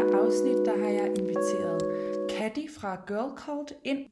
her 0.00 0.24
afsnit, 0.24 0.66
der 0.66 0.78
har 0.78 0.90
jeg 0.90 1.18
inviteret 1.18 1.82
Katty 2.30 2.66
fra 2.78 3.02
Girl 3.06 3.36
Cult 3.36 3.72
ind 3.84 4.06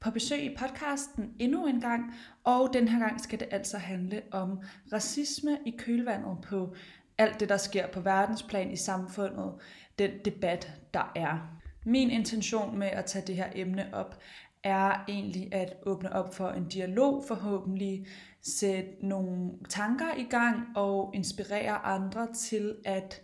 på 0.00 0.10
besøg 0.10 0.42
i 0.42 0.56
podcasten 0.58 1.34
endnu 1.38 1.66
en 1.66 1.80
gang, 1.80 2.14
og 2.44 2.70
den 2.72 2.88
her 2.88 2.98
gang 2.98 3.20
skal 3.20 3.40
det 3.40 3.48
altså 3.50 3.78
handle 3.78 4.22
om 4.30 4.60
racisme 4.92 5.58
i 5.66 5.70
kølvandet 5.78 6.38
på 6.42 6.74
alt 7.18 7.40
det, 7.40 7.48
der 7.48 7.56
sker 7.56 7.86
på 7.86 8.00
verdensplan 8.00 8.70
i 8.70 8.76
samfundet, 8.76 9.52
den 9.98 10.10
debat, 10.24 10.72
der 10.94 11.12
er. 11.16 11.60
Min 11.84 12.10
intention 12.10 12.78
med 12.78 12.88
at 12.88 13.04
tage 13.04 13.26
det 13.26 13.36
her 13.36 13.48
emne 13.54 13.88
op 13.92 14.18
er 14.64 15.04
egentlig 15.08 15.54
at 15.54 15.76
åbne 15.86 16.12
op 16.12 16.34
for 16.34 16.48
en 16.48 16.68
dialog, 16.68 17.24
forhåbentlig 17.28 18.06
sætte 18.42 18.90
nogle 19.02 19.50
tanker 19.68 20.14
i 20.18 20.24
gang 20.30 20.76
og 20.76 21.10
inspirere 21.14 21.84
andre 21.84 22.32
til 22.32 22.76
at 22.84 23.22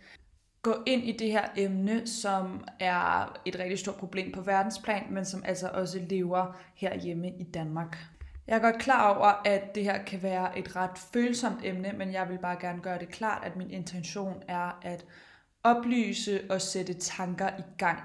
gå 0.67 0.83
ind 0.85 1.03
i 1.03 1.11
det 1.11 1.31
her 1.31 1.47
emne, 1.57 2.07
som 2.07 2.63
er 2.79 3.39
et 3.45 3.59
rigtig 3.59 3.79
stort 3.79 3.95
problem 3.95 4.31
på 4.31 4.41
verdensplan, 4.41 5.03
men 5.09 5.25
som 5.25 5.43
altså 5.45 5.69
også 5.73 5.99
lever 6.09 6.57
herhjemme 6.75 7.29
i 7.29 7.43
Danmark. 7.43 7.97
Jeg 8.47 8.55
er 8.55 8.59
godt 8.59 8.77
klar 8.79 9.15
over, 9.15 9.41
at 9.45 9.75
det 9.75 9.83
her 9.83 10.03
kan 10.03 10.23
være 10.23 10.59
et 10.59 10.75
ret 10.75 10.97
følsomt 11.13 11.59
emne, 11.63 11.93
men 11.97 12.13
jeg 12.13 12.29
vil 12.29 12.37
bare 12.37 12.57
gerne 12.59 12.81
gøre 12.81 12.99
det 12.99 13.09
klart, 13.09 13.43
at 13.45 13.55
min 13.55 13.71
intention 13.71 14.43
er 14.47 14.79
at 14.81 15.05
oplyse 15.63 16.41
og 16.49 16.61
sætte 16.61 16.93
tanker 16.93 17.47
i 17.47 17.63
gang. 17.77 17.99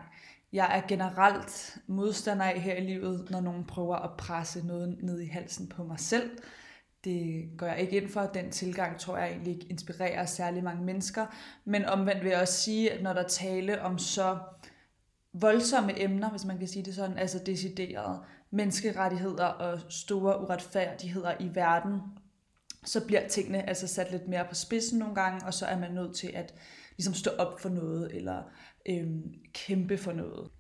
Jeg 0.53 0.77
er 0.77 0.89
generelt 0.89 1.79
modstander 1.87 2.45
af 2.45 2.61
her 2.61 2.75
i 2.75 2.85
livet, 2.85 3.31
når 3.31 3.41
nogen 3.41 3.65
prøver 3.65 3.97
at 3.97 4.17
presse 4.19 4.67
noget 4.67 4.97
ned 5.03 5.21
i 5.21 5.27
halsen 5.27 5.69
på 5.69 5.85
mig 5.85 6.01
selv. 6.01 6.31
Det 7.05 7.51
går 7.59 7.67
jeg 7.67 7.81
ikke 7.81 7.97
ind 7.97 8.09
for. 8.09 8.21
Den 8.21 8.51
tilgang 8.51 9.01
tror 9.01 9.17
jeg 9.17 9.31
egentlig 9.31 9.55
ikke 9.55 9.67
inspirerer 9.67 10.27
særlig 10.27 10.65
mange 10.65 10.85
mennesker. 10.85 11.27
Men 11.65 11.85
omvendt 11.85 12.23
vil 12.25 12.31
jeg 12.31 12.41
også 12.41 12.55
sige, 12.55 12.93
at 12.93 13.03
når 13.03 13.13
der 13.13 13.29
tale 13.29 13.83
om 13.83 13.99
så 13.99 14.39
voldsomme 15.33 16.03
emner, 16.03 16.31
hvis 16.31 16.45
man 16.45 16.59
kan 16.59 16.69
sige 16.69 16.85
det 16.85 16.95
sådan, 16.95 17.19
altså 17.19 17.39
deciderede 17.47 18.23
menneskerettigheder 18.51 19.47
og 19.47 19.81
store 19.89 20.41
uretfærdigheder 20.41 21.35
i 21.41 21.55
verden, 21.55 22.01
så 22.85 23.07
bliver 23.07 23.29
tingene 23.29 23.69
altså 23.69 23.87
sat 23.87 24.11
lidt 24.11 24.29
mere 24.29 24.45
på 24.49 24.55
spidsen 24.55 24.99
nogle 24.99 25.15
gange, 25.15 25.47
og 25.47 25.55
så 25.55 25.67
er 25.67 25.79
man 25.79 25.93
nødt 25.93 26.17
til 26.17 26.31
at 26.35 26.55
ligesom 26.97 27.15
stå 27.15 27.31
op 27.31 27.61
for 27.61 27.69
noget, 27.69 28.17
eller 28.17 28.43
øhm, 28.89 29.35
kæmpe 29.53 29.99
for 29.99 30.13
noget. 30.13 30.51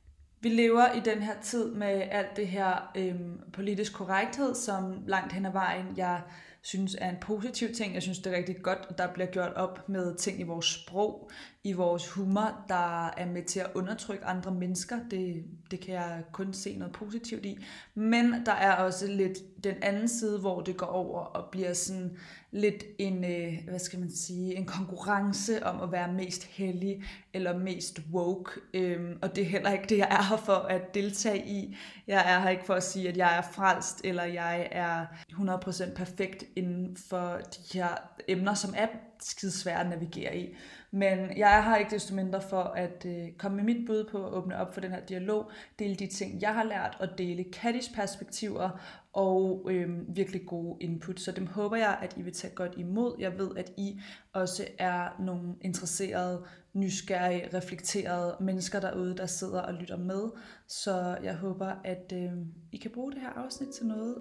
Vi 0.42 0.48
lever 0.48 0.92
i 0.92 1.00
den 1.00 1.22
her 1.22 1.34
tid 1.42 1.74
med 1.74 2.02
alt 2.10 2.36
det 2.36 2.46
her 2.46 2.90
øhm, 2.96 3.40
politisk 3.52 3.94
korrekthed, 3.94 4.54
som 4.54 5.02
langt 5.06 5.32
hen 5.32 5.46
ad 5.46 5.52
vejen, 5.52 5.86
jeg 5.96 6.20
synes 6.62 6.96
er 7.00 7.10
en 7.10 7.16
positiv 7.20 7.74
ting. 7.74 7.94
Jeg 7.94 8.02
synes, 8.02 8.18
det 8.18 8.32
er 8.32 8.36
rigtig 8.36 8.62
godt, 8.62 8.78
at 8.88 8.98
der 8.98 9.12
bliver 9.12 9.26
gjort 9.26 9.52
op 9.54 9.88
med 9.88 10.16
ting 10.16 10.40
i 10.40 10.42
vores 10.42 10.66
sprog, 10.66 11.30
i 11.64 11.72
vores 11.72 12.08
humor, 12.08 12.64
der 12.68 13.06
er 13.06 13.26
med 13.26 13.42
til 13.42 13.60
at 13.60 13.70
undertrykke 13.74 14.24
andre 14.24 14.50
mennesker. 14.50 14.98
Det, 15.10 15.44
det 15.70 15.80
kan 15.80 15.94
jeg 15.94 16.22
kun 16.32 16.52
se 16.52 16.76
noget 16.76 16.92
positivt 16.92 17.46
i. 17.46 17.58
Men 17.94 18.34
der 18.46 18.52
er 18.52 18.72
også 18.72 19.06
lidt 19.06 19.64
den 19.64 19.74
anden 19.82 20.08
side, 20.08 20.38
hvor 20.38 20.60
det 20.60 20.76
går 20.76 20.86
over 20.86 21.20
og 21.20 21.50
bliver 21.50 21.74
sådan 21.74 22.16
lidt 22.50 22.84
en, 22.98 23.24
øh, 23.24 23.68
hvad 23.68 23.78
skal 23.78 23.98
man 23.98 24.10
sige, 24.10 24.54
en 24.54 24.66
konkurrence 24.66 25.66
om 25.66 25.80
at 25.80 25.92
være 25.92 26.12
mest 26.12 26.44
heldig 26.44 27.02
eller 27.34 27.58
mest 27.58 28.00
woke. 28.12 28.60
Øhm, 28.74 29.18
og 29.22 29.36
det 29.36 29.42
er 29.42 29.48
heller 29.48 29.72
ikke 29.72 29.86
det, 29.88 29.98
jeg 29.98 30.08
er 30.10 30.22
her 30.22 30.36
for 30.36 30.52
at 30.52 30.94
deltage 30.94 31.46
i. 31.46 31.76
Jeg 32.06 32.34
er 32.34 32.40
her 32.40 32.48
ikke 32.50 32.66
for 32.66 32.74
at 32.74 32.82
sige, 32.82 33.08
at 33.08 33.16
jeg 33.16 33.36
er 33.36 33.42
frelst, 33.42 34.00
eller 34.04 34.24
jeg 34.24 34.68
er 34.72 35.06
100% 35.32 35.94
perfekt 35.94 36.44
inden 36.56 36.96
for 36.96 37.40
de 37.54 37.78
her 37.78 37.88
emner, 38.28 38.54
som 38.54 38.74
er 38.76 38.86
skidesvære 39.20 39.80
at 39.80 39.88
navigere 39.88 40.38
i. 40.38 40.54
Men 40.94 41.36
jeg 41.36 41.64
har 41.64 41.76
ikke 41.76 41.90
desto 41.90 42.14
mindre 42.14 42.40
for 42.40 42.62
at 42.62 43.06
øh, 43.06 43.32
komme 43.38 43.56
med 43.56 43.64
mit 43.64 43.86
bud 43.86 44.04
på 44.10 44.26
at 44.26 44.32
åbne 44.32 44.56
op 44.56 44.74
for 44.74 44.80
den 44.80 44.90
her 44.90 45.00
dialog, 45.00 45.50
dele 45.78 45.94
de 45.94 46.06
ting, 46.06 46.42
jeg 46.42 46.54
har 46.54 46.64
lært, 46.64 46.96
og 47.00 47.18
dele 47.18 47.44
Kattis 47.44 47.88
perspektiver 47.88 48.70
og 49.12 49.66
øh, 49.70 50.16
virkelig 50.16 50.46
gode 50.46 50.76
input. 50.80 51.20
Så 51.20 51.32
dem 51.32 51.46
håber 51.46 51.76
jeg, 51.76 51.98
at 52.02 52.16
I 52.16 52.22
vil 52.22 52.32
tage 52.32 52.54
godt 52.54 52.74
imod. 52.76 53.16
Jeg 53.18 53.38
ved, 53.38 53.56
at 53.56 53.72
I 53.76 54.00
også 54.32 54.66
er 54.78 55.08
nogle 55.20 55.54
interesserede, 55.60 56.44
nysgerrige, 56.72 57.48
reflekterede 57.54 58.36
mennesker 58.40 58.80
derude, 58.80 59.16
der 59.16 59.26
sidder 59.26 59.60
og 59.60 59.74
lytter 59.74 59.96
med. 59.98 60.30
Så 60.68 61.18
jeg 61.22 61.34
håber, 61.36 61.72
at 61.84 62.12
øh, 62.14 62.32
I 62.72 62.76
kan 62.76 62.90
bruge 62.90 63.12
det 63.12 63.20
her 63.20 63.30
afsnit 63.30 63.68
til 63.68 63.86
noget. 63.86 64.14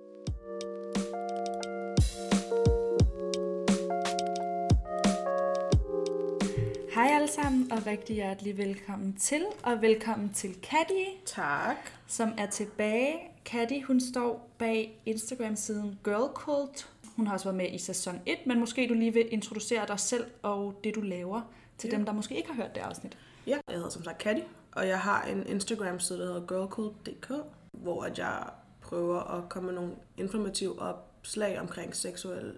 Hej 7.02 7.16
alle 7.16 7.28
sammen, 7.28 7.72
og 7.72 7.86
rigtig 7.86 8.16
hjertelig 8.16 8.58
velkommen 8.58 9.14
til, 9.14 9.46
og 9.64 9.82
velkommen 9.82 10.34
til 10.34 10.56
Katty. 10.62 11.24
Tak. 11.26 11.76
Som 12.08 12.34
er 12.38 12.46
tilbage. 12.46 13.16
Katty, 13.46 13.82
hun 13.88 14.02
står 14.02 14.50
bag 14.58 15.02
Instagram-siden 15.06 16.00
Girl 16.04 16.34
Cult. 16.34 16.90
Hun 17.16 17.28
har 17.28 17.34
også 17.34 17.46
været 17.46 17.58
med 17.58 17.72
i 17.72 17.78
sæson 17.78 18.22
1, 18.26 18.38
men 18.46 18.60
måske 18.60 18.88
du 18.90 18.94
lige 18.94 19.14
vil 19.14 19.34
introducere 19.34 19.88
dig 19.88 20.00
selv 20.00 20.26
og 20.42 20.80
det, 20.84 20.96
du 20.96 21.02
laver, 21.02 21.42
til 21.78 21.90
ja. 21.90 21.98
dem, 21.98 22.06
der 22.06 22.14
måske 22.14 22.36
ikke 22.36 22.48
har 22.48 22.56
hørt 22.56 22.76
det 22.76 22.82
afsnit. 22.82 23.18
Ja, 23.48 23.58
jeg 23.68 23.76
hedder 23.76 23.90
som 23.90 24.04
sagt 24.04 24.18
Katty, 24.18 24.42
og 24.72 24.88
jeg 24.88 25.00
har 25.00 25.24
en 25.24 25.48
Instagram-side, 25.48 26.20
der 26.20 26.26
hedder 26.26 26.48
girlcult.dk, 26.48 27.32
hvor 27.72 28.08
jeg 28.18 28.44
prøver 28.82 29.20
at 29.20 29.50
komme 29.50 29.66
med 29.66 29.76
nogle 29.76 29.92
informative 30.18 30.82
opslag 30.82 31.60
omkring 31.60 31.96
seksuelle 31.96 32.54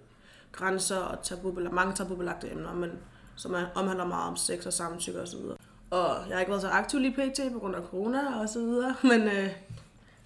grænser 0.51 0.97
og 0.97 1.23
tabu, 1.23 1.51
mange 1.71 1.95
tabubelagte 1.95 2.51
emner, 2.51 2.73
men 2.73 2.91
som 3.35 3.53
er, 3.53 3.66
omhandler 3.75 4.05
meget 4.05 4.29
om 4.29 4.35
sex 4.35 4.66
og 4.66 4.73
samtykke 4.73 5.21
og 5.21 5.27
så 5.27 5.38
videre. 5.38 5.57
Og 5.89 6.16
jeg 6.29 6.35
har 6.35 6.39
ikke 6.39 6.49
været 6.49 6.61
så 6.61 6.69
aktiv 6.69 6.99
lige 6.99 7.13
pt. 7.13 7.53
på 7.53 7.59
grund 7.59 7.75
af 7.75 7.81
corona 7.81 8.39
og 8.41 8.49
så 8.49 8.59
videre, 8.59 8.95
men 9.11 9.21
øh, 9.21 9.49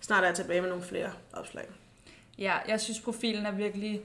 snart 0.02 0.24
er 0.24 0.28
jeg 0.28 0.36
tilbage 0.36 0.62
med 0.62 0.70
nogle 0.70 0.84
flere 0.84 1.10
opslag. 1.34 1.66
Ja, 2.38 2.54
jeg 2.68 2.82
synes 2.82 3.00
profilen 3.00 3.46
er 3.46 3.52
virkelig 3.52 4.02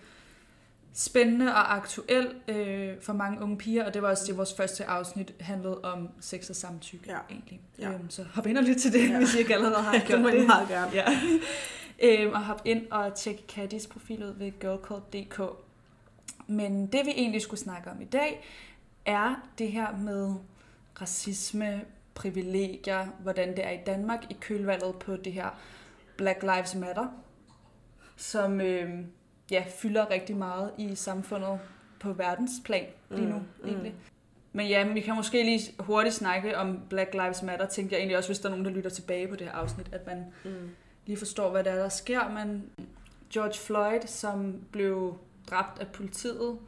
spændende 0.95 1.47
og 1.47 1.75
aktuel 1.75 2.35
øh, 2.49 3.01
for 3.01 3.13
mange 3.13 3.43
unge 3.43 3.59
piger, 3.59 3.85
og 3.85 3.95
det 3.95 4.03
var 4.03 4.11
også 4.11 4.25
det, 4.27 4.37
vores 4.37 4.55
første 4.55 4.85
afsnit 4.85 5.35
handlede 5.41 5.81
om 5.81 6.09
sex 6.21 6.51
og 6.51 6.57
samtykke 6.57 7.11
ja. 7.11 7.19
egentlig. 7.31 7.61
Ja. 7.79 7.93
Øhm, 7.93 8.11
så 8.11 8.25
hop 8.35 8.47
ind 8.47 8.59
og 8.59 8.65
lyt 8.65 8.77
til 8.77 8.93
det, 8.93 9.11
ja. 9.11 9.19
hvis 9.19 9.35
I 9.35 9.39
ikke 9.39 9.55
allerede 9.55 9.83
har 9.83 9.99
gjort 10.07 10.25
det. 10.25 10.33
det 10.33 10.47
meget 10.47 10.69
gerne. 10.69 10.91
Ja. 10.95 11.07
øhm, 12.25 12.33
og 12.33 12.45
hop 12.45 12.63
ind 12.65 12.91
og 12.91 13.15
tjek 13.15 13.45
Kattys 13.49 13.87
profil 13.87 14.25
ud 14.25 14.35
ved 14.39 14.53
girlcode.dk. 14.61 15.41
Men 16.47 16.87
det 16.87 17.01
vi 17.07 17.11
egentlig 17.11 17.43
skulle 17.43 17.61
snakke 17.61 17.91
om 17.91 18.01
i 18.01 18.05
dag, 18.05 18.45
er 19.07 19.35
det 19.59 19.73
her 19.73 19.97
med 19.97 20.35
racisme, 21.01 21.85
privilegier, 22.15 23.07
hvordan 23.23 23.49
det 23.49 23.67
er 23.67 23.71
i 23.71 23.79
Danmark 23.87 24.31
i 24.31 24.37
kølvalget 24.41 24.95
på 24.97 25.17
det 25.17 25.33
her 25.33 25.49
Black 26.17 26.43
Lives 26.43 26.75
Matter, 26.75 27.07
som 28.17 28.61
øh, 28.61 28.91
ja, 29.51 29.65
fylder 29.77 30.11
rigtig 30.11 30.37
meget 30.37 30.71
i 30.79 30.95
samfundet 30.95 31.61
på 32.01 32.13
verdensplan 32.13 32.87
lige 33.11 33.29
nu 33.29 33.39
mm, 33.39 33.69
egentlig. 33.69 33.93
Mm. 33.93 33.99
Men 34.53 34.69
ja, 34.69 34.93
vi 34.93 35.01
kan 35.01 35.15
måske 35.15 35.43
lige 35.43 35.61
hurtigt 35.79 36.15
snakke 36.15 36.59
om 36.59 36.81
Black 36.89 37.15
Lives 37.15 37.43
Matter, 37.43 37.67
tænker 37.67 37.97
jeg 37.97 38.01
egentlig 38.01 38.17
også, 38.17 38.29
hvis 38.29 38.39
der 38.39 38.47
er 38.47 38.51
nogen, 38.51 38.65
der 38.65 38.71
lytter 38.71 38.91
tilbage 38.91 39.29
på 39.29 39.37
det 39.37 39.47
her 39.47 39.55
afsnit, 39.55 39.89
at 39.93 40.07
man 40.07 40.25
mm. 40.45 40.71
lige 41.07 41.17
forstår, 41.17 41.51
hvad 41.51 41.65
det 41.65 41.73
er, 41.73 41.77
der 41.77 41.89
sker. 41.89 42.29
Men 42.29 42.71
George 43.33 43.55
Floyd, 43.55 44.07
som 44.07 44.55
blev 44.73 45.19
dræbt 45.51 45.79
af 45.81 45.87
politiet, 45.87 46.59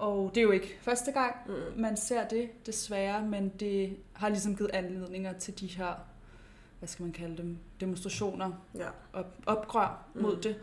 og 0.00 0.30
det 0.34 0.40
er 0.40 0.44
jo 0.44 0.50
ikke 0.50 0.78
første 0.82 1.12
gang, 1.12 1.34
mm. 1.46 1.80
man 1.80 1.96
ser 1.96 2.28
det, 2.28 2.66
desværre, 2.66 3.26
men 3.26 3.48
det 3.48 3.96
har 4.12 4.28
ligesom 4.28 4.56
givet 4.56 4.70
anledninger 4.72 5.32
til 5.32 5.60
de 5.60 5.66
her, 5.66 5.94
hvad 6.78 6.88
skal 6.88 7.02
man 7.02 7.12
kalde 7.12 7.36
dem, 7.36 7.58
demonstrationer 7.80 8.52
ja. 8.74 8.88
og 9.12 9.24
opgrør 9.46 10.06
mm. 10.14 10.22
mod 10.22 10.36
det, 10.36 10.56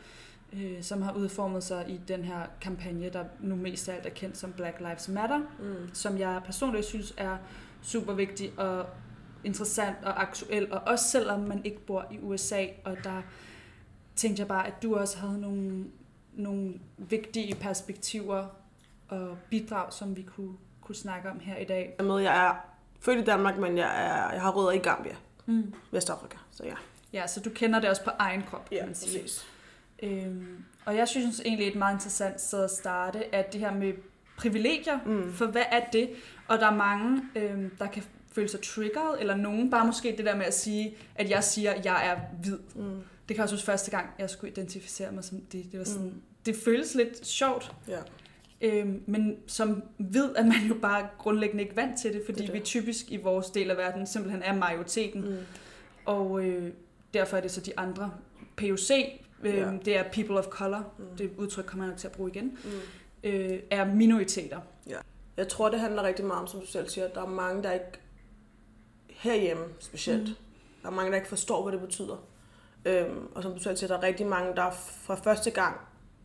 øh, 0.53 0.83
som 0.83 1.01
har 1.01 1.13
udformet 1.13 1.63
sig 1.63 1.85
i 1.89 1.99
den 2.07 2.23
her 2.23 2.45
kampagne, 2.61 3.09
der 3.09 3.23
nu 3.39 3.55
mest 3.55 3.89
af 3.89 3.95
alt 3.95 4.05
er 4.05 4.09
kendt 4.09 4.37
som 4.37 4.53
Black 4.53 4.79
Lives 4.79 5.09
Matter, 5.09 5.39
mm. 5.39 5.93
som 5.93 6.17
jeg 6.17 6.41
personligt 6.45 6.85
synes 6.85 7.13
er 7.17 7.37
super 7.81 8.13
vigtig 8.13 8.59
og 8.59 8.85
interessant 9.43 9.97
og 10.03 10.21
aktuel, 10.21 10.73
og 10.73 10.81
også 10.85 11.05
selvom 11.05 11.39
man 11.39 11.65
ikke 11.65 11.79
bor 11.85 12.05
i 12.11 12.19
USA, 12.19 12.65
og 12.85 12.97
der 13.03 13.21
tænkte 14.15 14.39
jeg 14.39 14.47
bare, 14.47 14.67
at 14.67 14.83
du 14.83 14.95
også 14.95 15.17
havde 15.17 15.41
nogle, 15.41 15.85
nogle 16.33 16.73
vigtige 16.97 17.55
perspektiver 17.55 18.47
og 19.09 19.37
bidrag, 19.49 19.93
som 19.93 20.15
vi 20.15 20.21
kunne, 20.21 20.53
kunne 20.81 20.95
snakke 20.95 21.29
om 21.29 21.39
her 21.39 21.57
i 21.57 21.65
dag. 21.65 21.95
Jeg, 21.97 22.05
med, 22.05 22.19
jeg 22.19 22.47
er 22.47 22.55
født 22.99 23.19
i 23.19 23.23
Danmark, 23.23 23.57
men 23.57 23.77
jeg, 23.77 24.05
er, 24.05 24.33
jeg 24.33 24.41
har 24.41 24.51
rødder 24.51 24.71
i 24.71 24.77
Gambia, 24.77 25.15
mm. 25.45 25.73
Vestafrika, 25.91 26.37
så 26.51 26.63
ja. 26.63 26.75
Ja, 27.13 27.27
så 27.27 27.39
du 27.39 27.49
kender 27.49 27.79
det 27.79 27.89
også 27.89 28.03
på 28.03 28.11
egen 28.19 28.43
krop, 28.43 28.69
kan 28.69 28.77
ja, 28.77 28.85
man 28.85 28.95
sige. 28.95 29.21
Præcis. 29.21 29.47
Øhm, 30.03 30.63
og 30.85 30.95
jeg 30.95 31.07
synes 31.07 31.41
egentlig, 31.45 31.67
et 31.67 31.75
meget 31.75 31.93
interessant 31.93 32.41
sted 32.41 32.63
at 32.63 32.71
starte, 32.71 33.35
at 33.35 33.53
det 33.53 33.61
her 33.61 33.73
med 33.73 33.93
privilegier, 34.37 34.99
mm. 35.05 35.33
for 35.33 35.45
hvad 35.45 35.63
er 35.71 35.89
det? 35.93 36.09
Og 36.47 36.59
der 36.59 36.67
er 36.67 36.75
mange, 36.75 37.21
øhm, 37.35 37.69
der 37.79 37.87
kan 37.87 38.03
føle 38.31 38.47
sig 38.47 38.61
triggeret, 38.61 39.19
eller 39.19 39.35
nogen 39.35 39.69
bare 39.69 39.85
måske 39.85 40.15
det 40.17 40.25
der 40.25 40.35
med 40.35 40.45
at 40.45 40.53
sige, 40.53 40.95
at 41.15 41.29
jeg 41.29 41.43
siger, 41.43 41.73
at 41.73 41.85
jeg 41.85 42.07
er 42.07 42.19
hvid. 42.41 42.59
Mm. 42.75 43.01
Det 43.27 43.35
kan 43.35 43.43
også 43.43 43.55
være 43.55 43.63
første 43.63 43.91
gang, 43.91 44.09
jeg 44.19 44.29
skulle 44.29 44.51
identificere 44.51 45.11
mig 45.11 45.23
som 45.23 45.41
det. 45.41 45.71
Det 45.71 45.79
var 45.79 45.85
sådan, 45.85 46.05
mm. 46.05 46.21
det 46.45 46.55
føles 46.65 46.95
lidt 46.95 47.27
sjovt. 47.27 47.75
Ja. 47.87 47.99
Øhm, 48.61 49.03
men 49.07 49.37
som 49.47 49.83
ved, 49.97 50.35
at 50.35 50.45
man 50.45 50.55
jo 50.67 50.75
bare 50.81 51.07
grundlæggende 51.17 51.63
ikke 51.63 51.75
vant 51.75 51.99
til 51.99 52.13
det, 52.13 52.21
fordi 52.25 52.39
Det 52.39 52.47
det 52.47 52.53
vi 52.53 52.59
typisk 52.59 53.11
i 53.11 53.17
vores 53.17 53.49
del 53.49 53.71
af 53.71 53.77
verden 53.77 54.07
simpelthen 54.07 54.43
er 54.43 54.53
majoriteten. 54.55 55.21
Mm. 55.29 55.37
Og 56.05 56.43
øh, 56.45 56.71
derfor 57.13 57.37
er 57.37 57.41
det 57.41 57.51
så 57.51 57.61
de 57.61 57.79
andre. 57.79 58.11
POC, 58.57 58.91
øh, 59.43 59.55
Ja. 59.55 59.71
det 59.85 59.97
er 59.97 60.03
people 60.11 60.37
of 60.37 60.45
color, 60.45 60.93
Mm. 60.97 61.17
det 61.17 61.31
udtryk 61.37 61.65
kommer 61.65 61.85
jeg 61.85 61.91
nok 61.91 61.99
til 61.99 62.07
at 62.07 62.13
bruge 62.13 62.29
igen, 62.31 62.57
Mm. 62.63 63.29
øh, 63.29 63.59
er 63.71 63.85
minoriteter. 63.85 64.59
Jeg 65.37 65.47
tror, 65.47 65.69
det 65.69 65.79
handler 65.79 66.03
rigtig 66.03 66.25
meget 66.25 66.41
om, 66.41 66.47
som 66.47 66.59
du 66.59 66.65
selv 66.65 66.89
siger, 66.89 67.05
at 67.05 67.15
der 67.15 67.21
er 67.21 67.27
mange, 67.29 67.63
der 67.63 67.71
ikke 67.71 67.85
herhjemme 69.09 69.63
specielt, 69.79 70.27
mm. 70.29 70.35
der 70.83 70.89
er 70.89 70.93
mange, 70.93 71.11
der 71.11 71.17
ikke 71.17 71.29
forstår, 71.29 71.63
hvad 71.63 71.73
det 71.73 71.81
betyder. 71.81 72.27
Øhm, 72.85 73.27
og 73.35 73.43
som 73.43 73.51
du 73.53 73.59
selv 73.59 73.77
siger, 73.77 73.87
der 73.87 73.97
er 73.97 74.03
rigtig 74.03 74.27
mange, 74.27 74.55
der 74.55 74.71
fra 74.71 75.15
første 75.15 75.51
gang 75.51 75.75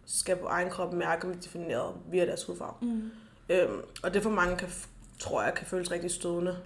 skal 0.06 0.36
på 0.36 0.46
egen 0.46 0.70
krop 0.70 0.92
mærke, 0.92 1.26
om 1.26 1.32
de 1.32 1.38
er 1.38 1.42
defineret 1.42 1.94
via 2.10 2.26
deres 2.26 2.44
hudfarve. 2.44 2.74
Mm. 2.82 3.10
Øhm, 3.48 3.80
og 4.02 4.14
det 4.14 4.22
for 4.22 4.30
mange, 4.30 4.56
kan, 4.56 4.68
tror 5.18 5.42
jeg, 5.42 5.54
kan 5.54 5.66
føles 5.66 5.90
rigtig 5.90 6.10
stødende, 6.10 6.58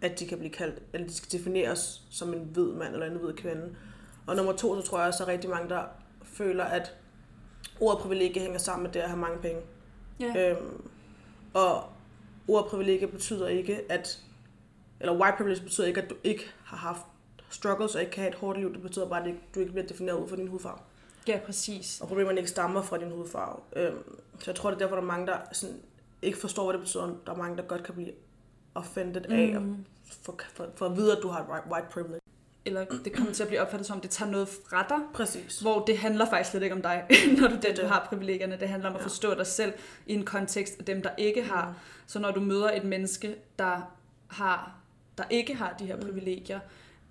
at 0.00 0.18
de 0.20 0.26
kan 0.26 0.38
blive 0.38 0.52
kaldt, 0.52 0.82
eller 0.92 1.06
de 1.06 1.14
skal 1.14 1.38
defineres 1.38 2.02
som 2.10 2.34
en 2.34 2.40
hvid 2.52 2.72
mand 2.72 2.92
eller 2.92 3.06
en 3.06 3.16
hvid 3.16 3.32
kvinde. 3.32 3.76
Og 4.26 4.36
nummer 4.36 4.52
to, 4.52 4.80
så 4.80 4.88
tror 4.88 4.98
jeg 4.98 5.08
også, 5.08 5.22
at 5.22 5.28
er 5.28 5.32
rigtig 5.32 5.50
mange, 5.50 5.68
der 5.68 5.82
føler, 6.22 6.64
at 6.64 6.94
ordet 7.80 8.02
privilegie 8.02 8.42
hænger 8.42 8.58
sammen 8.58 8.82
med 8.82 8.92
det 8.92 9.00
at 9.00 9.08
have 9.08 9.20
mange 9.20 9.38
penge. 9.38 9.60
Ja. 10.20 10.50
Øhm, 10.50 10.82
og 11.54 11.84
ordet 12.48 12.70
privilegie 12.70 13.08
betyder 13.08 13.48
ikke, 13.48 13.80
at... 13.88 14.22
Eller 15.00 15.20
white 15.20 15.36
privilege 15.36 15.62
betyder 15.62 15.86
ikke, 15.86 16.02
at 16.02 16.10
du 16.10 16.16
ikke 16.24 16.50
har 16.64 16.76
haft 16.76 17.02
struggles 17.50 17.94
og 17.94 18.00
ikke 18.00 18.12
kan 18.12 18.22
have 18.22 18.32
et 18.32 18.38
hårdt 18.38 18.58
liv. 18.58 18.74
Det 18.74 18.82
betyder 18.82 19.08
bare, 19.08 19.28
at 19.28 19.34
du 19.54 19.60
ikke 19.60 19.72
bliver 19.72 19.86
defineret 19.86 20.16
ud 20.16 20.28
fra 20.28 20.36
din 20.36 20.48
hudfarve. 20.48 20.78
Ja, 21.28 21.38
præcis. 21.46 22.00
Og 22.00 22.08
problemerne 22.08 22.38
ikke 22.38 22.50
stammer 22.50 22.82
fra 22.82 22.98
din 22.98 23.10
hudfarve. 23.10 23.60
Øhm, 23.76 24.20
så 24.38 24.50
jeg 24.50 24.54
tror, 24.54 24.70
det 24.70 24.74
er 24.76 24.78
derfor, 24.78 24.96
der 24.96 25.02
er 25.02 25.06
mange, 25.06 25.26
der 25.26 25.36
sådan, 25.52 25.76
ikke 26.22 26.38
forstår, 26.38 26.64
hvad 26.64 26.72
det 26.72 26.80
betyder. 26.80 27.16
Der 27.26 27.32
er 27.32 27.36
mange, 27.36 27.56
der 27.56 27.62
godt 27.62 27.82
kan 27.82 27.94
blive 27.94 28.10
offended 28.74 29.24
af 29.24 29.52
at 29.56 29.62
Mm. 29.62 29.84
for, 30.22 30.38
for, 30.54 30.66
for 30.76 30.86
at 30.86 30.96
vide, 30.96 31.16
at 31.16 31.22
du 31.22 31.28
har 31.28 31.62
white- 31.70 31.90
privilege. 31.90 32.20
Eller 32.64 32.84
det 33.04 33.12
kommer 33.12 33.32
til 33.32 33.42
at 33.42 33.48
blive 33.48 33.60
opfattet 33.60 33.86
som, 33.86 33.96
om 33.96 34.00
det 34.00 34.10
tager 34.10 34.30
noget 34.30 34.48
fra 34.48 34.86
dig, 34.88 34.98
Præcis. 35.14 35.60
hvor 35.60 35.84
det 35.84 35.98
handler 35.98 36.26
faktisk 36.30 36.50
slet 36.50 36.62
ikke 36.62 36.74
om 36.74 36.82
dig, 36.82 37.06
når 37.40 37.48
du, 37.48 37.54
den, 37.62 37.76
du 37.76 37.86
har 37.86 38.06
privilegierne. 38.08 38.56
Det 38.60 38.68
handler 38.68 38.88
om 38.88 38.94
at 38.94 39.00
Ja. 39.00 39.04
forstå 39.04 39.34
dig 39.34 39.46
selv 39.46 39.72
i 40.06 40.14
en 40.14 40.24
kontekst 40.24 40.78
af 40.78 40.84
dem, 40.84 41.02
der 41.02 41.10
ikke 41.18 41.42
har. 41.42 41.74
Så 42.06 42.18
når 42.18 42.30
du 42.30 42.40
møder 42.40 42.70
et 42.70 42.84
menneske, 42.84 43.36
der, 43.58 43.94
har, 44.26 44.74
der 45.18 45.24
ikke 45.30 45.54
har 45.54 45.76
de 45.78 45.86
her 45.86 45.96
Mm. 45.96 46.02
privilegier, 46.02 46.60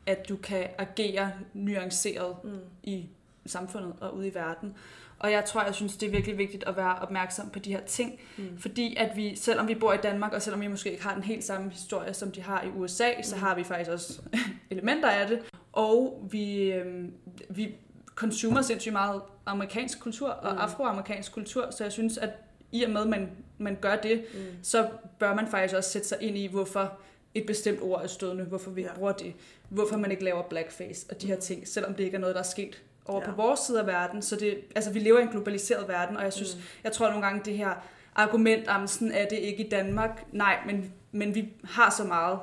at 0.06 0.30
du 0.30 0.36
kan 0.36 0.68
agere 0.78 1.32
nuanceret 1.54 2.36
Mm. 2.44 2.60
i 2.84 3.10
samfundet 3.48 3.94
og 4.02 4.16
ude 4.16 4.28
i 4.28 4.34
verden. 4.36 4.76
Og 5.20 5.32
jeg 5.32 5.46
tror, 5.46 5.64
jeg 5.64 5.76
synes, 5.76 5.98
det 5.98 6.08
er 6.08 6.12
virkelig 6.12 6.38
vigtigt 6.38 6.64
at 6.64 6.78
være 6.78 6.96
opmærksom 7.00 7.50
på 7.50 7.60
de 7.60 7.72
her 7.72 7.82
ting, 7.82 8.20
Mm. 8.38 8.58
fordi 8.60 8.96
at 8.96 9.12
vi, 9.16 9.36
selvom 9.36 9.68
vi 9.68 9.76
bor 9.76 9.94
i 9.94 9.98
Danmark, 9.98 10.34
og 10.34 10.42
selvom 10.42 10.62
vi 10.62 10.68
måske 10.68 10.92
ikke 10.92 11.04
har 11.04 11.14
den 11.14 11.24
helt 11.24 11.44
samme 11.44 11.70
historie, 11.72 12.14
som 12.14 12.32
de 12.32 12.42
har 12.42 12.64
i 12.64 12.68
USA, 12.76 13.22
så 13.24 13.36
Mm. 13.36 13.42
har 13.42 13.56
vi 13.56 13.64
faktisk 13.64 13.92
også 13.92 14.22
elementer 14.72 15.10
af 15.10 15.28
det. 15.28 15.40
Og 15.74 16.28
vi, 16.32 16.72
øhm, 16.72 17.14
vi 17.50 17.76
consumer 18.16 18.62
sindssygt 18.62 18.94
meget 18.94 19.22
amerikansk 19.46 20.00
kultur 20.00 20.30
og 20.30 20.54
Mm. 20.54 20.60
afroamerikansk 20.60 21.32
kultur, 21.32 21.72
så 21.72 21.84
jeg 21.84 21.92
synes, 21.92 22.18
at 22.18 22.30
i 22.72 22.84
og 22.84 22.90
med, 22.92 23.02
at 23.02 23.08
man, 23.08 23.30
man 23.58 23.78
gør 23.82 23.96
det, 23.96 24.26
Mm. 24.34 24.40
så 24.64 24.90
bør 25.20 25.36
man 25.36 25.48
faktisk 25.48 25.76
også 25.76 25.90
sætte 25.90 26.08
sig 26.08 26.18
ind 26.22 26.38
i, 26.38 26.48
hvorfor 26.48 26.94
et 27.34 27.46
bestemt 27.46 27.80
ord 27.82 28.04
er 28.04 28.08
stødende, 28.08 28.44
hvorfor 28.44 28.72
vi 28.72 28.82
Ja. 28.82 28.94
bruger 28.96 29.12
det, 29.12 29.34
hvorfor 29.70 29.98
man 29.98 30.12
ikke 30.12 30.24
laver 30.24 30.42
blackface 30.44 31.06
og 31.10 31.22
de 31.22 31.28
her 31.28 31.40
ting, 31.40 31.68
selvom 31.68 31.94
det 31.94 32.04
ikke 32.04 32.16
er 32.16 32.20
noget, 32.22 32.36
der 32.36 32.42
er 32.42 32.46
sket 32.46 32.82
over 33.08 33.22
Ja. 33.22 33.30
på 33.30 33.36
vores 33.36 33.60
side 33.60 33.80
af 33.80 33.88
verden. 33.88 34.22
Så 34.22 34.36
det, 34.36 34.58
altså, 34.76 34.92
vi 34.94 35.00
lever 35.00 35.20
i 35.20 35.22
en 35.22 35.28
globaliseret 35.30 35.88
verden, 35.88 36.18
og 36.18 36.24
jeg 36.24 36.34
synes, 36.34 36.56
Mm. 36.56 36.62
jeg 36.84 36.92
tror 36.92 37.08
nogle 37.10 37.26
gange, 37.26 37.42
det 37.46 37.58
her 37.58 37.72
argument 38.16 38.68
om, 38.68 38.88
sådan 38.88 39.12
er 39.12 39.28
det 39.30 39.38
ikke 39.38 39.66
i 39.66 39.70
Danmark. 39.70 40.26
Nej, 40.32 40.58
men, 40.66 40.94
men 41.12 41.36
vi 41.36 41.54
har 41.64 41.90
så 41.90 42.04
meget 42.04 42.40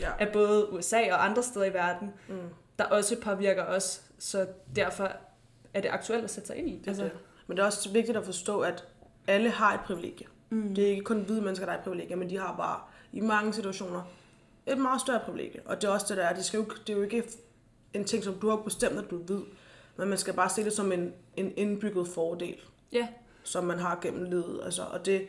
Ja. 0.00 0.10
af 0.24 0.28
både 0.32 0.72
USA 0.72 1.12
og 1.12 1.24
andre 1.24 1.42
steder 1.42 1.64
i 1.64 1.72
verden, 1.72 2.10
Mm. 2.28 2.34
der 2.78 2.84
også 2.84 3.16
påvirker 3.20 3.64
os, 3.64 4.02
så 4.18 4.46
derfor 4.76 5.12
er 5.74 5.80
det 5.80 5.88
aktuelt 5.88 6.24
at 6.24 6.30
sætte 6.30 6.46
sig 6.46 6.56
ind 6.56 6.68
i. 6.68 6.82
Det 6.84 6.98
er 6.98 7.02
det. 7.02 7.12
Men 7.46 7.56
det 7.56 7.62
er 7.62 7.66
også 7.66 7.90
vigtigt 7.92 8.16
at 8.18 8.24
forstå, 8.24 8.60
at 8.60 8.84
alle 9.26 9.50
har 9.50 9.74
et 9.74 9.80
privilegie. 9.80 10.26
mm. 10.50 10.74
Det 10.74 10.84
er 10.84 10.88
ikke 10.88 11.02
kun 11.02 11.20
hvide 11.20 11.42
mennesker, 11.42 11.66
der 11.66 11.72
har 11.72 11.78
et 11.78 11.84
privilegie, 11.84 12.16
men 12.16 12.30
de 12.30 12.38
har 12.38 12.54
bare 12.56 12.80
i 13.12 13.20
mange 13.20 13.52
situationer 13.52 14.02
et 14.66 14.78
meget 14.78 15.00
større 15.00 15.20
privilegie. 15.20 15.60
Og 15.64 15.82
det 15.82 15.88
er 15.88 15.92
også 15.92 16.06
det, 16.08 16.16
der 16.16 16.22
er. 16.24 16.34
Det, 16.34 16.44
skal 16.44 16.58
jo, 16.58 16.64
det 16.86 16.92
er 16.92 16.96
jo 16.96 17.02
ikke 17.02 17.22
en 17.94 18.04
ting, 18.04 18.24
som 18.24 18.34
du 18.34 18.48
har 18.48 18.56
bestemt, 18.56 18.98
at 18.98 19.10
du 19.10 19.16
ved. 19.28 19.42
Men 19.96 20.08
man 20.08 20.18
skal 20.18 20.34
bare 20.34 20.50
se 20.50 20.64
det 20.64 20.72
som 20.72 20.92
en, 20.92 21.12
en 21.36 21.52
indbygget 21.56 22.08
fordel, 22.08 22.56
Ja, 22.92 23.08
som 23.44 23.64
man 23.64 23.78
har 23.78 23.98
gennem 24.02 24.24
livet. 24.24 24.60
Altså, 24.64 24.82
og 24.82 25.06
det 25.06 25.26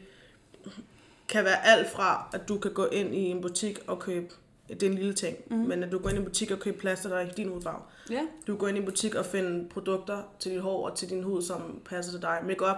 kan 1.30 1.46
være 1.46 1.66
alt 1.66 1.90
fra, 1.90 2.30
at 2.34 2.48
du 2.48 2.58
kan 2.58 2.74
gå 2.74 2.86
ind 2.86 3.16
i 3.16 3.20
en 3.20 3.42
butik 3.42 3.80
og 3.88 4.00
købe, 4.00 4.34
det 4.70 4.84
er 4.84 4.88
en 4.90 4.96
lille 4.96 5.14
ting, 5.14 5.38
mm. 5.50 5.56
men 5.58 5.84
at 5.84 5.92
du 5.92 6.00
går 6.00 6.10
ind 6.10 6.18
i 6.18 6.20
en 6.22 6.26
butik 6.26 6.52
og 6.52 6.60
køber 6.60 6.80
plaster, 6.80 7.10
der 7.10 7.16
er 7.18 7.22
i 7.28 7.30
din 7.38 7.50
hudfarve. 7.50 7.82
ja, 8.10 8.22
Du 8.48 8.56
går 8.56 8.68
ind 8.68 8.78
i 8.78 8.80
en 8.80 8.86
butik 8.86 9.16
og 9.16 9.26
finder 9.26 9.70
produkter 9.70 10.24
til 10.40 10.52
dit 10.52 10.62
hår 10.62 10.90
og 10.90 10.98
til 10.98 11.10
din 11.10 11.24
hud, 11.24 11.42
som 11.42 11.82
passer 11.86 12.12
til 12.12 12.22
dig. 12.22 12.40
Makeup, 12.48 12.78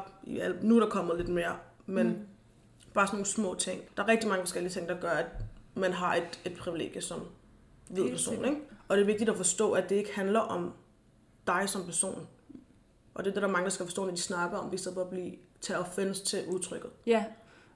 nu 0.62 0.76
er 0.76 0.80
der 0.80 0.90
kommet 0.90 1.18
lidt 1.18 1.30
mere, 1.30 1.56
men 1.86 2.08
Mm. 2.08 2.16
bare 2.94 3.08
sådan 3.08 3.18
nogle 3.18 3.26
små 3.26 3.56
ting. 3.56 3.82
Der 3.98 4.04
er 4.04 4.08
rigtig 4.08 4.30
mange 4.30 4.42
forskellige 4.44 4.74
ting, 4.74 4.88
der 4.90 5.00
gør, 5.00 5.10
at 5.10 5.26
man 5.76 5.94
har 5.94 6.16
et, 6.16 6.40
et 6.46 6.54
privilegie 6.58 7.02
som 7.02 7.22
hvid 7.90 8.10
person. 8.10 8.46
Ikke? 8.46 8.58
Og 8.88 8.98
det 8.98 9.02
er 9.04 9.06
vigtigt 9.08 9.30
at 9.30 9.38
forstå, 9.38 9.72
at 9.72 9.90
det 9.90 9.96
ikke 9.96 10.16
handler 10.16 10.40
om 10.40 10.74
dig 11.48 11.64
som 11.70 11.86
person. 11.86 12.28
Og 13.16 13.24
det 13.24 13.30
er 13.30 13.34
det, 13.34 13.42
der 13.42 13.48
er 13.48 13.52
mange, 13.52 13.64
der 13.66 13.70
skal 13.72 13.86
forstå, 13.86 14.06
når 14.06 14.12
de 14.12 14.18
snakker 14.22 14.58
om, 14.58 14.74
i 14.74 14.78
stedet 14.78 14.96
for 14.96 15.02
at 15.02 15.10
blive 15.10 15.32
tage 15.62 15.80
offense 15.80 16.26
til 16.26 16.40
udtrykket. 16.48 16.90
ja. 17.06 17.24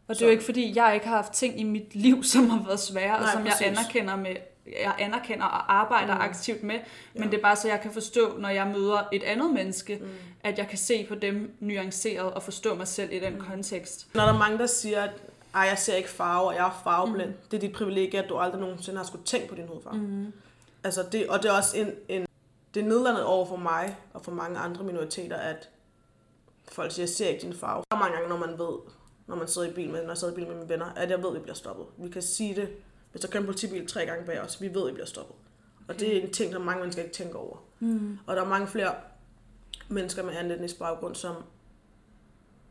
Og 0.10 0.16
det 0.16 0.22
er 0.22 0.26
jo 0.26 0.32
ikke, 0.32 0.44
fordi 0.44 0.74
jeg 0.78 0.94
ikke 0.94 1.08
har 1.08 1.16
haft 1.16 1.34
ting 1.34 1.60
i 1.60 1.64
mit 1.64 1.96
liv, 1.96 2.24
som 2.34 2.50
har 2.50 2.64
været 2.66 2.80
svære, 2.80 3.16
og 3.16 3.22
Nej, 3.22 3.32
som 3.34 3.44
præcis. 3.44 3.62
jeg 3.62 3.70
anerkender 3.70 4.16
med 4.16 4.36
jeg 4.82 4.96
anerkender 5.00 5.46
og 5.46 5.74
arbejder 5.76 6.16
Mm. 6.16 6.22
aktivt 6.22 6.64
med, 6.64 6.80
men 7.14 7.24
Ja. 7.24 7.30
det 7.30 7.38
er 7.38 7.42
bare 7.42 7.56
så, 7.56 7.68
jeg 7.68 7.82
kan 7.82 7.92
forstå, 7.92 8.38
når 8.38 8.50
jeg 8.50 8.68
møder 8.68 9.08
et 9.14 9.24
andet 9.24 9.54
menneske, 9.54 9.98
Mm. 10.02 10.08
at 10.44 10.58
jeg 10.58 10.68
kan 10.68 10.78
se 10.78 11.06
på 11.10 11.16
dem 11.16 11.56
nuanceret 11.60 12.34
og 12.34 12.44
forstå 12.44 12.76
mig 12.76 12.88
selv 12.88 13.14
i 13.14 13.20
den 13.20 13.34
Mm. 13.34 13.40
kontekst. 13.42 14.08
Når 14.14 14.24
der 14.24 14.34
er 14.34 14.38
mange, 14.38 14.58
der 14.58 14.66
siger, 14.66 15.02
at 15.04 15.12
Ej, 15.54 15.62
jeg 15.62 15.78
ser 15.78 15.96
ikke 15.96 16.10
farve, 16.10 16.48
og 16.48 16.56
jeg 16.56 16.66
er 16.66 16.82
farveblind. 16.84 17.30
Mm. 17.30 17.36
Det 17.52 17.58
er 17.58 17.62
dit 17.62 17.72
privilegie, 17.72 18.24
at 18.24 18.30
du 18.30 18.38
aldrig 18.38 18.62
nogensinde 18.62 18.98
har 18.98 19.06
skulle 19.06 19.26
tænke 19.26 19.48
på 19.48 19.56
din 19.56 19.68
hudfarve. 19.68 19.98
Mm. 19.98 20.34
Altså 20.84 21.04
det, 21.12 21.28
og 21.28 21.44
det 21.44 21.50
er 21.52 21.54
også 21.58 21.78
en, 21.78 21.92
en 22.10 22.27
det 22.74 22.84
er 22.84 22.88
nedlandet 22.88 23.24
over 23.24 23.46
for 23.46 23.56
mig 23.56 23.98
og 24.14 24.22
for 24.22 24.32
mange 24.32 24.60
andre 24.60 24.84
minoriteter, 24.84 25.36
at 25.38 25.70
folk 26.72 26.92
siger, 26.92 27.04
jeg 27.04 27.10
ser 27.10 27.28
ikke 27.28 27.42
din 27.42 27.54
farve. 27.54 27.84
Der 27.92 27.96
er 27.98 28.00
mange 28.00 28.14
gange, 28.16 28.30
når 28.30 28.38
man 28.38 28.60
ved, 28.60 28.78
når 29.28 29.36
man 29.36 29.48
sidder 29.48 29.68
i 29.68 29.74
bil 29.74 29.90
med, 29.90 30.02
når 30.02 30.10
jeg 30.10 30.18
sidder 30.18 30.34
i 30.34 30.36
bil 30.36 30.48
med 30.48 30.56
mine 30.56 30.70
venner, 30.70 30.86
at 30.86 31.10
jeg 31.10 31.20
ved, 31.24 31.30
at 31.30 31.36
vi 31.36 31.40
bliver 31.40 31.56
stoppet. 31.56 31.86
Vi 31.98 32.10
kan 32.10 32.22
sige 32.22 32.56
det, 32.56 32.70
hvis 33.12 33.22
der 33.22 33.28
kører 33.28 33.42
en 33.42 33.46
politibil 33.46 33.88
tre 33.88 34.06
gange 34.06 34.26
bag 34.26 34.42
os, 34.42 34.62
vi 34.62 34.74
ved, 34.74 34.82
at 34.82 34.88
vi 34.88 34.92
bliver 34.94 35.06
stoppet. 35.06 35.36
Og 35.88 35.96
Okay. 35.96 36.00
det 36.00 36.18
er 36.18 36.22
en 36.22 36.32
ting, 36.34 36.54
der 36.54 36.60
mange 36.60 36.80
mennesker 36.80 37.04
ikke 37.04 37.16
tænker 37.16 37.40
over. 37.40 37.58
Mm. 37.80 38.20
Og 38.28 38.36
der 38.36 38.42
er 38.42 38.48
mange 38.48 38.68
flere 38.68 38.96
mennesker 39.90 40.24
med 40.24 40.34
anden 40.36 40.52
etnisk 40.54 40.80
baggrund, 40.80 41.16
som 41.16 41.36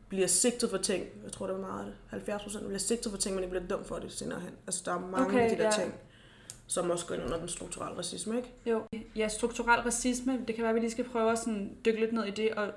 bliver 0.09 0.27
sigtet 0.27 0.69
for 0.69 0.77
ting. 0.77 1.05
Jeg 1.23 1.31
tror, 1.31 1.47
det 1.47 1.53
er 1.55 1.59
meget 1.59 1.79
af 1.79 1.85
det. 1.85 1.95
70 2.07 2.43
procent 2.43 2.65
bliver 2.65 2.79
sigtet 2.79 3.11
for 3.11 3.17
ting, 3.19 3.35
men 3.35 3.43
de 3.43 3.49
bliver 3.49 3.67
dømt 3.67 3.87
for 3.87 3.95
det 3.99 4.11
senere 4.11 4.39
hen. 4.39 4.51
Altså, 4.67 4.81
der 4.85 4.93
er 4.93 4.99
mange 4.99 5.27
Okay, 5.27 5.39
af 5.39 5.49
de 5.49 5.57
der 5.57 5.63
ja. 5.63 5.71
ting, 5.71 5.93
som 6.67 6.89
også 6.89 7.05
går 7.05 7.15
ind 7.15 7.23
under 7.23 7.37
den 7.39 7.47
strukturelle 7.49 7.97
racisme, 7.97 8.37
ikke? 8.37 8.49
Jo. 8.65 8.81
Ja, 9.15 9.27
strukturel 9.27 9.79
racisme, 9.81 10.39
det 10.47 10.55
kan 10.55 10.61
være, 10.61 10.69
at 10.69 10.75
vi 10.75 10.79
lige 10.79 10.91
skal 10.91 11.03
prøve 11.05 11.31
at 11.31 11.39
sådan 11.39 11.77
dykke 11.85 11.99
lidt 11.99 12.13
ned 12.13 12.23
i 12.25 12.31
det 12.31 12.51
og, 12.51 12.67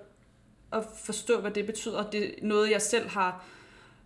og 0.71 0.85
forstå, 1.05 1.41
hvad 1.41 1.51
det 1.51 1.67
betyder. 1.67 2.11
Det 2.11 2.25
er 2.25 2.31
noget, 2.43 2.71
jeg 2.71 2.83
selv 2.83 3.09
har 3.09 3.45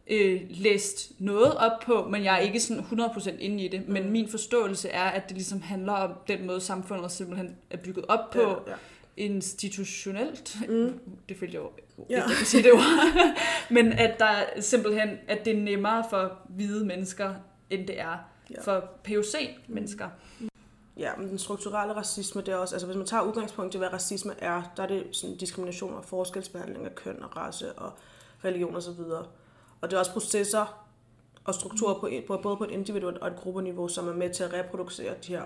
øh, 0.07 0.41
læst 0.51 1.13
noget 1.19 1.55
op 1.57 1.73
på, 1.87 2.09
men 2.09 2.25
jeg 2.25 2.35
er 2.35 2.39
ikke 2.39 2.61
sådan 2.61 2.83
100% 2.83 3.31
inde 3.39 3.65
i 3.65 3.69
det. 3.69 3.89
Men 3.89 4.03
Mm. 4.05 4.11
min 4.11 4.29
forståelse 4.29 4.89
er, 4.89 5.05
at 5.05 5.23
det 5.29 5.33
ligesom 5.37 5.61
handler 5.63 5.93
om 5.93 6.13
den 6.29 6.47
måde, 6.47 6.61
samfundet 6.61 7.13
simpelthen 7.13 7.57
er 7.71 7.77
bygget 7.77 8.05
op 8.09 8.31
på 8.31 8.41
Ja, 8.41 8.49
ja. 8.49 8.75
institutionelt. 9.17 10.57
Mm. 10.69 10.99
Det 11.29 11.37
følte 11.39 11.55
jeg 11.55 11.63
jo 11.63 11.71
Ja. 11.99 12.03
ikke, 12.17 12.29
jeg 12.29 12.37
kan 12.39 12.47
sige 12.47 12.63
det 12.63 12.73
ord. 12.73 12.81
men 13.77 13.93
at 13.93 14.19
der 14.19 14.61
simpelthen, 14.61 15.09
at 15.29 15.45
det 15.45 15.57
er 15.57 15.61
nemmere 15.63 16.05
for 16.11 16.39
hvide 16.49 16.85
mennesker, 16.87 17.35
end 17.71 17.87
det 17.87 18.01
er 18.01 18.19
Ja. 18.51 18.63
for 18.63 18.89
POC-mennesker. 19.05 20.09
Ja, 20.97 21.17
men 21.17 21.29
den 21.29 21.39
strukturelle 21.39 21.97
racisme, 21.97 22.41
det 22.41 22.49
er 22.49 22.57
også, 22.57 22.75
altså 22.75 22.87
hvis 22.87 22.97
man 22.97 23.07
tager 23.07 23.23
udgangspunkt 23.23 23.75
i, 23.75 23.79
hvad 23.79 23.93
racisme 23.93 24.35
er, 24.39 24.63
der 24.77 24.83
er 24.83 24.87
det 24.87 25.07
sådan 25.13 25.37
diskrimination 25.37 25.95
og 25.95 26.05
forskelsbehandling 26.05 26.85
af 26.85 26.95
køn 26.95 27.23
og 27.23 27.37
race 27.37 27.73
og 27.73 27.93
religion 28.45 28.77
osv. 28.77 29.01
Og, 29.01 29.27
og 29.81 29.91
det 29.91 29.97
er 29.97 29.99
også 29.99 30.13
processer 30.13 30.85
og 31.45 31.55
strukturer 31.55 31.95
på, 31.95 32.11
på, 32.27 32.41
både 32.43 32.57
på 32.57 32.65
et 32.65 32.71
individuelt 32.71 33.19
og 33.19 33.29
et 33.29 33.37
gruppeniveau, 33.37 33.89
som 33.89 34.09
er 34.09 34.13
med 34.13 34.35
til 34.35 34.43
at 34.43 34.53
reproducere 34.53 35.15
de 35.27 35.29
her 35.29 35.43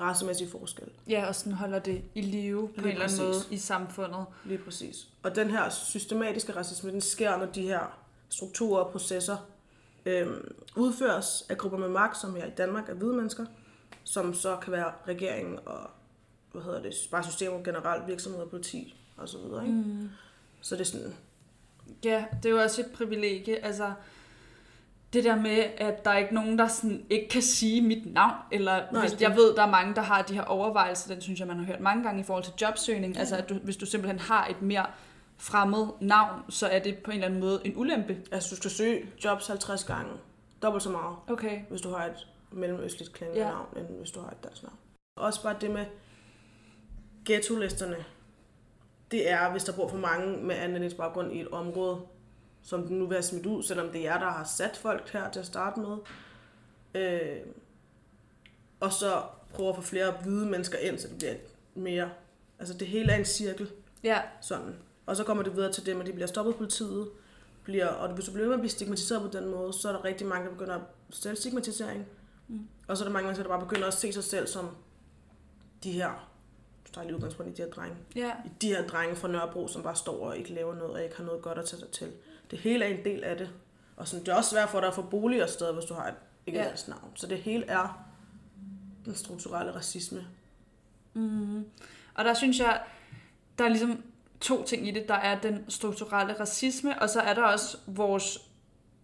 racemæssige 0.00 0.50
forskelle. 0.50 0.92
Ja, 1.08 1.26
og 1.28 1.34
sådan 1.34 1.52
holder 1.52 1.78
det 1.78 2.02
i 2.14 2.20
live 2.20 2.68
på 2.68 2.74
Lige 2.76 2.86
en 2.86 2.92
eller 2.92 3.04
anden 3.04 3.26
måde 3.26 3.40
i 3.50 3.58
samfundet. 3.58 4.24
Lige 4.44 4.58
præcis. 4.58 5.08
Og 5.22 5.36
den 5.36 5.50
her 5.50 5.70
systematiske 5.70 6.56
racisme, 6.56 6.90
den 6.90 7.00
sker, 7.00 7.36
når 7.36 7.46
de 7.46 7.62
her 7.62 7.98
strukturer 8.28 8.84
og 8.84 8.92
processer 8.92 9.36
øhm, 10.06 10.54
udføres 10.76 11.44
af 11.48 11.58
grupper 11.58 11.78
med 11.78 11.88
magt, 11.88 12.16
som 12.16 12.34
her 12.36 12.46
i 12.46 12.50
Danmark 12.50 12.88
er 12.88 12.94
hvide 12.94 13.12
mennesker, 13.14 13.46
som 14.04 14.34
så 14.34 14.56
kan 14.56 14.72
være 14.72 14.92
regeringen 15.08 15.58
og 15.66 15.78
hvad 16.52 16.62
hedder 16.62 16.82
det, 16.82 16.92
bare 17.10 17.24
systemet 17.24 17.64
generelt, 17.64 18.06
virksomheder, 18.06 18.46
politi 18.46 19.00
og 19.16 19.28
så 19.28 19.38
videre. 19.38 19.62
Ikke? 19.66 19.76
Mm. 19.78 20.10
Så 20.60 20.74
det 20.74 20.80
er 20.80 20.84
sådan, 20.84 21.14
Ja, 22.04 22.24
det 22.42 22.46
er 22.48 22.50
jo 22.50 22.60
også 22.62 22.80
et 22.80 22.90
privilegie. 22.94 23.64
Altså, 23.64 23.92
det 25.12 25.24
der 25.24 25.36
med, 25.36 25.64
at 25.76 26.04
der 26.04 26.10
er 26.10 26.18
ikke 26.18 26.34
nogen, 26.34 26.58
der 26.58 26.68
sådan 26.68 27.04
ikke 27.10 27.28
kan 27.28 27.42
sige 27.42 27.82
mit 27.82 28.12
navn, 28.14 28.32
eller 28.52 28.92
Nej, 28.92 29.00
hvis, 29.00 29.12
det- 29.12 29.20
jeg 29.20 29.36
ved, 29.36 29.54
der 29.56 29.62
er 29.62 29.70
mange, 29.70 29.94
der 29.94 30.02
har 30.02 30.22
de 30.22 30.34
her 30.34 30.42
overvejelser, 30.42 31.12
den 31.14 31.22
synes 31.22 31.40
jeg, 31.40 31.48
man 31.48 31.58
har 31.58 31.64
hørt 31.64 31.80
mange 31.80 32.02
gange 32.04 32.20
i 32.20 32.24
forhold 32.24 32.44
til 32.44 32.52
jobsøgning, 32.60 33.14
Ja. 33.14 33.20
altså 33.20 33.36
at 33.36 33.48
du, 33.48 33.54
hvis 33.54 33.76
du 33.76 33.86
simpelthen 33.86 34.18
har 34.18 34.46
et 34.46 34.62
mere 34.62 34.86
fremmed 35.38 35.86
navn, 36.00 36.50
så 36.50 36.66
er 36.66 36.78
det 36.78 36.98
på 36.98 37.10
en 37.10 37.14
eller 37.16 37.26
anden 37.26 37.40
måde 37.40 37.60
en 37.64 37.72
ulempe. 37.76 38.16
Altså, 38.32 38.50
du 38.50 38.56
skal 38.56 38.70
søge 38.70 39.10
jobs 39.24 39.46
50 39.46 39.84
gange. 39.84 40.12
Dobbelt 40.62 40.82
så 40.82 40.90
meget, 40.90 41.16
Okay. 41.30 41.60
hvis 41.70 41.80
du 41.80 41.90
har 41.90 42.04
et 42.06 42.28
mellemøstligt 42.50 43.12
klingende 43.12 43.40
Ja. 43.42 43.48
navn, 43.50 43.66
end 43.76 43.86
hvis 43.86 44.10
du 44.10 44.20
har 44.20 44.30
et 44.30 44.44
dansk 44.44 44.62
navn. 44.62 44.76
Også 45.16 45.42
bare 45.42 45.56
det 45.60 45.70
med 45.70 45.86
ghetto-listerne. 47.24 48.04
Det 49.10 49.30
er, 49.30 49.50
hvis 49.50 49.64
der 49.64 49.72
bor 49.72 49.88
for 49.88 49.96
mange 49.96 50.36
med 50.36 50.54
anlægningsbaggrund 50.54 51.32
i 51.32 51.40
et 51.40 51.48
område, 51.48 52.00
som 52.62 52.86
den 52.86 52.98
nu 52.98 53.06
vil 53.06 53.14
have 53.14 53.22
smidt 53.22 53.46
ud, 53.46 53.62
selvom 53.62 53.90
det 53.90 54.00
er 54.00 54.12
jer, 54.12 54.18
der 54.18 54.30
har 54.30 54.44
sat 54.44 54.76
folk 54.76 55.12
her 55.12 55.30
til 55.30 55.40
at 55.40 55.46
starte 55.46 55.80
med. 55.80 55.96
Øh, 56.94 57.36
og 58.80 58.92
så 58.92 59.22
prøve 59.54 59.68
at 59.68 59.76
få 59.76 59.82
flere 59.82 60.14
hvide 60.22 60.46
mennesker 60.46 60.78
ind, 60.78 60.98
så 60.98 61.08
det 61.08 61.18
bliver 61.18 61.34
mere... 61.74 62.10
Altså 62.58 62.74
det 62.78 62.86
hele 62.86 63.12
er 63.12 63.16
en 63.16 63.24
cirkel. 63.24 63.70
Ja, 64.02 64.20
Sådan. 64.40 64.74
Og 65.06 65.16
så 65.16 65.24
kommer 65.24 65.42
det 65.42 65.56
videre 65.56 65.72
til 65.72 65.86
det, 65.86 66.00
at 66.00 66.06
de 66.06 66.12
bliver 66.12 66.26
stoppet 66.26 66.52
af 66.52 66.58
politiet. 66.58 67.08
Bliver, 67.64 67.86
og 67.86 68.14
hvis 68.14 68.24
du 68.24 68.32
bliver 68.32 68.44
ved 68.44 68.48
med 68.48 68.54
at 68.54 68.60
blive 68.60 68.70
stigmatiseret 68.70 69.22
på 69.22 69.38
den 69.38 69.50
måde, 69.50 69.72
så 69.72 69.88
er 69.88 69.92
der 69.92 70.04
rigtig 70.04 70.26
mange, 70.26 70.46
der 70.46 70.52
begynder 70.52 70.74
at 70.74 70.80
stille 71.10 71.36
stigmatisering. 71.36 72.06
Mm. 72.48 72.68
Og 72.88 72.96
så 72.96 73.04
er 73.04 73.08
der 73.08 73.12
mange 73.12 73.26
mennesker, 73.26 73.42
der 73.42 73.56
bare 73.56 73.66
begynder 73.66 73.86
at 73.86 73.94
se 73.94 74.12
sig 74.12 74.24
selv 74.24 74.46
som 74.46 74.68
de 75.84 75.92
her, 75.92 76.30
du 76.86 76.92
tager 76.92 77.04
lige 77.04 77.16
udgangspunkt 77.16 77.52
i 77.52 77.54
de 77.54 77.62
her 77.62 77.70
drenge, 77.70 77.96
ja, 78.16 78.30
i 78.44 78.48
de 78.62 78.68
her 78.68 78.86
drenge 78.86 79.16
fra 79.16 79.28
Nørrebro, 79.28 79.68
som 79.68 79.82
bare 79.82 79.96
står 79.96 80.26
og 80.26 80.38
ikke 80.38 80.54
laver 80.54 80.74
noget, 80.74 80.92
og 80.92 81.02
ikke 81.02 81.16
har 81.16 81.24
noget 81.24 81.42
godt 81.42 81.58
at 81.58 81.64
tage 81.64 81.80
sig 81.80 81.88
til. 81.88 82.12
Det 82.50 82.58
hele 82.58 82.84
er 82.84 82.88
en 82.98 83.04
del 83.04 83.24
af 83.24 83.36
det. 83.36 83.50
Og 83.96 84.08
sådan, 84.08 84.26
det 84.26 84.32
er 84.32 84.36
også 84.36 84.50
svært 84.50 84.68
for 84.68 84.80
dig 84.80 84.88
at 84.88 84.94
få 84.94 85.02
boliger 85.02 85.46
sted, 85.46 85.72
hvis 85.72 85.84
du 85.84 85.94
har 85.94 86.08
et 86.08 86.14
ikke 86.46 86.58
ja. 86.58 86.72
navn. 86.88 87.10
Så 87.14 87.26
det 87.26 87.38
hele 87.38 87.66
er 87.66 88.06
den 89.04 89.14
strukturelle 89.14 89.74
racisme. 89.74 90.26
Mm. 91.14 91.64
Og 92.14 92.24
der 92.24 92.34
synes 92.34 92.58
jeg, 92.58 92.82
der 93.58 93.64
er 93.64 93.68
ligesom 93.68 94.02
to 94.44 94.64
ting 94.64 94.88
i 94.88 94.90
det. 94.90 95.08
Der 95.08 95.14
er 95.14 95.40
den 95.40 95.64
strukturelle 95.68 96.40
racisme, 96.40 97.02
og 97.02 97.10
så 97.10 97.20
er 97.20 97.34
der 97.34 97.42
også 97.42 97.76
vores 97.86 98.38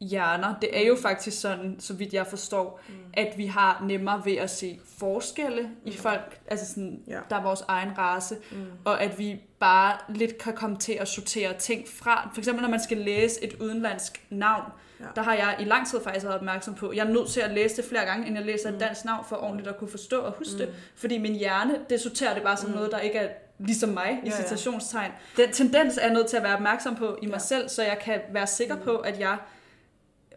hjerner. 0.01 0.55
Det 0.63 0.81
er 0.83 0.87
jo 0.87 0.97
faktisk 1.03 1.41
sådan, 1.41 1.77
så 1.79 1.95
vidt 1.95 2.13
jeg 2.13 2.27
forstår, 2.27 2.81
mm. 2.89 2.95
at 3.15 3.35
vi 3.37 3.47
har 3.47 3.85
nemmere 3.87 4.23
ved 4.25 4.37
at 4.37 4.51
se 4.51 4.81
forskelle 4.99 5.63
mm. 5.63 5.69
i 5.85 5.97
folk, 5.97 6.41
altså 6.47 6.67
sådan, 6.67 7.03
Ja. 7.09 7.19
der 7.31 7.37
er 7.37 7.43
vores 7.43 7.63
egen 7.69 7.99
race, 7.99 8.37
Mm. 8.53 8.67
og 8.85 9.03
at 9.03 9.19
vi 9.19 9.41
bare 9.59 9.97
lidt 10.09 10.39
kan 10.39 10.55
komme 10.55 10.77
til 10.77 10.93
at 10.93 11.09
sortere 11.09 11.53
ting 11.59 11.89
fra. 11.89 12.31
For 12.35 12.41
eksempel, 12.41 12.63
når 12.63 12.71
man 12.71 12.81
skal 12.83 12.97
læse 12.99 13.45
et 13.45 13.55
udenlandsk 13.61 14.27
navn, 14.31 14.65
ja. 15.01 15.05
Der 15.17 15.23
har 15.23 15.35
jeg 15.35 15.57
i 15.61 15.65
lang 15.65 15.89
tid 15.89 16.01
faktisk 16.05 16.25
været 16.25 16.37
opmærksom 16.37 16.75
på, 16.75 16.93
jeg 16.93 17.07
er 17.07 17.13
nødt 17.13 17.29
til 17.29 17.41
at 17.41 17.51
læse 17.51 17.77
det 17.77 17.85
flere 17.85 18.05
gange, 18.05 18.27
inden 18.27 18.37
jeg 18.37 18.45
læser 18.45 18.73
et 18.73 18.81
dansk 18.81 19.05
navn, 19.05 19.25
for 19.29 19.37
ordentligt 19.37 19.69
at 19.69 19.79
kunne 19.79 19.91
forstå 19.91 20.21
og 20.21 20.33
huske 20.33 20.53
mm. 20.53 20.59
det. 20.59 20.75
Fordi 20.95 21.19
min 21.19 21.35
hjerne, 21.35 21.79
det 21.91 22.01
sorterer 22.01 22.35
det 22.35 22.43
bare 22.43 22.57
som 22.57 22.69
mm. 22.71 22.75
noget, 22.75 22.91
der 22.93 22.99
ikke 22.99 23.19
er 23.19 23.29
ligesom 23.67 23.89
mig, 23.89 24.21
i 24.25 24.29
Ja, 24.29 24.31
ja. 24.37 24.43
citationstegn. 24.43 25.11
Den 25.37 25.53
tendens 25.53 25.97
er 25.99 26.03
jeg 26.05 26.13
nødt 26.15 26.27
til 26.27 26.37
at 26.37 26.43
være 26.43 26.55
opmærksom 26.55 26.97
på 26.97 27.19
i 27.23 27.27
mig 27.27 27.33
Ja. 27.33 27.39
selv, 27.39 27.69
så 27.69 27.83
jeg 27.83 27.99
kan 28.05 28.21
være 28.33 28.47
sikker 28.47 28.77
på, 28.77 28.97
at 28.97 29.21
jeg 29.21 29.39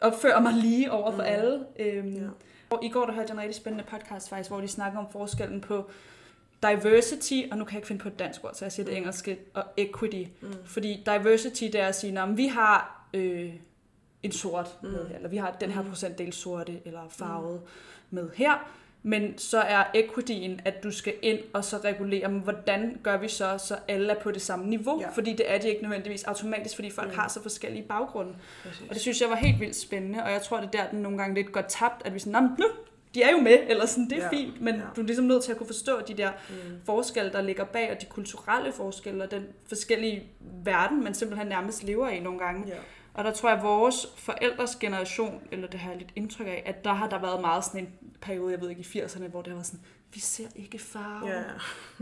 opfører 0.01 0.39
mig 0.41 0.53
lige 0.53 0.91
over 0.91 1.11
for 1.11 1.21
Mm. 1.21 1.27
alle. 1.27 1.65
Øhm, 1.79 2.13
Ja. 2.13 2.21
og 2.69 2.83
I 2.85 2.89
går 2.89 3.05
der 3.05 3.13
hørte 3.13 3.27
jeg 3.29 3.33
en 3.35 3.39
rigtig 3.41 3.55
spændende 3.55 3.85
podcast 3.89 4.29
faktisk, 4.29 4.49
hvor 4.49 4.61
de 4.61 4.67
snakker 4.67 4.99
om 4.99 5.05
forskellen 5.11 5.61
på 5.61 5.89
diversity, 6.61 7.41
og 7.51 7.57
nu 7.57 7.65
kan 7.65 7.73
jeg 7.73 7.77
ikke 7.77 7.87
finde 7.87 8.01
på 8.01 8.07
et 8.07 8.19
dansk 8.19 8.43
ord, 8.43 8.53
så 8.53 8.65
jeg 8.65 8.71
siger 8.71 8.85
det 8.85 8.97
engelske, 8.97 9.39
og 9.53 9.63
equity. 9.77 10.23
Mm. 10.41 10.53
Fordi 10.65 11.03
diversity, 11.05 11.63
det 11.63 11.75
er 11.79 11.87
at 11.87 11.95
sige, 11.95 12.19
at 12.19 12.37
vi 12.37 12.47
har 12.47 13.07
øh, 13.13 13.53
en 14.23 14.31
sort 14.31 14.77
Mm. 14.83 14.89
med 14.89 15.07
her, 15.07 15.15
eller 15.15 15.29
vi 15.29 15.37
har 15.37 15.51
den 15.61 15.71
her 15.71 15.81
Mm. 15.81 15.89
procentdel 15.89 16.33
sorte 16.33 16.79
eller 16.85 17.01
farvet 17.09 17.61
med 18.09 18.29
her. 18.35 18.69
Men 19.05 19.37
så 19.37 19.59
er 19.59 19.83
equityen, 19.95 20.61
at 20.65 20.83
du 20.83 20.91
skal 20.91 21.13
ind 21.21 21.39
og 21.53 21.65
så 21.65 21.77
regulere, 21.77 22.27
men 22.31 22.41
hvordan 22.41 22.99
gør 23.03 23.17
vi 23.17 23.27
så, 23.27 23.57
så 23.57 23.77
alle 23.87 24.13
er 24.13 24.19
på 24.19 24.31
det 24.31 24.41
samme 24.41 24.65
niveau? 24.65 25.01
Ja. 25.01 25.09
Fordi 25.09 25.33
det 25.33 25.51
er 25.53 25.57
de 25.57 25.69
ikke 25.69 25.81
nødvendigvis 25.81 26.23
automatisk, 26.23 26.75
fordi 26.75 26.89
folk 26.89 27.09
Mm. 27.11 27.15
har 27.17 27.27
så 27.27 27.41
forskellige 27.41 27.83
baggrunde. 27.83 28.33
Præcis. 28.63 28.81
Og 28.81 28.93
det 28.93 29.01
synes 29.01 29.21
jeg 29.21 29.29
var 29.29 29.35
helt 29.35 29.59
vildt 29.59 29.75
spændende, 29.75 30.23
og 30.23 30.31
jeg 30.31 30.41
tror, 30.41 30.57
det 30.57 30.65
er 30.65 30.69
der, 30.83 30.89
den 30.91 30.99
nogle 30.99 31.17
gange 31.17 31.35
lidt 31.35 31.51
går 31.51 31.61
tabt, 31.61 32.01
at 32.05 32.13
vi 32.13 32.19
sådan, 32.19 32.33
"Nå, 32.33 32.39
men 32.39 32.49
nu, 32.59 32.65
de 33.15 33.23
er 33.23 33.31
jo 33.31 33.37
med, 33.37 33.57
eller 33.67 33.85
sådan, 33.85 34.09
det 34.09 34.17
er 34.17 34.23
Ja, 34.23 34.29
fint, 34.29 34.61
men 34.61 34.75
ja. 34.75 34.81
du 34.95 35.01
er 35.01 35.05
ligesom 35.05 35.25
nødt 35.25 35.43
til 35.43 35.51
at 35.51 35.57
kunne 35.57 35.67
forstå 35.67 35.99
de 36.07 36.13
der 36.13 36.29
Mm. 36.49 36.55
forskelle, 36.85 37.31
der 37.31 37.41
ligger 37.41 37.63
bag, 37.63 37.91
og 37.91 38.01
de 38.01 38.05
kulturelle 38.05 38.71
forskelle, 38.71 39.23
og 39.23 39.31
den 39.31 39.45
forskellige 39.67 40.23
verden, 40.63 41.03
man 41.03 41.13
simpelthen 41.13 41.47
nærmest 41.47 41.83
lever 41.83 42.09
i 42.09 42.19
nogle 42.19 42.39
gange. 42.39 42.63
Ja. 42.67 42.73
Og 43.13 43.23
der 43.23 43.31
tror 43.31 43.49
jeg, 43.49 43.57
at 43.57 43.63
vores 43.63 44.07
forældres 44.17 44.75
generation, 44.75 45.41
eller 45.51 45.67
det 45.67 45.79
har 45.79 45.89
jeg 45.89 45.99
lidt 45.99 46.11
indtryk 46.15 46.47
af, 46.47 46.63
at 46.65 46.83
der 46.83 46.93
har 46.93 47.09
der 47.09 47.19
været 47.19 47.41
meget 47.41 47.65
sådan 47.65 47.79
en 47.81 47.89
periode, 48.21 48.51
jeg 48.51 48.61
ved 48.61 48.69
ikke, 48.69 48.81
i 48.95 48.99
80'erne, 49.01 49.27
hvor 49.27 49.41
det 49.41 49.55
var 49.55 49.63
sådan, 49.63 49.79
vi 50.13 50.19
ser 50.19 50.47
ikke 50.55 50.79
farve, 50.79 51.29
Ja. 51.29 51.43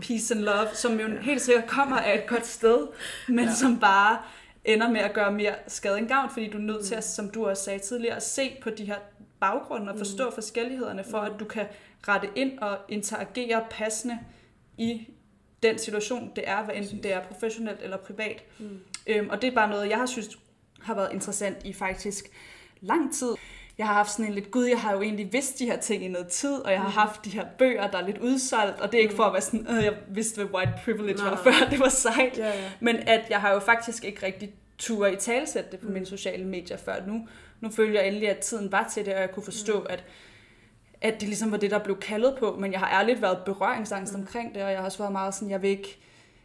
peace 0.01 0.35
and 0.35 0.43
love, 0.43 0.67
som 0.73 0.99
jo 0.99 1.07
helt 1.21 1.41
sikkert 1.41 1.67
kommer 1.69 1.97
af 1.97 2.17
et 2.17 2.27
godt 2.27 2.45
sted, 2.47 2.87
men. 3.27 3.45
Ja. 3.45 3.53
som 3.53 3.79
bare 3.79 4.17
ender 4.65 4.89
med 4.89 5.01
at 5.01 5.13
gøre 5.13 5.31
mere 5.31 5.55
skade 5.67 5.97
end 5.97 6.07
gavn, 6.07 6.29
fordi 6.29 6.49
du 6.49 6.57
er 6.57 6.61
nødt 6.61 6.77
Mm. 6.77 6.85
til, 6.85 6.95
at, 6.95 7.03
som 7.03 7.29
du 7.29 7.47
også 7.47 7.63
sagde 7.63 7.79
tidligere, 7.79 8.15
at 8.15 8.23
se 8.23 8.57
på 8.63 8.69
de 8.69 8.85
her 8.85 8.97
baggrunde 9.39 9.91
og 9.91 9.97
forstå 9.97 10.25
mm. 10.25 10.33
forskellighederne, 10.33 11.03
for 11.11 11.17
at 11.17 11.31
du 11.39 11.45
kan 11.45 11.65
rette 12.07 12.29
ind 12.35 12.59
og 12.59 12.77
interagere 12.89 13.65
passende 13.69 14.19
i 14.77 15.07
den 15.63 15.77
situation, 15.79 16.31
det 16.35 16.43
er, 16.49 16.63
hvad 16.63 16.75
enten 16.75 17.03
det 17.03 17.13
er 17.13 17.21
professionelt 17.23 17.79
eller 17.81 17.97
privat. 17.97 18.43
Mm. 18.59 18.79
Øhm, 19.07 19.29
og 19.29 19.41
det 19.41 19.47
er 19.47 19.55
bare 19.55 19.69
noget, 19.69 19.89
jeg 19.89 19.97
har 19.97 20.05
synes 20.05 20.39
har 20.83 20.93
været 20.95 21.09
interessant 21.13 21.57
i 21.65 21.73
faktisk 21.73 22.25
lang 22.81 23.13
tid. 23.13 23.29
Jeg 23.77 23.87
har 23.87 23.93
haft 23.93 24.11
sådan 24.11 24.25
en 24.25 24.33
lidt, 24.33 24.51
gud, 24.51 24.65
jeg 24.65 24.79
har 24.79 24.93
jo 24.93 25.01
egentlig 25.01 25.33
vidst 25.33 25.59
de 25.59 25.65
her 25.65 25.77
ting 25.77 26.03
i 26.05 26.07
noget 26.07 26.27
tid, 26.27 26.53
og 26.53 26.71
jeg 26.71 26.79
har 26.79 26.87
Mm. 26.87 26.93
haft 26.93 27.25
de 27.25 27.29
her 27.29 27.45
bøger, 27.57 27.91
der 27.91 27.97
er 27.97 28.05
lidt 28.05 28.17
udsolgt, 28.17 28.81
og 28.81 28.91
det 28.91 28.97
er 28.97 29.01
ikke 29.01 29.11
Mm. 29.13 29.17
for 29.17 29.23
at 29.23 29.33
være 29.33 29.41
sådan, 29.41 29.67
øh, 29.69 29.83
jeg 29.83 29.93
vidste, 30.07 30.43
hvad 30.43 30.53
white 30.55 30.71
privilege 30.85 31.17
Nej, 31.17 31.29
var 31.29 31.35
før, 31.43 31.51
det 31.71 31.79
var 31.79 31.89
sejt. 31.89 32.37
Ja, 32.37 32.47
ja. 32.47 32.69
Men 32.79 32.95
at 32.95 33.21
jeg 33.29 33.41
har 33.41 33.53
jo 33.53 33.59
faktisk 33.59 34.03
ikke 34.03 34.25
rigtig 34.25 34.53
tur 34.77 35.07
i 35.07 35.15
talsætte 35.15 35.71
det 35.71 35.79
på 35.79 35.87
Mm. 35.87 35.93
mine 35.93 36.05
sociale 36.05 36.45
medier 36.45 36.77
før 36.77 36.95
nu. 37.07 37.27
Nu 37.61 37.69
føler 37.69 37.99
jeg 37.99 38.07
endelig, 38.07 38.29
at 38.29 38.37
tiden 38.37 38.71
var 38.71 38.89
til 38.93 39.05
det, 39.05 39.13
og 39.13 39.21
jeg 39.21 39.31
kunne 39.31 39.43
forstå, 39.43 39.79
Mm. 39.79 39.85
at, 39.89 40.03
at 41.01 41.13
det 41.13 41.23
ligesom 41.27 41.51
var 41.51 41.57
det, 41.57 41.71
der 41.71 41.79
blev 41.79 41.99
kaldet 41.99 42.35
på. 42.39 42.55
Men 42.59 42.71
jeg 42.71 42.79
har 42.79 42.99
ærligt 42.99 43.21
været 43.21 43.37
berøringsangst 43.45 44.13
Mm. 44.13 44.19
omkring 44.19 44.55
det, 44.55 44.63
og 44.63 44.69
jeg 44.71 44.77
har 44.79 44.85
også 44.85 44.97
været 44.97 45.11
meget 45.11 45.33
sådan, 45.35 45.49
jeg 45.49 45.61
vil 45.61 45.69
ikke 45.69 45.97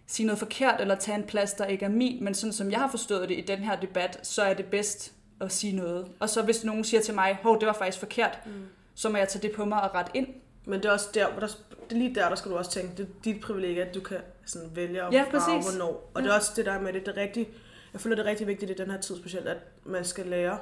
sige 0.06 0.26
noget 0.26 0.38
forkert 0.38 0.80
eller 0.80 0.94
tage 0.94 1.18
en 1.18 1.24
plads, 1.24 1.52
der 1.52 1.64
ikke 1.66 1.84
er 1.84 1.88
min. 1.88 2.24
Men 2.24 2.34
sådan 2.34 2.52
som 2.52 2.70
jeg 2.70 2.78
har 2.78 2.88
forstået 2.90 3.28
det 3.28 3.38
i 3.38 3.40
den 3.40 3.58
her 3.58 3.80
debat, 3.80 4.20
så 4.26 4.42
er 4.42 4.54
det 4.54 4.66
bedst 4.66 5.12
at 5.40 5.52
sige 5.52 5.76
noget. 5.76 6.08
Og 6.20 6.28
så 6.28 6.42
hvis 6.42 6.64
nogen 6.64 6.84
siger 6.84 7.00
til 7.00 7.14
mig, 7.14 7.38
hov, 7.42 7.60
det 7.60 7.66
var 7.66 7.72
faktisk 7.72 7.98
forkert, 7.98 8.38
Mm. 8.46 8.52
så 8.94 9.08
må 9.08 9.16
jeg 9.18 9.28
tage 9.28 9.42
det 9.48 9.56
på 9.56 9.64
mig 9.64 9.82
og 9.82 9.94
rette 9.94 10.10
ind. 10.14 10.26
Men 10.64 10.80
det 10.82 10.88
er 10.88 10.92
også 10.92 11.08
der, 11.14 11.30
hvor 11.30 11.40
der, 11.40 11.46
det 11.46 11.92
er 11.92 11.96
lige 11.98 12.14
der, 12.14 12.28
der 12.28 12.36
skal 12.36 12.50
du 12.50 12.56
også 12.56 12.70
tænke, 12.70 12.96
det 12.96 13.02
er 13.02 13.22
dit 13.24 13.40
privilegie, 13.40 13.84
at 13.84 13.94
du 13.94 14.00
kan 14.00 14.18
sådan 14.46 14.70
vælge 14.76 15.02
at 15.02 15.12
Ja, 15.12 15.24
præcis. 15.30 15.70
hvornår. 15.70 16.10
Og 16.14 16.20
Ja. 16.20 16.26
det 16.26 16.30
er 16.32 16.36
også 16.36 16.52
det 16.56 16.66
der 16.66 16.80
med 16.80 16.92
det, 16.92 17.06
det 17.06 17.16
er 17.18 17.20
rigtig, 17.22 17.48
jeg 17.92 18.00
føler, 18.00 18.16
det 18.16 18.26
er 18.26 18.30
rigtig 18.30 18.46
vigtigt 18.46 18.70
i 18.70 18.74
den 18.74 18.90
her 18.90 19.00
tid 19.00 19.16
specielt, 19.16 19.48
at 19.48 19.56
man 19.84 20.04
skal 20.04 20.26
lære, 20.26 20.58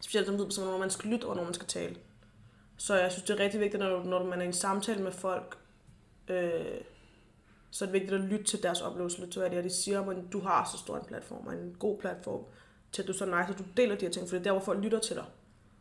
specielt 0.00 0.26
som 0.26 0.38
ved, 0.38 0.46
hvornår 0.62 0.78
man 0.78 0.90
skal 0.90 1.10
lytte, 1.10 1.24
og 1.24 1.26
hvornår 1.26 1.44
man 1.44 1.54
skal 1.54 1.66
tale. 1.66 1.96
Så 2.76 2.94
jeg 3.00 3.12
synes, 3.12 3.24
det 3.24 3.40
er 3.40 3.44
rigtig 3.44 3.60
vigtigt, 3.60 3.82
når, 3.82 4.04
når 4.04 4.24
man 4.24 4.38
er 4.38 4.42
i 4.42 4.46
en 4.46 4.52
samtale 4.52 5.02
med 5.02 5.12
folk, 5.12 5.56
øh, 6.28 6.50
så 7.70 7.84
er 7.84 7.86
det 7.86 7.92
vigtigt 7.92 8.12
at 8.12 8.20
lytte 8.20 8.44
til 8.44 8.62
deres 8.62 8.80
oplevelse, 8.80 9.20
lytte 9.20 9.32
til, 9.32 9.40
hvad 9.40 9.50
det 9.50 9.58
er, 9.58 9.62
de 9.62 9.70
siger, 9.70 10.04
men 10.04 10.26
du 10.26 10.40
har 10.40 10.70
så 10.72 10.78
stor 10.78 10.96
en 10.96 11.04
platform, 11.04 11.46
og 11.46 11.52
en 11.52 11.76
god 11.78 11.98
platform, 11.98 12.44
til 12.92 13.02
at 13.02 13.08
du 13.08 13.12
så 13.12 13.24
nice, 13.24 13.52
at 13.52 13.58
du 13.58 13.64
deler 13.76 13.96
de 13.96 14.04
her 14.04 14.12
ting, 14.12 14.28
for 14.28 14.36
det 14.36 14.40
er 14.40 14.44
der, 14.44 14.52
hvor 14.52 14.60
folk 14.60 14.84
lytter 14.84 14.98
til 14.98 15.16
dig. 15.16 15.24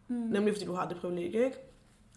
Mm. 0.08 0.16
Nemlig 0.16 0.54
fordi 0.54 0.66
du 0.66 0.74
har 0.74 0.88
det 0.88 0.98
privilegie, 0.98 1.46
ikke? 1.46 1.58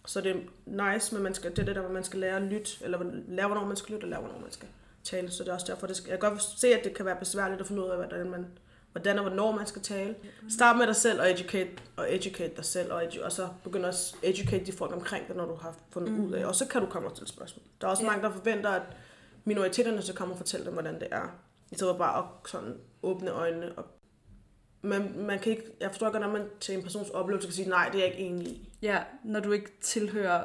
Så 0.05 0.21
det 0.21 0.31
er 0.31 0.93
nice, 0.93 1.15
men 1.15 1.23
man 1.23 1.33
skal, 1.33 1.51
det 1.51 1.59
er 1.59 1.65
det 1.65 1.75
der, 1.75 1.81
hvor 1.81 1.91
man 1.91 2.03
skal 2.03 2.19
lære 2.19 2.35
at 2.35 2.41
lytte, 2.41 2.71
eller 2.81 2.99
lære, 3.27 3.47
hvornår 3.47 3.65
man 3.65 3.77
skal 3.77 3.93
lytte, 3.93 4.05
og 4.05 4.09
lære, 4.09 4.19
hvornår 4.19 4.39
man 4.39 4.51
skal 4.51 4.67
tale. 5.03 5.31
Så 5.31 5.43
det 5.43 5.49
er 5.49 5.53
også 5.53 5.65
derfor, 5.69 5.87
det 5.87 5.95
skal, 5.95 6.09
jeg 6.09 6.19
kan 6.19 6.29
godt 6.29 6.43
se, 6.43 6.67
at 6.67 6.83
det 6.83 6.93
kan 6.93 7.05
være 7.05 7.15
besværligt 7.19 7.61
at 7.61 7.67
finde 7.67 7.83
ud 7.83 7.89
af, 7.89 7.97
hvordan, 7.97 8.29
man, 8.29 8.45
hvordan 8.91 9.17
og 9.19 9.23
hvornår 9.23 9.51
man 9.51 9.67
skal 9.67 9.81
tale. 9.81 10.15
Start 10.49 10.77
med 10.77 10.87
dig 10.87 10.95
selv 10.95 11.19
og 11.19 11.31
educate, 11.31 11.71
og 11.97 12.15
educate 12.15 12.55
dig 12.55 12.65
selv, 12.65 12.93
og, 12.93 13.05
edu, 13.05 13.23
og 13.23 13.31
så 13.31 13.49
begynd 13.63 13.85
også 13.85 14.15
at 14.23 14.29
educate 14.29 14.65
de 14.65 14.71
folk 14.71 14.93
omkring 14.93 15.27
dig, 15.27 15.35
når 15.35 15.45
du 15.45 15.55
har 15.55 15.75
fundet 15.89 16.11
mm. 16.11 16.25
ud 16.25 16.31
af. 16.31 16.45
Og 16.45 16.55
så 16.55 16.67
kan 16.67 16.81
du 16.81 16.87
komme 16.87 17.09
og 17.09 17.15
stille 17.15 17.29
spørgsmål. 17.29 17.63
Der 17.81 17.87
er 17.87 17.91
også 17.91 18.03
ja. 18.03 18.09
mange, 18.09 18.23
der 18.23 18.31
forventer, 18.31 18.69
at 18.69 18.81
minoriteterne 19.45 20.01
så 20.01 20.13
kommer 20.13 20.35
og 20.35 20.37
fortælle 20.37 20.65
dem, 20.65 20.73
hvordan 20.73 20.99
det 20.99 21.07
er. 21.11 21.37
I 21.71 21.75
stedet 21.75 21.93
for 21.93 21.97
bare 21.97 22.17
at 22.19 22.49
sådan 22.49 22.77
åbne 23.03 23.31
øjnene. 23.31 23.71
Og 23.71 23.85
man, 24.81 25.13
man 25.17 25.39
kan 25.39 25.51
ikke, 25.51 25.63
jeg 25.79 25.89
forstår 25.89 26.11
godt, 26.11 26.21
når 26.21 26.31
man 26.31 26.45
til 26.59 26.75
en 26.75 26.83
persons 26.83 27.09
oplevelse 27.09 27.47
kan 27.47 27.55
sige, 27.55 27.69
nej, 27.69 27.89
det 27.91 27.95
er 28.01 28.05
jeg 28.05 28.13
ikke 28.13 28.27
enig 28.29 28.47
i. 28.47 28.69
Ja, 28.81 29.03
når 29.23 29.39
du 29.39 29.51
ikke 29.51 29.71
tilhører 29.81 30.43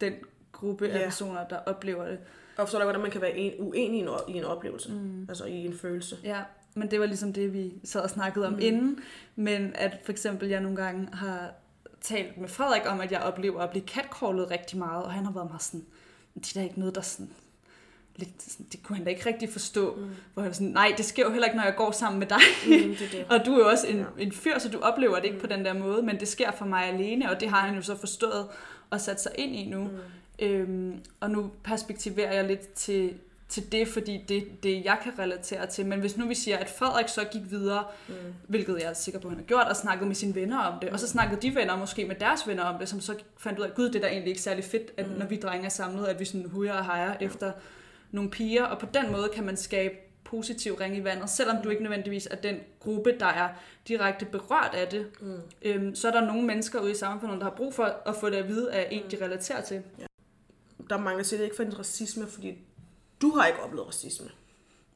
den 0.00 0.12
gruppe 0.52 0.88
af 0.88 0.98
Ja. 0.98 1.04
personer, 1.04 1.48
der 1.48 1.56
oplever 1.56 2.04
det. 2.08 2.18
Og 2.56 2.62
forstår 2.62 2.78
godt, 2.78 2.86
hvordan 2.86 3.00
man 3.02 3.10
kan 3.10 3.20
være 3.20 3.36
en, 3.36 3.52
uenig 3.58 3.98
i 4.00 4.02
en, 4.02 4.08
i 4.28 4.32
en 4.38 4.44
oplevelse. 4.44 4.92
Mm. 4.92 5.26
Altså 5.28 5.44
i 5.44 5.66
en 5.66 5.74
følelse. 5.74 6.16
Ja, 6.24 6.42
men 6.74 6.90
det 6.90 7.00
var 7.00 7.06
ligesom 7.06 7.32
det, 7.32 7.52
vi 7.52 7.72
sad 7.84 8.00
og 8.00 8.10
snakkede 8.10 8.46
om. 8.46 8.52
Mm. 8.52 8.58
inden. 8.58 8.98
Men 9.36 9.72
at 9.74 9.98
for 10.04 10.12
eksempel 10.12 10.48
jeg 10.48 10.60
nogle 10.60 10.76
gange 10.76 11.08
har 11.12 11.52
talt 12.00 12.38
med 12.38 12.48
Frederik 12.48 12.82
om, 12.86 13.00
at 13.00 13.12
jeg 13.12 13.20
oplever 13.20 13.60
at 13.60 13.70
blive 13.70 13.84
catcallet 13.86 14.50
rigtig 14.50 14.78
meget, 14.78 15.04
og 15.04 15.12
han 15.12 15.24
har 15.24 15.32
været 15.32 15.46
meget 15.48 15.62
sådan, 15.62 15.84
det 16.34 16.56
er 16.56 16.60
da 16.60 16.64
ikke 16.64 16.78
noget, 16.78 16.94
der 16.94 17.00
sådan 17.00 17.30
lidt, 18.16 18.30
sådan, 18.42 18.66
det 18.72 18.82
kunne 18.82 18.96
han 18.96 19.04
da 19.04 19.10
ikke 19.10 19.26
rigtig 19.26 19.48
forstå. 19.52 19.94
Mm. 19.94 20.08
Hvor 20.34 20.42
han 20.42 20.48
var 20.50 20.54
sådan, 20.54 20.66
nej, 20.68 20.94
det 20.96 21.04
sker 21.04 21.24
jo 21.24 21.30
heller 21.30 21.44
ikke, 21.46 21.56
når 21.56 21.64
jeg 21.64 21.74
går 21.76 21.90
sammen 21.90 22.18
med 22.18 22.26
dig. 22.26 22.40
Mm, 22.66 22.96
det 22.96 23.08
det. 23.12 23.24
og 23.40 23.46
du 23.46 23.52
er 23.54 23.58
jo 23.58 23.68
også 23.68 23.86
en, 23.86 23.96
Ja. 23.98 24.04
en 24.18 24.32
fyr, 24.32 24.58
så 24.58 24.68
du 24.68 24.78
oplever 24.78 25.14
det 25.16 25.24
ikke 25.24 25.34
Mm. 25.36 25.40
på 25.40 25.46
den 25.46 25.64
der 25.64 25.72
måde, 25.72 26.02
men 26.02 26.20
det 26.20 26.28
sker 26.28 26.52
for 26.52 26.64
mig 26.64 26.84
alene, 26.84 27.30
og 27.30 27.40
det 27.40 27.48
har 27.50 27.60
han 27.60 27.74
jo 27.76 27.82
så 27.82 27.96
forstået 27.96 28.46
og 28.90 29.00
sat 29.00 29.22
sig 29.22 29.32
ind 29.38 29.56
i 29.56 29.68
nu. 29.70 29.84
Mm. 29.84 29.90
Øhm, 30.46 30.98
og 31.20 31.30
nu 31.30 31.50
perspektiverer 31.64 32.32
jeg 32.34 32.44
lidt 32.46 32.72
til, 32.72 33.12
til 33.48 33.72
det, 33.72 33.88
fordi 33.88 34.24
det 34.28 34.62
det, 34.62 34.84
jeg 34.84 34.98
kan 35.02 35.12
relatere 35.18 35.66
til. 35.66 35.86
Men 35.86 36.00
hvis 36.00 36.16
nu 36.16 36.28
vi 36.28 36.34
siger, 36.34 36.56
at 36.58 36.70
Frederik 36.78 37.08
så 37.08 37.24
gik 37.32 37.42
videre, 37.50 37.84
Mm. 38.08 38.14
hvilket 38.48 38.74
jeg 38.80 38.90
er 38.90 38.92
sikker 38.94 39.20
på, 39.20 39.28
at 39.28 39.32
han 39.32 39.38
har 39.40 39.46
gjort, 39.46 39.66
og 39.68 39.76
snakket 39.76 40.06
med 40.06 40.14
sine 40.14 40.34
venner 40.34 40.58
om 40.58 40.80
det, 40.80 40.88
og 40.90 41.00
så 41.00 41.08
snakkede 41.08 41.40
de 41.42 41.54
venner 41.54 41.76
måske 41.76 42.04
med 42.04 42.14
deres 42.16 42.48
venner 42.48 42.62
om 42.64 42.78
det, 42.78 42.88
som 42.88 43.00
så 43.00 43.14
fandt 43.38 43.58
ud 43.58 43.64
af, 43.64 43.74
gud, 43.74 43.86
det 43.88 43.96
er 43.96 44.00
da 44.00 44.06
egentlig 44.06 44.28
ikke 44.28 44.42
særlig 44.42 44.64
fedt, 44.64 44.90
at 44.96 45.10
Mm. 45.10 45.18
når 45.18 45.26
vi 45.26 45.36
drenge 45.36 45.66
er 45.66 45.70
samlet, 45.70 46.06
at 46.06 46.20
vi 46.20 46.24
sådan 46.24 46.48
hujer 46.48 46.72
og 46.72 46.84
hejer 46.84 47.14
efter 47.20 47.52
nogle 48.14 48.30
piger, 48.30 48.64
og 48.64 48.78
på 48.78 48.86
den 48.94 49.12
måde 49.12 49.28
kan 49.34 49.44
man 49.44 49.56
skabe 49.56 49.94
positiv 50.24 50.74
ring 50.74 50.96
i 50.96 51.04
vandet, 51.04 51.30
selvom 51.30 51.56
du 51.64 51.68
ikke 51.68 51.82
nødvendigvis 51.82 52.28
er 52.30 52.36
den 52.36 52.56
gruppe, 52.80 53.16
der 53.20 53.26
er 53.26 53.48
direkte 53.88 54.24
berørt 54.24 54.74
af 54.74 54.88
det. 54.88 55.06
Mm. 55.20 55.40
Øhm, 55.62 55.94
så 55.94 56.08
er 56.08 56.12
der 56.12 56.20
nogle 56.26 56.42
mennesker 56.42 56.80
ude 56.80 56.90
i 56.90 56.94
samfundet, 56.94 57.38
der 57.38 57.44
har 57.44 57.50
brug 57.56 57.74
for 57.74 57.84
at 58.06 58.14
få 58.16 58.30
det 58.30 58.36
at 58.36 58.48
vide 58.48 58.72
af 58.72 58.88
en, 58.90 59.02
Mm. 59.02 59.08
de 59.10 59.24
relaterer 59.24 59.60
til. 59.60 59.82
Der 60.90 60.96
er 60.96 61.00
mange, 61.00 61.18
der 61.18 61.24
siger, 61.24 61.38
det 61.38 61.44
ikke 61.44 61.56
findes 61.56 61.78
racisme, 61.78 62.26
fordi 62.26 62.58
du 63.22 63.30
har 63.30 63.46
ikke 63.46 63.60
oplevet 63.62 63.88
racisme. 63.88 64.28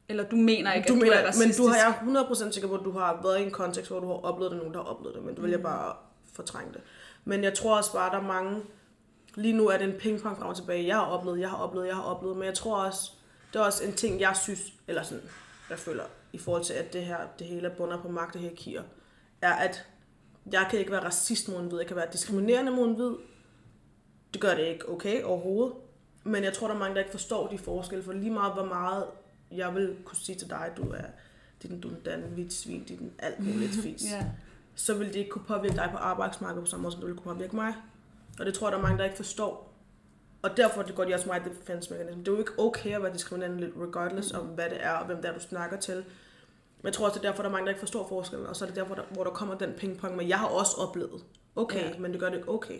Eller 0.09 0.23
du 0.23 0.35
mener 0.35 0.73
ikke, 0.73 0.87
du 0.87 0.93
at 0.93 0.99
mener, 0.99 1.11
du 1.13 1.17
er 1.17 1.21
men 1.21 1.27
racistisk. 1.27 1.59
du 1.59 1.67
har, 1.67 1.75
jeg 1.75 1.87
er 1.87 2.23
100% 2.49 2.51
sikker 2.51 2.69
på, 2.69 2.75
at 2.75 2.85
du 2.85 2.91
har 2.91 3.19
været 3.23 3.39
i 3.39 3.43
en 3.43 3.51
kontekst, 3.51 3.91
hvor 3.91 3.99
du 3.99 4.07
har 4.07 4.13
oplevet 4.13 4.51
det, 4.51 4.57
nogen, 4.59 4.73
der 4.73 4.79
har 4.79 4.87
oplevet 4.89 5.15
det, 5.15 5.23
men 5.25 5.35
du 5.35 5.41
vil 5.41 5.49
jeg 5.49 5.59
Mm. 5.59 5.63
bare 5.63 5.95
fortrænge 6.33 6.73
det. 6.73 6.81
Men 7.25 7.43
jeg 7.43 7.53
tror 7.53 7.77
også 7.77 7.93
bare, 7.93 8.05
at 8.05 8.11
der 8.11 8.19
er 8.19 8.23
mange, 8.33 8.61
lige 9.35 9.53
nu 9.53 9.67
er 9.67 9.77
det 9.77 9.85
en 9.93 9.99
pingpong 9.99 10.37
frem 10.37 10.47
og 10.49 10.55
tilbage. 10.55 10.87
Jeg 10.87 10.95
har 10.95 11.05
oplevet, 11.05 11.39
jeg 11.39 11.49
har 11.49 11.57
oplevet, 11.57 11.87
jeg 11.87 11.95
har 11.95 12.03
oplevet, 12.03 12.37
men 12.37 12.45
jeg 12.45 12.53
tror 12.53 12.83
også, 12.85 13.11
det 13.53 13.59
er 13.59 13.63
også 13.63 13.83
en 13.83 13.93
ting, 13.93 14.19
jeg 14.19 14.37
synes, 14.43 14.61
eller 14.87 15.03
sådan, 15.03 15.23
jeg 15.69 15.79
føler, 15.79 16.03
i 16.33 16.37
forhold 16.37 16.63
til, 16.63 16.73
at 16.73 16.93
det 16.93 17.05
her, 17.05 17.17
det 17.39 17.47
hele 17.47 17.67
er 17.67 17.75
bunder 17.75 18.01
på 18.01 18.07
magt 18.09 18.35
og 18.35 18.41
hierarkier, 18.41 18.83
er, 19.41 19.53
at 19.53 19.85
jeg 20.51 20.67
kan 20.69 20.79
ikke 20.79 20.91
være 20.91 21.05
racist 21.05 21.49
mod 21.49 21.59
en 21.59 21.67
hvid, 21.67 21.77
jeg 21.77 21.87
kan 21.87 21.95
være 21.95 22.07
diskriminerende 22.11 22.71
mod 22.71 22.87
en 22.87 22.95
hvid. 22.95 23.11
Det 24.33 24.41
gør 24.41 24.55
det 24.55 24.65
ikke 24.67 24.89
okay 24.89 25.23
overhovedet. 25.23 25.73
Men 26.23 26.43
jeg 26.43 26.53
tror, 26.53 26.67
der 26.67 26.75
er 26.75 26.79
mange, 26.79 26.93
der 26.95 26.99
ikke 26.99 27.11
forstår 27.11 27.47
de 27.47 27.57
forskelle, 27.57 28.03
for 28.03 28.13
lige 28.13 28.31
meget, 28.31 28.53
hvor 28.53 28.65
meget 28.65 29.05
jeg 29.51 29.75
vil 29.75 29.97
kunne 30.05 30.17
sige 30.17 30.37
til 30.37 30.49
dig, 30.49 30.71
du 30.77 30.91
er 30.91 31.03
din 31.63 31.81
dundan, 31.81 32.21
hvidt 32.21 32.53
svin, 32.53 32.83
din 32.83 33.11
alt 33.19 33.39
muligt 33.39 33.71
fis, 33.83 34.03
Ja. 34.11 34.25
så 34.75 34.93
vil 34.93 35.07
det 35.07 35.15
ikke 35.15 35.29
kunne 35.29 35.45
påvirke 35.45 35.75
dig 35.75 35.89
på 35.91 35.97
arbejdsmarkedet 35.97 36.63
på 36.63 36.69
samme 36.69 36.81
måde, 36.83 36.91
som 36.91 37.01
det 37.01 37.07
vil 37.09 37.17
kunne 37.17 37.33
påvirke 37.33 37.55
mig. 37.55 37.73
Og 38.39 38.45
det 38.45 38.53
tror 38.53 38.67
jeg, 38.67 38.71
der 38.71 38.77
er 38.77 38.81
mange, 38.81 38.97
der 38.97 39.03
ikke 39.03 39.15
forstår. 39.17 39.73
Og 40.41 40.57
derfor 40.57 40.81
er 40.81 40.85
det 40.85 40.95
godt, 40.95 41.07
jeg 41.09 41.15
også 41.15 41.27
mig 41.27 41.41
defense 41.45 41.89
mechanism. 41.93 42.19
Det 42.19 42.27
er 42.27 42.31
jo 42.31 42.37
ikke 42.39 42.51
okay 42.59 42.95
at 42.95 43.03
være 43.03 43.13
diskriminerende 43.13 43.71
regardless 43.81 44.31
om, 44.31 44.45
hvad 44.45 44.65
det 44.69 44.77
er, 44.79 44.91
og 44.91 45.05
hvem 45.05 45.17
det 45.17 45.25
er, 45.29 45.33
du 45.33 45.39
snakker 45.39 45.77
til. 45.77 45.95
Men 45.95 46.85
jeg 46.85 46.93
tror 46.93 47.05
også, 47.05 47.19
det 47.19 47.25
er 47.25 47.29
derfor, 47.31 47.43
der 47.43 47.49
er 47.49 47.53
mange, 47.53 47.65
der 47.65 47.69
ikke 47.71 47.79
forstår 47.79 48.07
forskellen. 48.09 48.47
Og 48.47 48.55
så 48.55 48.65
er 48.65 48.67
det 48.69 48.75
derfor, 48.75 48.95
der, 48.95 49.01
hvor 49.11 49.23
der 49.23 49.31
kommer 49.31 49.55
den 49.55 49.73
pingpong 49.77 50.15
med, 50.15 50.25
jeg 50.25 50.39
har 50.39 50.47
også 50.47 50.75
oplevet. 50.77 51.23
Okay, 51.55 51.79
Ja. 51.79 51.87
ja. 51.87 51.93
men 51.99 52.11
det 52.11 52.19
gør 52.19 52.29
det 52.29 52.37
ikke 52.37 52.49
okay. 52.49 52.79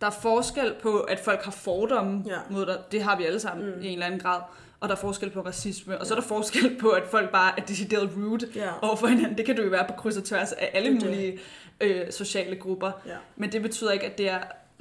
Der 0.00 0.06
er 0.06 0.10
forskel 0.22 0.74
på, 0.82 1.00
at 1.00 1.18
folk 1.20 1.42
har 1.42 1.50
fordomme 1.50 2.24
Ja. 2.26 2.38
mod 2.50 2.66
dig. 2.66 2.78
Det 2.92 3.02
har 3.02 3.16
vi 3.16 3.24
alle 3.24 3.40
sammen 3.40 3.66
Mm. 3.76 3.82
i 3.82 3.86
en 3.86 3.92
eller 3.92 4.06
anden 4.06 4.20
grad. 4.20 4.40
Og 4.80 4.88
der 4.88 4.94
er 4.94 4.98
forskel 4.98 5.30
på 5.30 5.40
racisme. 5.40 5.98
Og 6.00 6.06
så 6.06 6.14
er 6.14 6.20
der 6.20 6.26
forskel 6.26 6.78
på, 6.80 6.88
at 6.90 7.02
folk 7.10 7.32
bare 7.32 7.60
er 7.60 7.64
decideret 7.64 8.10
rude 8.16 8.48
Ja. 8.54 8.70
over 8.82 8.96
for 8.96 9.06
hinanden. 9.06 9.38
Det 9.38 9.46
kan 9.46 9.56
du 9.56 9.62
jo 9.62 9.68
være 9.70 9.84
på 9.88 9.92
kryds 9.92 10.16
og 10.16 10.24
tværs 10.24 10.52
af 10.52 10.70
alle 10.74 10.90
mulige 10.94 11.38
øh, 11.80 12.12
sociale 12.12 12.56
grupper. 12.56 12.90
Ja. 13.06 13.16
Men 13.36 13.52
det 13.52 13.62
betyder 13.62 13.90
ikke, 13.90 14.06
at 14.06 14.18
det 14.18 14.28
er 14.30 14.40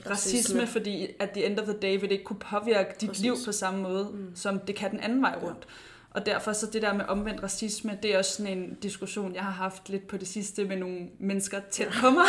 racisme, 0.10 0.60
Racisme. 0.62 0.68
fordi 0.68 1.08
at 1.20 1.30
the 1.30 1.46
end 1.46 1.60
of 1.60 1.66
the 1.68 1.77
day 1.82 1.92
vil 1.94 2.01
det 2.01 2.12
ikke 2.12 2.24
kunne 2.24 2.39
påvirke 2.39 2.89
dit 3.01 3.10
Præcis. 3.10 3.24
liv 3.24 3.36
på 3.46 3.51
samme 3.51 3.82
måde, 3.82 4.10
Mm. 4.13 4.36
som 4.36 4.60
det 4.60 4.75
kan 4.75 4.92
den 4.92 5.00
anden 5.00 5.22
vej 5.22 5.36
Ja. 5.42 5.48
rundt. 5.48 5.68
Og 6.10 6.25
derfor 6.25 6.54
så 6.54 6.66
det 6.74 6.82
der 6.82 6.94
med 6.94 7.06
omvendt 7.08 7.44
racisme, 7.44 7.98
det 8.04 8.13
er 8.13 8.18
også 8.18 8.32
sådan 8.36 8.58
en 8.58 8.74
diskussion, 8.84 9.36
jeg 9.36 9.44
har 9.44 9.51
haft 9.51 9.89
lidt 9.89 10.08
på 10.08 10.18
det 10.18 10.27
sidste 10.27 10.66
med 10.66 10.77
nogle 10.77 11.00
mennesker 11.20 11.60
tæt 11.72 11.88
på 12.01 12.10
mig, 12.10 12.25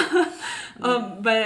om, 0.95 1.03
hvad, 1.03 1.43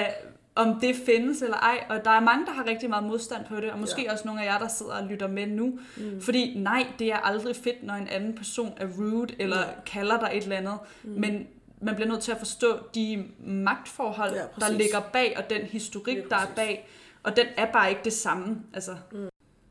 om 0.54 0.80
det 0.80 0.96
findes 1.06 1.42
eller 1.42 1.56
ej. 1.56 1.84
Og 1.88 2.04
der 2.04 2.10
er 2.10 2.20
mange, 2.20 2.46
der 2.46 2.52
har 2.52 2.66
rigtig 2.66 2.88
meget 2.90 3.04
modstand 3.04 3.44
på 3.48 3.56
det, 3.56 3.70
og 3.70 3.78
måske 3.78 4.00
Ja. 4.00 4.06
ja. 4.06 4.12
også 4.12 4.24
nogle 4.26 4.42
af 4.42 4.46
jer, 4.52 4.58
der 4.58 4.68
sidder 4.68 4.92
og 4.92 5.06
lytter 5.06 5.28
med 5.28 5.46
nu. 5.46 5.78
Mm. 5.96 6.20
Fordi 6.20 6.54
nej, 6.58 6.86
det 6.98 7.06
er 7.12 7.16
aldrig 7.16 7.56
fedt, 7.56 7.82
når 7.82 7.94
en 7.94 8.08
anden 8.08 8.34
person 8.34 8.72
er 8.76 8.86
rude, 8.98 9.26
eller 9.38 9.56
Nej. 9.56 9.74
kalder 9.86 10.18
dig 10.20 10.30
et 10.34 10.42
eller 10.42 10.56
andet. 10.56 10.78
Mm. 11.02 11.10
Men 11.20 11.46
man 11.82 11.94
bliver 11.94 12.08
nødt 12.08 12.22
til 12.22 12.32
at 12.32 12.38
forstå 12.38 12.78
de 12.94 13.28
magtforhold, 13.38 14.32
Ja, 14.32 14.40
ja, 14.40 14.46
der 14.60 14.72
ligger 14.72 15.00
bag, 15.12 15.34
og 15.38 15.50
den 15.50 15.62
historik, 15.62 16.16
Lige 16.16 16.28
der 16.30 16.36
er 16.36 16.54
bag. 16.56 16.88
Og 17.22 17.36
den 17.36 17.46
er 17.56 17.72
bare 17.72 17.90
ikke 17.90 18.00
det 18.04 18.12
samme. 18.12 18.62
Altså, 18.74 18.96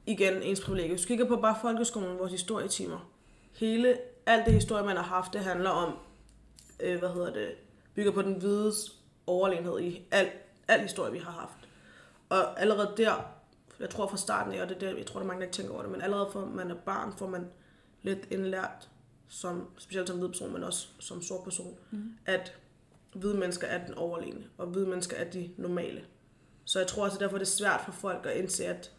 igen 0.05 0.41
ens 0.41 0.61
privilegie. 0.61 0.91
Hvis 0.91 1.01
du 1.01 1.07
kigger 1.07 1.25
på 1.25 1.35
bare 1.35 1.55
folkeskolen, 1.61 2.19
vores 2.19 2.31
historietimer, 2.31 3.11
hele, 3.53 3.97
alt 4.25 4.45
det 4.45 4.53
historie, 4.53 4.85
man 4.85 4.95
har 4.95 5.03
haft, 5.03 5.33
det 5.33 5.41
handler 5.41 5.69
om, 5.69 5.93
øh, 6.79 6.99
hvad 6.99 7.09
hedder 7.09 7.33
det, 7.33 7.49
bygger 7.95 8.11
på 8.11 8.21
den 8.21 8.33
hvides 8.33 8.95
overlegenhed 9.27 9.79
i 9.79 10.01
al, 10.11 10.29
al 10.67 10.79
historie, 10.79 11.11
vi 11.11 11.19
har 11.19 11.31
haft. 11.31 11.69
Og 12.29 12.61
allerede 12.61 12.93
der, 12.97 13.25
jeg 13.79 13.89
tror 13.89 14.07
fra 14.07 14.17
starten 14.17 14.53
af, 14.53 14.61
og 14.61 14.69
det 14.69 14.75
er 14.75 14.79
der, 14.79 14.97
jeg 14.97 15.05
tror, 15.05 15.19
der 15.19 15.23
er 15.23 15.27
mange, 15.27 15.39
der 15.39 15.45
ikke 15.45 15.55
tænker 15.55 15.73
over 15.73 15.81
det, 15.81 15.91
men 15.91 16.01
allerede 16.01 16.29
fra 16.33 16.45
man 16.45 16.71
er 16.71 16.75
barn, 16.75 17.13
får 17.17 17.27
man 17.27 17.47
lidt 18.01 18.27
indlært, 18.31 18.89
som, 19.31 19.67
specielt 19.77 20.07
som 20.07 20.17
hvid 20.17 20.27
person, 20.27 20.53
men 20.53 20.63
også 20.63 20.87
som 20.99 21.21
sort 21.21 21.43
person, 21.43 21.75
Mm. 21.91 22.13
at 22.25 22.57
hvide 23.15 23.37
mennesker 23.37 23.67
er 23.67 23.85
den 23.85 23.93
overlegne, 23.93 24.43
og 24.57 24.67
hvide 24.67 24.87
mennesker 24.87 25.17
er 25.17 25.31
de 25.31 25.49
normale. 25.57 26.05
Så 26.65 26.79
jeg 26.79 26.87
tror 26.87 27.03
også, 27.03 27.17
derfor 27.19 27.35
er 27.35 27.39
det 27.39 27.47
svært 27.47 27.81
for 27.85 27.91
folk 27.91 28.25
at 28.25 28.35
indse, 28.37 28.65
at 28.65 28.91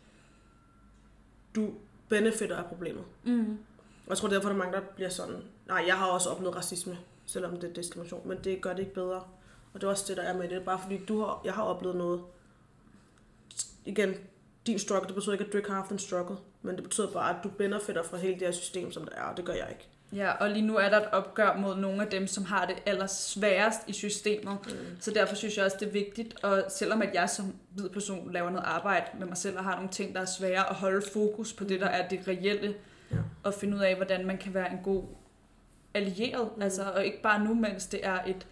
du 1.55 1.75
benefitter 2.09 2.57
af 2.57 2.65
problemet. 2.67 3.05
mm. 3.25 3.59
Og 4.07 4.09
jeg 4.09 4.17
tror 4.17 4.29
derfor, 4.29 4.49
der 4.49 4.55
er 4.55 4.59
mange, 4.59 4.73
der 4.73 4.81
bliver 4.95 5.11
sådan, 5.11 5.43
nej, 5.67 5.85
jeg 5.87 5.99
har 5.99 6.07
også 6.07 6.31
oplevet 6.31 6.57
racisme, 6.57 6.99
selvom 7.27 7.61
det 7.61 7.71
er 7.71 7.75
diskrimination, 7.75 8.29
men 8.29 8.39
det 8.45 8.61
gør 8.63 8.71
det 8.73 8.79
ikke 8.81 8.95
bedre. 8.95 9.23
Og 9.75 9.81
det 9.81 9.85
er 9.85 9.89
også 9.91 10.05
det, 10.09 10.17
der 10.17 10.23
er 10.23 10.37
med 10.39 10.49
det. 10.49 10.65
Bare 10.65 10.79
fordi 10.83 11.05
du 11.05 11.21
har, 11.21 11.41
jeg 11.45 11.55
har 11.55 11.63
oplevet 11.63 11.97
noget. 11.97 12.23
Igen, 13.85 14.15
din 14.67 14.79
struggle, 14.79 15.07
det 15.07 15.15
betyder 15.15 15.33
ikke, 15.33 15.45
at 15.45 15.53
du 15.53 15.57
ikke 15.57 15.71
har 15.71 15.77
haft 15.77 15.91
en 15.93 15.99
struggle, 15.99 16.37
men 16.63 16.75
det 16.77 16.85
betyder 16.85 17.13
bare, 17.13 17.39
at 17.39 17.45
du 17.45 17.49
benefitter 17.49 18.03
fra 18.03 18.17
hele 18.17 18.33
det 18.35 18.43
her 18.43 18.53
system, 18.53 18.93
som 18.93 19.05
det 19.05 19.13
er, 19.17 19.23
og 19.23 19.37
det 19.37 19.45
gør 19.45 19.53
jeg 19.53 19.69
ikke. 19.71 19.89
Ja, 20.13 20.31
og 20.33 20.51
lige 20.51 20.67
nu 20.67 20.77
er 20.77 20.89
der 20.89 20.97
et 21.01 21.09
opgør 21.13 21.57
mod 21.57 21.77
nogle 21.77 22.03
af 22.03 22.09
dem, 22.09 22.27
som 22.27 22.45
har 22.45 22.67
det 22.67 22.77
allersværest 22.87 23.81
i 23.87 23.93
systemet. 23.93 24.59
Mm. 24.67 24.73
Så 25.01 25.11
derfor 25.11 25.35
synes 25.35 25.57
jeg 25.57 25.65
også, 25.65 25.77
det 25.81 25.89
er 25.89 25.93
vigtigt, 25.93 26.45
og 26.45 26.65
selvom 26.69 27.03
at 27.03 27.15
jeg 27.15 27.31
som 27.31 27.55
hvid 27.75 27.89
person 27.89 28.33
laver 28.33 28.51
noget 28.51 28.65
arbejde 28.67 29.07
med 29.19 29.27
mig 29.27 29.37
selv 29.37 29.59
og 29.59 29.65
har 29.65 29.75
nogle 29.75 29.91
ting, 29.91 30.15
der 30.15 30.21
er 30.21 30.25
svære, 30.25 30.71
at 30.71 30.75
holde 30.77 31.03
fokus 31.13 31.53
på 31.53 31.65
det, 31.65 31.81
der 31.81 31.87
er 31.87 32.09
det 32.09 32.21
reelle, 32.29 32.75
Ja. 33.11 33.17
og 33.43 33.55
finde 33.55 33.77
ud 33.77 33.83
af, 33.83 33.97
hvordan 33.97 34.27
man 34.27 34.39
kan 34.39 34.55
være 34.55 34.73
en 34.73 34.79
god 34.85 35.03
allieret, 35.95 36.49
Mm. 36.53 36.57
mm. 36.57 36.63
altså, 36.63 36.83
og 36.83 37.05
ikke 37.05 37.23
bare 37.23 37.45
nu, 37.45 37.55
mens 37.55 37.87
det 37.87 38.01
er 38.03 38.19
et 38.27 38.47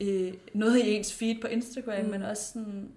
øh, 0.00 0.32
noget 0.54 0.78
i 0.78 0.90
ens 0.94 1.12
feed 1.14 1.40
på 1.40 1.46
Instagram, 1.46 1.98
Mm. 1.98 2.04
mm. 2.04 2.10
men 2.10 2.22
også 2.22 2.52
sådan 2.52 2.88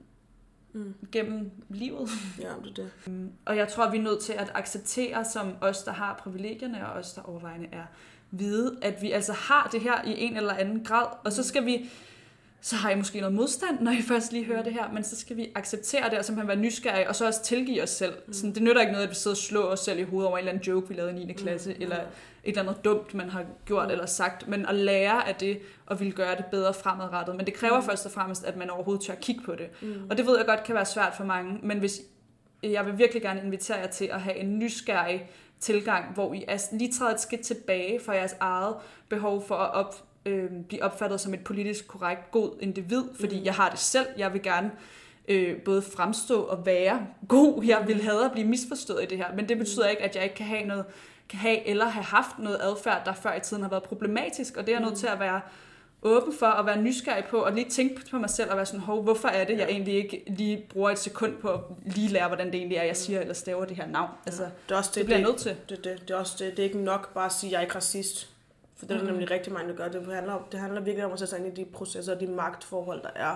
Mm. 0.74 0.94
gennem 1.12 1.52
livet. 1.70 2.10
Ja, 2.42 2.48
det 2.64 2.80
er 2.80 2.84
det. 3.06 3.30
Og 3.46 3.58
jeg 3.58 3.68
tror, 3.68 3.90
vi 3.92 3.98
er 3.98 4.02
nødt 4.02 4.20
til 4.20 4.34
at 4.34 4.52
acceptere, 4.56 5.26
som 5.26 5.54
os, 5.62 5.84
der 5.84 5.92
har 5.92 6.20
privilegierne, 6.24 6.88
og 6.88 6.94
os, 6.94 7.14
der 7.14 7.22
overvejende 7.22 7.68
er 7.72 7.84
hvide, 8.30 8.78
at 8.82 9.02
vi 9.02 9.12
altså 9.12 9.34
har 9.34 9.70
det 9.72 9.82
her 9.82 10.04
i 10.06 10.22
en 10.24 10.38
eller 10.38 10.54
anden 10.54 10.84
grad, 10.84 11.06
og 11.26 11.32
så 11.32 11.44
skal 11.44 11.66
vi, 11.66 11.90
så 12.62 12.76
har 12.76 12.90
I 12.90 12.96
måske 12.96 13.20
noget 13.20 13.36
modstand, 13.36 13.80
når 13.84 13.92
I 13.92 14.02
først 14.02 14.32
lige 14.32 14.46
hører 14.46 14.64
det 14.64 14.74
her, 14.74 14.92
men 14.92 15.04
så 15.04 15.16
skal 15.16 15.38
vi 15.38 15.48
acceptere 15.56 16.10
det, 16.10 16.18
og 16.20 16.26
simpelthen 16.26 16.48
være 16.48 16.58
nysgerrige, 16.58 17.10
og 17.10 17.16
så 17.16 17.26
også 17.26 17.44
tilgive 17.44 17.84
os 17.84 17.90
selv. 17.90 18.14
Mm. 18.28 18.34
Sådan, 18.34 18.54
det 18.56 18.64
nytter 18.64 18.82
ikke 18.82 18.92
noget, 18.92 19.04
at 19.04 19.10
vi 19.10 19.16
sidder 19.16 19.36
og 19.36 19.38
slår 19.38 19.64
os 19.66 19.80
selv 19.80 20.00
i 20.00 20.04
hovedet 20.04 20.28
over 20.28 20.38
en 20.38 20.42
eller 20.42 20.52
anden 20.52 20.64
joke, 20.68 20.88
vi 20.88 20.94
lavede 20.94 21.22
i 21.22 21.26
9. 21.26 21.34
klasse, 21.34 21.70
Mm. 21.70 21.82
eller 21.82 21.98
et 22.00 22.08
eller 22.50 22.70
andet 22.70 22.86
dumt, 22.86 23.14
man 23.14 23.30
har 23.30 23.46
gjort 23.66 23.86
Mm. 23.86 23.92
eller 23.92 24.06
sagt, 24.06 24.48
men 24.48 24.66
at 24.66 24.76
lære 24.76 25.28
af 25.28 25.36
det, 25.36 25.60
og 25.86 26.00
vil 26.00 26.14
gøre 26.14 26.36
det 26.36 26.46
bedre 26.46 26.74
fremadrettet. 26.74 27.36
Men 27.36 27.46
det 27.46 27.54
kræver 27.54 27.80
Mm. 27.80 27.86
først 27.86 28.06
og 28.06 28.12
fremmest, 28.12 28.44
at 28.46 28.58
man 28.58 28.70
overhovedet 28.70 29.06
tør 29.06 29.16
kigge 29.16 29.42
på 29.46 29.56
det. 29.56 29.70
Mm. 29.82 29.94
Og 30.10 30.18
det 30.18 30.26
ved 30.26 30.38
jeg 30.38 30.46
godt 30.46 30.64
kan 30.64 30.76
være 30.76 30.86
svært 30.86 31.14
for 31.18 31.24
mange, 31.24 31.60
men 31.64 31.80
hvis 31.80 32.02
jeg 32.64 32.86
vil 32.86 32.98
virkelig 32.98 33.22
gerne 33.22 33.42
invitere 33.46 33.78
jer 33.78 33.88
til 33.88 34.06
at 34.06 34.22
have 34.22 34.36
en 34.38 34.60
nysgerrig 34.60 35.30
tilgang, 35.60 36.14
hvor 36.14 36.34
I 36.34 36.44
er 36.48 36.58
lige 36.72 36.92
træder 36.94 37.14
et 37.14 37.22
skridt 37.22 37.42
tilbage 37.42 38.00
for 38.06 38.12
jeres 38.14 38.36
eget 38.40 38.76
behov 39.10 39.48
for 39.48 39.56
at 39.56 39.74
op, 39.74 39.96
øh, 40.26 40.50
blive 40.68 40.84
opfattet 40.84 41.20
som 41.22 41.34
et 41.34 41.44
politisk 41.44 41.88
korrekt 41.88 42.32
god 42.32 42.52
individ, 42.60 43.04
fordi 43.20 43.40
Mm. 43.40 43.46
jeg 43.46 43.54
har 43.54 43.70
det 43.70 43.80
selv. 43.80 44.06
Jeg 44.18 44.34
vil 44.34 44.42
gerne 44.44 44.72
øh, 45.28 45.62
både 45.62 45.82
fremstå 45.82 46.42
og 46.42 46.66
være 46.66 47.08
god. 47.28 47.64
Jeg 47.64 47.84
vil 47.88 48.02
have 48.04 48.26
at 48.26 48.32
blive 48.32 48.48
misforstået 48.48 49.04
i 49.04 49.06
det 49.06 49.18
her, 49.18 49.36
men 49.36 49.50
det 49.50 49.58
betyder 49.58 49.88
ikke, 49.88 50.04
at 50.04 50.16
jeg 50.16 50.24
ikke 50.24 50.36
kan 50.36 50.46
have 50.46 50.64
noget 50.66 50.86
kan 51.30 51.40
have 51.40 51.68
eller 51.68 51.86
have 51.86 52.04
haft 52.04 52.40
noget 52.40 52.60
adfærd, 52.62 53.06
der 53.06 53.14
før 53.14 53.34
i 53.34 53.40
tiden 53.40 53.64
har 53.64 53.70
været 53.70 53.84
problematisk, 53.84 54.58
og 54.58 54.66
det 54.66 54.72
er 54.72 54.76
jeg 54.76 54.82
nødt 54.82 54.94
Mm. 54.94 55.00
til 55.00 55.08
at 55.08 55.20
være 55.20 55.42
åben 56.02 56.34
for 56.40 56.46
at 56.48 56.66
være 56.66 56.82
nysgerrig 56.82 57.26
på, 57.26 57.38
og 57.38 57.52
lige 57.54 57.70
tænke 57.70 58.02
på 58.12 58.18
mig 58.18 58.30
selv 58.30 58.50
og 58.52 58.58
være 58.58 58.66
sådan, 58.66 58.80
hov, 58.80 59.04
hvorfor 59.04 59.28
er 59.28 59.44
det, 59.44 59.54
jeg 59.54 59.60
Ja. 59.60 59.68
egentlig 59.68 59.94
ikke 59.96 60.24
lige 60.28 60.66
bruger 60.70 60.90
et 60.90 61.00
sekund 61.00 61.38
på 61.38 61.50
at 61.50 61.60
lige 61.86 62.08
lære, 62.08 62.28
hvordan 62.28 62.48
det 62.48 62.56
egentlig 62.56 62.78
er, 62.78 62.84
jeg 62.84 62.98
siger 62.98 63.20
eller 63.22 63.34
staver 63.34 63.66
det 63.66 63.78
her 63.78 63.88
navn. 63.88 64.10
Altså, 64.26 64.44
det 64.44 64.74
er 64.74 64.78
også 64.78 64.90
det, 64.94 64.96
det 64.96 65.06
bliver 65.06 65.18
det, 65.18 65.28
nødt 65.28 65.38
til. 65.38 65.56
det, 65.70 65.84
det, 65.84 66.02
det, 66.02 66.10
er 66.12 66.16
også 66.18 66.36
det, 66.40 66.52
det 66.52 66.60
er 66.60 66.64
ikke 66.64 66.80
nok 66.84 67.14
bare 67.14 67.26
at 67.26 67.32
sige, 67.32 67.48
at 67.50 67.52
jeg 67.52 67.58
er 67.58 67.62
ikke 67.62 67.76
racist. 67.76 68.30
For 68.78 68.86
det 68.86 68.96
er 68.96 69.00
Mhm. 69.02 69.12
nemlig 69.12 69.32
rigtig 69.32 69.54
mange, 69.54 69.70
der 69.70 69.76
gør. 69.76 69.88
Det 69.88 70.14
handler, 70.14 70.34
om- 70.34 70.44
det 70.52 70.60
handler 70.60 70.82
virkelig 70.82 71.06
om 71.06 71.12
at 71.12 71.20
sætte 71.20 71.30
sig 71.36 71.46
ind 71.46 71.58
i 71.58 71.64
de 71.64 71.70
processer 71.72 72.14
og 72.14 72.20
de 72.20 72.28
magtforhold, 72.28 73.02
der 73.02 73.10
er, 73.16 73.36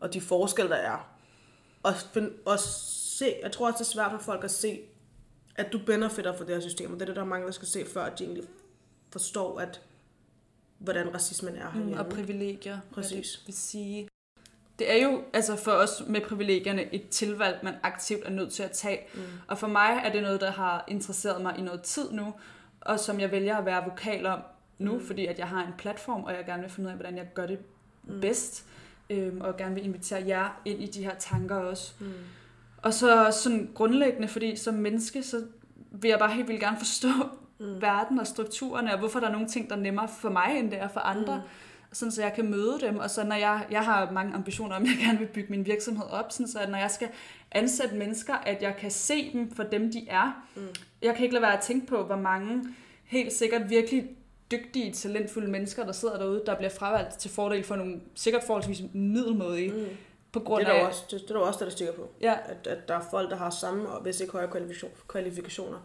og 0.00 0.14
de 0.14 0.20
forskelle, 0.20 0.70
der 0.70 0.76
er. 0.76 1.08
Og, 1.82 1.92
find, 2.12 2.30
og 2.44 2.58
se, 2.58 3.34
jeg 3.42 3.52
tror 3.52 3.66
også, 3.66 3.78
det 3.78 3.84
er 3.84 3.90
svært 3.92 4.10
for 4.10 4.18
folk 4.18 4.44
at 4.44 4.50
se, 4.50 4.80
at 5.56 5.72
du 5.72 5.78
benefitter 5.86 6.36
for 6.36 6.44
det 6.44 6.54
her 6.54 6.60
system, 6.60 6.92
og 6.92 6.94
det 6.94 7.02
er 7.02 7.06
det, 7.06 7.16
der 7.16 7.22
er 7.22 7.26
mange, 7.26 7.46
der 7.46 7.52
skal 7.52 7.68
se, 7.68 7.84
før 7.86 8.08
de 8.08 8.24
egentlig 8.24 8.44
forstår, 9.12 9.60
at 9.60 9.80
hvordan 10.78 11.14
racismen 11.14 11.56
er 11.56 11.70
Mm, 11.70 11.78
herhjemme. 11.78 12.00
og 12.04 12.08
privilegier, 12.12 12.78
Præcis. 12.92 13.36
det 13.38 13.46
vil 13.46 13.54
sige. 13.54 14.08
Det 14.78 14.92
er 14.92 15.02
jo 15.08 15.22
altså 15.32 15.56
for 15.56 15.70
os 15.72 16.02
med 16.06 16.20
privilegierne 16.20 16.94
et 16.94 17.08
tilvalg, 17.08 17.58
man 17.62 17.74
aktivt 17.82 18.24
er 18.24 18.30
nødt 18.30 18.52
til 18.52 18.62
at 18.62 18.70
tage. 18.70 18.98
Mm. 19.14 19.20
Og 19.48 19.58
for 19.58 19.66
mig 19.66 20.00
er 20.04 20.12
det 20.12 20.22
noget, 20.22 20.40
der 20.40 20.50
har 20.50 20.84
interesseret 20.88 21.42
mig 21.42 21.54
i 21.58 21.62
noget 21.62 21.82
tid 21.82 22.10
nu, 22.12 22.34
og 22.80 23.00
som 23.00 23.20
jeg 23.20 23.30
vælger 23.30 23.56
at 23.56 23.64
være 23.64 23.84
vokal 23.84 24.26
om 24.26 24.40
nu, 24.78 24.92
Mm. 24.92 24.98
mm. 24.98 25.06
fordi 25.06 25.26
at 25.26 25.38
jeg 25.38 25.48
har 25.48 25.66
en 25.66 25.72
platform, 25.78 26.24
og 26.24 26.32
jeg 26.32 26.44
gerne 26.46 26.62
vil 26.62 26.70
finde 26.70 26.86
ud 26.86 26.90
af, 26.90 26.96
hvordan 26.96 27.16
jeg 27.16 27.28
gør 27.34 27.46
det 27.46 27.58
Mm. 28.02 28.14
mm. 28.14 28.20
bedst. 28.20 28.64
Øhm, 29.10 29.40
og 29.40 29.56
gerne 29.56 29.74
vil 29.74 29.84
invitere 29.84 30.24
jer 30.26 30.60
ind 30.64 30.82
i 30.82 30.86
de 30.86 31.04
her 31.04 31.14
tanker 31.18 31.56
også. 31.56 31.92
Mm. 32.00 32.12
Og 32.86 32.94
så 32.94 33.38
sådan 33.42 33.70
grundlæggende, 33.74 34.28
fordi 34.28 34.56
som 34.56 34.74
menneske, 34.74 35.22
så 35.22 35.42
vil 35.90 36.08
jeg 36.08 36.18
bare 36.18 36.32
helt 36.32 36.48
vildt 36.48 36.60
gerne 36.60 36.78
forstå 36.78 37.08
Mm. 37.58 37.82
verden 37.82 38.18
og 38.18 38.26
strukturerne, 38.26 38.92
og 38.92 38.98
hvorfor 38.98 39.20
der 39.20 39.26
er 39.26 39.32
nogle 39.32 39.48
ting, 39.48 39.70
der 39.70 39.76
er 39.76 39.80
nemmere 39.80 40.08
for 40.08 40.28
mig, 40.30 40.56
end 40.58 40.70
det 40.70 40.78
er 40.78 40.88
for 40.88 41.00
andre. 41.00 41.36
Mm. 41.36 41.42
Sådan 41.92 42.12
så 42.12 42.22
jeg 42.22 42.32
kan 42.32 42.50
møde 42.50 42.78
dem, 42.80 42.98
og 42.98 43.10
så 43.10 43.24
når 43.24 43.36
jeg, 43.36 43.66
jeg 43.70 43.84
har 43.84 44.10
mange 44.10 44.34
ambitioner 44.34 44.76
om, 44.76 44.82
at 44.82 44.88
jeg 44.88 44.96
gerne 45.06 45.18
vil 45.18 45.26
bygge 45.26 45.50
min 45.50 45.66
virksomhed 45.66 46.04
op, 46.10 46.32
sådan 46.32 46.48
så 46.48 46.58
at 46.58 46.70
når 46.70 46.78
jeg 46.78 46.90
skal 46.90 47.08
ansætte 47.52 47.94
mennesker, 47.94 48.34
at 48.34 48.62
jeg 48.62 48.76
kan 48.76 48.90
se 48.90 49.32
dem 49.32 49.50
for 49.50 49.62
dem, 49.62 49.92
de 49.92 50.08
er. 50.08 50.44
Mm. 50.56 50.62
Jeg 51.02 51.14
kan 51.14 51.24
ikke 51.24 51.34
lade 51.34 51.42
være 51.42 51.56
at 51.56 51.60
tænke 51.60 51.86
på, 51.86 52.02
hvor 52.02 52.16
mange 52.16 52.62
helt 53.04 53.32
sikkert 53.32 53.70
virkelig 53.70 54.06
dygtige, 54.50 54.92
talentfulde 54.92 55.50
mennesker, 55.50 55.84
der 55.84 55.92
sidder 55.92 56.18
derude, 56.18 56.42
der 56.46 56.54
bliver 56.56 56.70
fravalgt 56.70 57.18
til 57.18 57.30
fordel 57.30 57.64
for 57.64 57.76
nogle 57.76 58.00
sikkert 58.14 58.44
forholdsvis 58.44 58.82
middelmådige, 58.92 59.72
mm. 59.72 59.96
På 60.32 60.38
Det 60.38 60.46
grund 60.46 60.62
er 60.62 60.66
der 60.68 60.74
af... 60.74 60.86
også, 60.86 61.04
det, 61.10 61.20
det 61.20 61.30
er 61.30 61.34
der 61.34 61.40
også 61.40 61.56
statistikker 61.58 61.92
på. 61.94 62.08
Ja, 62.20 62.36
At, 62.44 62.66
at 62.66 62.88
der 62.88 62.94
er 62.94 63.02
folk, 63.10 63.30
der 63.30 63.36
har 63.36 63.50
samme, 63.50 63.88
og 63.88 64.02
hvis 64.02 64.20
ikke 64.20 64.32
højere 64.32 64.50
kvalifikation, 64.50 64.90
kvalifikationer, 65.08 65.78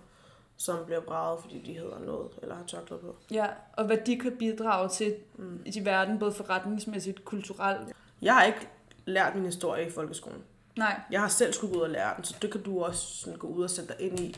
som 0.58 0.86
bliver 0.86 1.02
braget, 1.02 1.40
fordi 1.42 1.62
de 1.66 1.74
hedder 1.74 2.00
noget, 2.00 2.28
eller 2.42 2.56
har 2.56 2.64
tørklæde 2.64 3.02
på. 3.02 3.16
ja, 3.32 3.48
og 3.74 3.86
hvad 3.86 3.98
de 4.06 4.20
kan 4.20 4.38
bidrage 4.38 4.90
til 4.90 5.16
Mm. 5.36 5.62
i 5.66 5.86
verden, 5.86 6.20
både 6.20 6.32
forretningsmæssigt, 6.32 7.26
kulturelt. 7.26 7.82
Jeg 8.22 8.34
har 8.34 8.44
ikke 8.44 8.68
lært 9.06 9.36
min 9.36 9.46
historie 9.46 9.88
i 9.88 9.92
folkeskolen. 9.92 10.44
Nej, 10.78 11.00
Jeg 11.12 11.22
har 11.22 11.28
selv 11.28 11.54
skulle 11.54 11.74
gå 11.74 11.80
ud 11.80 11.84
og 11.84 11.90
lære 11.90 12.14
den, 12.16 12.24
så 12.24 12.36
det 12.42 12.52
kan 12.52 12.62
du 12.64 12.84
også 12.84 13.08
sådan 13.08 13.40
gå 13.40 13.48
ud 13.48 13.64
og 13.64 13.70
sætte 13.70 13.94
dig 13.94 14.02
ind 14.06 14.20
i. 14.20 14.36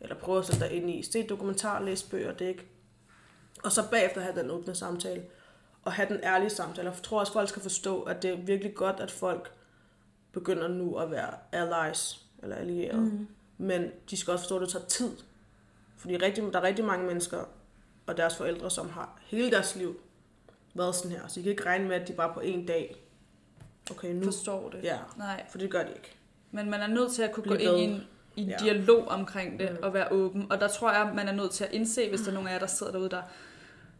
Eller 0.00 0.16
prøve 0.16 0.38
at 0.38 0.44
sætte 0.44 0.60
dig 0.60 0.72
ind 0.72 0.90
i. 0.90 1.02
Se 1.02 1.26
dokumentar, 1.26 1.80
læse 1.82 2.10
bøger, 2.10 2.32
det 2.32 2.44
er 2.44 2.48
ikke. 2.48 2.66
Og 3.64 3.72
så 3.72 3.90
bagefter 3.90 4.20
have 4.20 4.36
den 4.40 4.50
åbne 4.50 4.74
samtale. 4.74 5.22
Og 5.86 5.92
have 5.92 6.08
den 6.08 6.20
ærlige 6.22 6.50
samtale. 6.50 6.88
Og 6.88 6.94
jeg 6.94 7.02
tror 7.02 7.20
også, 7.20 7.32
folk 7.32 7.48
skal 7.48 7.62
forstå, 7.62 8.02
at 8.02 8.22
det 8.22 8.30
er 8.30 8.36
virkelig 8.36 8.74
godt, 8.74 9.00
at 9.00 9.10
folk 9.10 9.52
begynder 10.32 10.68
nu 10.68 10.96
at 10.96 11.10
være 11.10 11.30
allies, 11.52 12.24
eller 12.42 12.56
allierede. 12.56 13.00
Mm. 13.00 13.26
Men 13.58 13.90
de 14.10 14.16
skal 14.16 14.32
også 14.32 14.42
forstå, 14.44 14.56
at 14.56 14.60
det 14.62 14.68
tager 14.68 14.84
tid. 14.84 15.10
Fordi 15.96 16.16
rigtig, 16.16 16.44
der 16.52 16.58
er 16.58 16.62
rigtig 16.62 16.84
mange 16.84 17.06
mennesker 17.06 17.38
og 18.06 18.16
deres 18.16 18.36
forældre, 18.36 18.70
som 18.70 18.88
har 18.90 19.18
hele 19.26 19.50
deres 19.50 19.76
liv 19.76 20.00
været 20.74 20.94
sådan 20.94 21.10
her. 21.10 21.26
Så 21.28 21.40
I 21.40 21.42
kan 21.42 21.50
ikke 21.52 21.66
regne 21.66 21.88
med, 21.88 21.96
at 21.96 22.08
de 22.08 22.12
bare 22.12 22.34
på 22.34 22.40
en 22.40 22.66
dag, 22.66 22.96
okay, 23.90 24.12
nu, 24.14 24.24
forstår 24.24 24.70
det. 24.70 24.80
ja, 24.82 24.98
Nej, 25.16 25.44
for 25.50 25.58
det 25.58 25.70
gør 25.70 25.82
de 25.82 25.88
ikke. 25.90 26.16
men 26.50 26.70
man 26.70 26.80
er 26.80 26.86
nødt 26.86 27.12
til 27.12 27.22
at 27.22 27.32
kunne 27.32 27.44
gå 27.48 27.54
Bliv 27.54 27.68
ind 27.68 27.78
i 27.78 27.84
en, 27.84 28.02
i 28.36 28.42
Ja. 28.42 28.56
dialog 28.60 29.08
omkring 29.08 29.58
det 29.58 29.70
Mm. 29.72 29.78
og 29.82 29.94
være 29.94 30.12
åben. 30.12 30.52
Og 30.52 30.60
der 30.60 30.68
tror 30.68 30.92
jeg, 30.92 31.12
man 31.14 31.28
er 31.28 31.32
nødt 31.32 31.50
til 31.50 31.64
at 31.64 31.72
indse, 31.72 32.08
hvis 32.08 32.20
der 32.20 32.28
er 32.28 32.32
nogen 32.34 32.48
af 32.48 32.52
jer, 32.52 32.58
der 32.58 32.66
sidder 32.66 32.92
derude, 32.92 33.08
der 33.10 33.22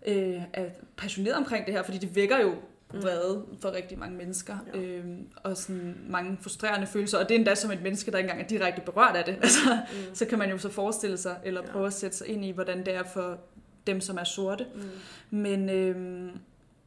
øh, 0.06 0.42
er 0.52 0.64
passioneret 0.96 1.36
omkring 1.36 1.66
det 1.66 1.74
her, 1.74 1.82
fordi 1.82 1.98
det 1.98 2.16
vækker 2.16 2.38
jo 2.40 2.54
vrede 2.92 3.44
for 3.60 3.72
rigtig 3.72 3.98
mange 3.98 4.16
mennesker, 4.16 4.56
Ja. 4.74 4.80
øhm, 4.80 5.26
og 5.42 5.56
sådan 5.56 5.96
mange 6.08 6.38
frustrerende 6.40 6.86
følelser, 6.86 7.18
og 7.18 7.28
det 7.28 7.34
er 7.34 7.38
endda 7.38 7.54
som 7.54 7.70
et 7.70 7.82
menneske, 7.82 8.10
der 8.10 8.18
ikke 8.18 8.30
engang 8.30 8.44
er 8.44 8.48
direkte 8.48 8.80
berørt 8.82 9.16
af 9.16 9.24
det. 9.24 9.34
Altså, 9.42 9.58
Mm. 9.92 10.14
så 10.14 10.26
kan 10.26 10.38
man 10.38 10.50
jo 10.50 10.58
så 10.58 10.68
forestille 10.70 11.16
sig, 11.16 11.36
eller 11.44 11.60
Ja. 11.66 11.72
prøve 11.72 11.86
at 11.86 11.92
sætte 11.92 12.16
sig 12.16 12.26
ind 12.28 12.44
i, 12.44 12.50
hvordan 12.50 12.78
det 12.86 12.94
er 12.94 13.02
for 13.02 13.38
dem, 13.86 14.00
som 14.00 14.16
er 14.16 14.24
sorte. 14.24 14.66
Mm. 14.74 15.38
Men 15.38 15.68
øhm, 15.70 16.30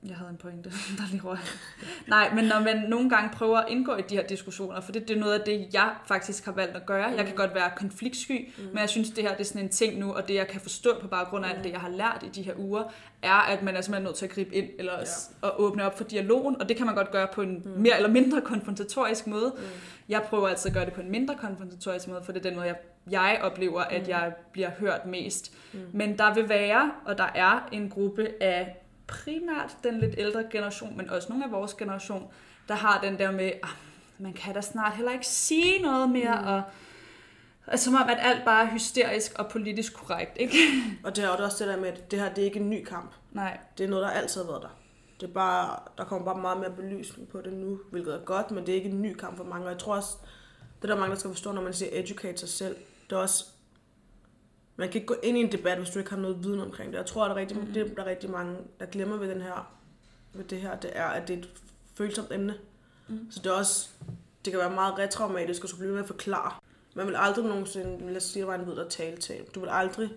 jeg 0.08 0.16
havde 0.16 0.30
en 0.30 0.38
pointe, 0.38 0.70
der 0.98 1.12
lige 1.12 1.22
røg. 1.24 1.38
Nej, 2.08 2.34
men 2.36 2.46
når 2.46 2.60
man 2.60 2.78
nogle 2.90 3.10
gange 3.10 3.30
prøver 3.34 3.58
at 3.58 3.66
indgå 3.70 3.96
i 3.96 4.02
de 4.02 4.16
her 4.16 4.28
diskussioner, 4.28 4.82
for 4.82 4.92
det, 4.92 5.08
det 5.08 5.16
er 5.16 5.20
noget 5.20 5.34
af 5.34 5.46
det, 5.46 5.68
jeg 5.74 5.90
faktisk 6.06 6.46
har 6.46 6.52
valgt 6.52 6.76
at 6.76 6.86
gøre. 6.86 7.06
Jeg 7.08 7.18
kan 7.18 7.26
Mm. 7.30 7.36
godt 7.36 7.56
være 7.56 7.70
konfliktsky, 7.76 8.50
Mm. 8.58 8.64
men 8.64 8.78
jeg 8.78 8.90
synes, 8.90 9.10
det 9.10 9.24
her 9.24 9.32
det 9.32 9.40
er 9.40 9.44
sådan 9.44 9.62
en 9.62 9.70
ting 9.70 10.00
nu, 10.00 10.14
og 10.14 10.28
det 10.28 10.34
jeg 10.34 10.48
kan 10.48 10.62
forstå 10.62 10.90
på 11.02 11.08
baggrund 11.08 11.46
af 11.46 11.50
alt 11.50 11.64
det, 11.64 11.72
jeg 11.72 11.80
har 11.80 11.90
lært 11.90 12.24
i 12.26 12.30
de 12.30 12.42
her 12.42 12.54
uger, 12.58 12.84
er, 13.22 13.34
at 13.34 13.64
man 13.64 13.76
er 13.76 13.82
simpelthen 13.82 14.04
nødt 14.04 14.16
til 14.16 14.26
at 14.26 14.32
gribe 14.32 14.56
ind 14.56 14.70
eller 14.80 14.94
Ja. 14.94 15.00
ja. 15.44 15.48
at 15.48 15.52
åbne 15.58 15.84
op 15.86 15.98
for 15.98 16.04
dialogen, 16.04 16.62
og 16.62 16.70
det 16.70 16.78
kan 16.78 16.86
man 16.86 16.96
godt 16.96 17.12
gøre 17.12 17.28
på 17.34 17.42
en 17.42 17.62
Mm. 17.66 17.72
mere 17.82 17.96
eller 17.96 18.10
mindre 18.10 18.42
konfrontatorisk 18.42 19.28
måde. 19.28 19.54
Mm. 19.58 19.64
Jeg 20.10 20.22
prøver 20.24 20.48
altså 20.48 20.68
at 20.68 20.74
gøre 20.74 20.86
det 20.86 20.94
på 20.94 21.02
en 21.02 21.12
mindre 21.12 21.36
konfrontatorisk 21.42 22.08
måde, 22.08 22.22
for 22.24 22.32
det 22.32 22.40
er 22.46 22.50
den 22.50 22.56
måde, 22.56 22.68
jeg, 22.68 22.76
jeg 23.12 23.40
oplever, 23.44 23.82
at 23.82 24.02
Mm. 24.02 24.10
jeg 24.10 24.34
bliver 24.52 24.70
hørt 24.80 25.06
mest. 25.06 25.54
Mm. 25.74 25.80
Men 25.94 26.18
der 26.18 26.34
vil 26.34 26.50
være, 26.50 26.92
og 27.06 27.18
der 27.18 27.28
er 27.36 27.70
en 27.72 27.90
gruppe 27.90 28.28
af 28.42 28.76
primært 29.10 29.78
den 29.84 30.00
lidt 30.00 30.16
ældre 30.18 30.44
generation, 30.52 30.98
men 30.98 31.10
også 31.10 31.30
nogle 31.30 31.46
af 31.46 31.52
vores 31.52 31.74
generation, 31.74 32.32
der 32.68 32.76
har 32.76 33.02
den 33.02 33.18
der 33.18 33.32
med, 33.32 33.52
ah, 33.64 33.70
man 34.18 34.34
kan 34.34 34.54
da 34.54 34.62
snart 34.62 34.96
heller 34.96 35.12
ikke 35.12 35.28
sige 35.28 35.82
noget 35.82 36.10
mere, 36.10 36.42
Mm. 36.42 36.48
og 36.48 36.62
altså, 37.68 37.86
som 37.86 37.96
om, 37.96 38.10
at 38.10 38.18
alt 38.22 38.46
bare 38.46 38.64
er 38.68 38.72
hysterisk 38.72 39.32
og 39.40 39.48
politisk 39.48 39.94
korrekt, 39.94 40.38
ikke? 40.40 40.58
Og 41.06 41.16
det 41.16 41.24
er 41.24 41.30
også 41.30 41.66
det 41.66 41.74
der 41.74 41.80
med, 41.80 41.88
at 41.90 42.12
det 42.12 42.20
her 42.20 42.34
det 42.34 42.42
er 42.42 42.46
ikke 42.46 42.60
en 42.60 42.70
ny 42.70 42.84
kamp. 42.86 43.12
Nej, 43.32 43.58
Det 43.78 43.84
er 43.84 43.88
noget, 43.90 44.04
der 44.04 44.10
altid 44.10 44.42
har 44.42 44.48
været 44.52 44.62
der. 44.62 44.78
Det 45.22 45.30
er 45.30 45.34
bare, 45.34 45.80
der 45.98 46.04
kommer 46.04 46.26
bare 46.34 46.42
meget 46.42 46.60
mere 46.60 46.72
belysning 46.72 47.28
på 47.30 47.42
det 47.42 47.54
nu, 47.54 47.80
hvilket 47.92 48.14
er 48.14 48.20
godt, 48.26 48.52
men 48.52 48.66
det 48.66 48.72
er 48.72 48.76
ikke 48.76 48.90
en 48.90 49.02
ny 49.02 49.14
kamp 49.16 49.38
for 49.38 49.44
mange. 49.44 49.66
Og 49.66 49.72
jeg 49.72 49.80
tror 49.80 49.96
også, 49.96 50.10
det 50.82 50.90
er 50.90 50.94
der 50.94 51.00
mange, 51.00 51.14
der 51.14 51.20
skal 51.20 51.32
forstå, 51.32 51.52
når 51.52 51.62
man 51.62 51.74
siger 51.74 51.90
educate 51.94 52.38
sig 52.38 52.50
selv. 52.50 52.76
Det 53.10 53.16
er 53.16 53.20
også, 53.20 53.46
man 54.80 54.88
kan 54.90 54.96
ikke 55.02 55.08
gå 55.08 55.16
ind 55.24 55.38
i 55.38 55.42
en 55.42 55.52
debat, 55.52 55.78
hvis 55.78 55.90
du 55.90 56.00
ikke 56.00 56.12
har 56.12 56.18
noget 56.18 56.44
viden 56.44 56.60
omkring 56.62 56.92
det. 56.92 56.98
Jeg 56.98 57.06
tror, 57.06 57.24
at 57.26 57.30
der 57.30 57.36
er 57.36 57.40
rigtig, 57.40 57.58
Mhm. 57.58 57.74
det, 57.74 57.98
der 57.98 58.04
er 58.04 58.08
rigtig 58.08 58.30
mange, 58.30 58.58
der 58.80 58.86
glemmer 58.86 59.18
ved, 59.18 59.30
den 59.30 59.42
her, 59.42 59.72
ved 60.34 60.44
det 60.44 60.62
her, 60.62 60.76
det 60.80 60.92
er, 60.94 61.06
at 61.06 61.28
det 61.28 61.34
er 61.34 61.38
et 61.38 61.50
følsomt 61.96 62.32
emne. 62.32 62.56
Mm. 63.08 63.28
Så 63.32 63.40
det 63.44 63.50
er 63.50 63.54
også, 63.54 63.90
det 64.46 64.52
kan 64.54 64.60
være 64.60 64.70
meget 64.72 64.98
retraumatisk 64.98 65.64
at 65.64 65.70
skulle 65.70 65.80
blive 65.80 65.92
med 65.94 66.02
at 66.02 66.08
forklare. 66.08 66.54
Man 66.94 67.08
vil 67.08 67.16
aldrig 67.18 67.46
nogensinde, 67.46 68.08
lad 68.08 68.18
os 68.18 68.24
sige, 68.24 68.44
at 68.44 68.48
der 68.48 68.54
var 68.54 68.60
en 68.60 68.66
hvid, 68.66 68.76
der 68.76 68.90
talte 68.90 69.22
til. 69.22 69.36
Du 69.56 69.60
vil 69.60 69.70
aldrig 69.72 70.10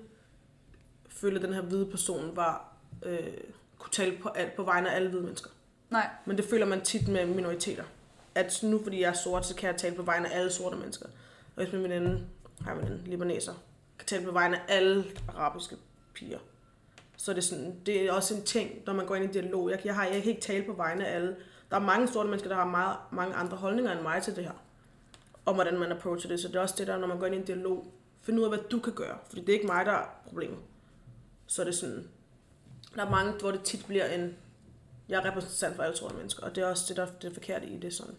føle, 1.09 1.37
at 1.37 1.42
den 1.42 1.53
her 1.55 1.61
hvide 1.62 1.87
person 1.87 2.37
var, 2.37 2.72
øh, 3.03 3.18
kunne 3.79 3.90
tale 3.92 4.16
på, 4.22 4.29
alt, 4.29 4.57
på 4.57 4.62
vegne 4.62 4.90
af 4.90 4.96
alle 4.96 5.09
hvide 5.09 5.22
mennesker. 5.22 5.51
nej, 5.90 6.09
Men 6.25 6.37
det 6.37 6.44
føler 6.44 6.66
man 6.66 6.81
tit 6.81 7.09
med 7.09 7.27
minoriteter. 7.27 7.85
At 8.35 8.61
nu 8.62 8.83
fordi 8.83 9.01
jeg 9.01 9.09
er 9.09 9.12
sort, 9.12 9.46
så 9.46 9.55
kan 9.55 9.68
jeg 9.70 9.77
tale 9.77 9.94
på 9.96 10.03
vegne 10.03 10.33
af 10.33 10.38
alle 10.38 10.51
sorte 10.53 10.77
mennesker. 10.77 11.07
Og 11.57 11.62
hvis 11.64 11.72
min 11.72 11.83
veninde, 11.83 12.27
har 12.61 12.72
en 12.75 12.79
veninde, 12.79 13.03
libaneser, 13.05 13.53
tale 14.06 14.24
på 14.24 14.32
vegne 14.32 14.56
af 14.56 14.76
alle 14.76 15.04
arabiske 15.28 15.76
piger. 16.14 16.38
Så 17.16 17.30
er 17.30 17.34
det 17.34 17.44
sådan, 17.44 17.80
det 17.86 18.02
er 18.02 18.12
også 18.12 18.34
en 18.34 18.42
ting, 18.42 18.70
når 18.86 18.92
man 18.92 19.06
går 19.06 19.14
ind 19.14 19.24
i 19.24 19.32
dialog. 19.32 19.70
Jeg, 19.70 19.80
jeg, 19.84 19.94
har, 19.94 20.04
jeg 20.04 20.22
kan 20.22 20.30
ikke 20.30 20.40
tale 20.40 20.64
på 20.64 20.72
vegne 20.72 21.06
af 21.06 21.14
alle. 21.14 21.36
Der 21.70 21.76
er 21.76 21.80
mange 21.80 22.08
sorte 22.08 22.28
mennesker, 22.28 22.48
der 22.48 22.56
har 22.56 22.66
meget, 22.66 22.96
mange 23.12 23.34
andre 23.34 23.56
holdninger 23.56 23.92
end 23.92 24.00
mig 24.00 24.22
til 24.22 24.36
det 24.36 24.44
her. 24.44 24.64
Om 25.46 25.54
hvordan 25.54 25.78
man 25.78 25.92
approacher 25.92 26.28
det. 26.28 26.40
Så 26.40 26.48
det 26.48 26.56
er 26.56 26.60
også 26.60 26.74
det 26.78 26.86
der, 26.86 26.98
når 26.98 27.06
man 27.06 27.18
går 27.18 27.26
ind 27.26 27.34
i 27.34 27.38
en 27.38 27.44
dialog. 27.44 27.92
Find 28.22 28.38
ud 28.38 28.44
af, 28.44 28.50
hvad 28.50 28.58
du 28.70 28.80
kan 28.80 28.92
gøre. 28.92 29.18
Fordi 29.28 29.40
det 29.40 29.48
er 29.48 29.52
ikke 29.52 29.66
mig, 29.66 29.86
der 29.86 29.92
er 29.92 30.04
problemet. 30.26 30.58
Så 31.46 31.62
er 31.62 31.66
det 31.66 31.74
sådan, 31.74 32.08
der 32.94 33.04
er 33.04 33.10
mange, 33.10 33.32
hvor 33.32 33.50
det 33.50 33.62
tit 33.62 33.84
bliver 33.86 34.06
en, 34.06 34.36
jeg 35.08 35.16
er 35.16 35.24
repræsentant 35.24 35.76
for 35.76 35.82
alle 35.82 35.96
sorte 35.96 36.14
mennesker. 36.14 36.42
Og 36.42 36.54
det 36.56 36.62
er 36.62 36.66
også 36.66 36.84
det, 36.88 36.96
der 36.96 37.06
det 37.22 37.30
er 37.30 37.34
forkert 37.34 37.64
i 37.64 37.78
det 37.78 37.94
sådan. 37.94 38.14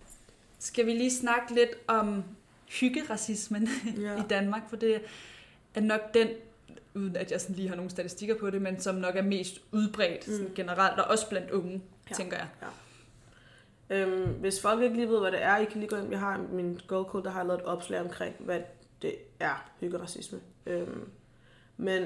Skal 0.59 0.85
vi 0.85 0.91
lige 0.91 1.11
snakke 1.11 1.53
lidt 1.53 1.71
om 1.87 2.23
hyggeracismen 2.79 3.69
Ja. 3.97 4.17
i 4.23 4.27
Danmark, 4.29 4.69
for 4.69 4.75
det 4.75 5.01
er 5.75 5.81
nok 5.81 6.13
den, 6.13 6.27
uden 6.95 7.15
at 7.15 7.31
jeg 7.31 7.41
sådan 7.41 7.55
lige 7.55 7.67
har 7.69 7.75
nogle 7.75 7.91
statistikker 7.91 8.35
på 8.39 8.49
det, 8.49 8.61
men 8.61 8.79
som 8.79 8.95
nok 8.95 9.15
er 9.15 9.21
mest 9.21 9.61
udbredt 9.71 10.25
sådan 10.25 10.45
Mm. 10.47 10.53
generelt, 10.55 10.99
og 10.99 11.05
også 11.05 11.29
blandt 11.29 11.51
unge, 11.51 11.71
Ja. 11.71 11.79
ja. 12.09 12.15
tænker 12.15 12.37
jeg. 12.37 12.47
Øhm, 13.89 14.31
hvis 14.33 14.61
folk 14.61 14.81
ikke 14.81 14.95
lige 14.95 15.09
ved, 15.09 15.19
hvad 15.19 15.31
det 15.31 15.43
er, 15.43 15.57
I 15.57 15.65
kan 15.65 15.79
lige 15.79 15.89
gå 15.89 15.95
ind. 15.95 16.09
Jeg 16.11 16.19
har 16.19 16.45
min 16.51 16.79
Gold 16.87 17.05
Code, 17.05 17.23
der 17.23 17.29
har 17.29 17.43
lavet 17.43 17.59
et 17.59 17.65
opslag 17.65 18.01
omkring, 18.01 18.35
hvad 18.39 18.59
det 19.01 19.15
er, 19.39 19.69
hyggeracisme. 19.79 20.39
Øhm, 20.65 21.09
men 21.77 22.03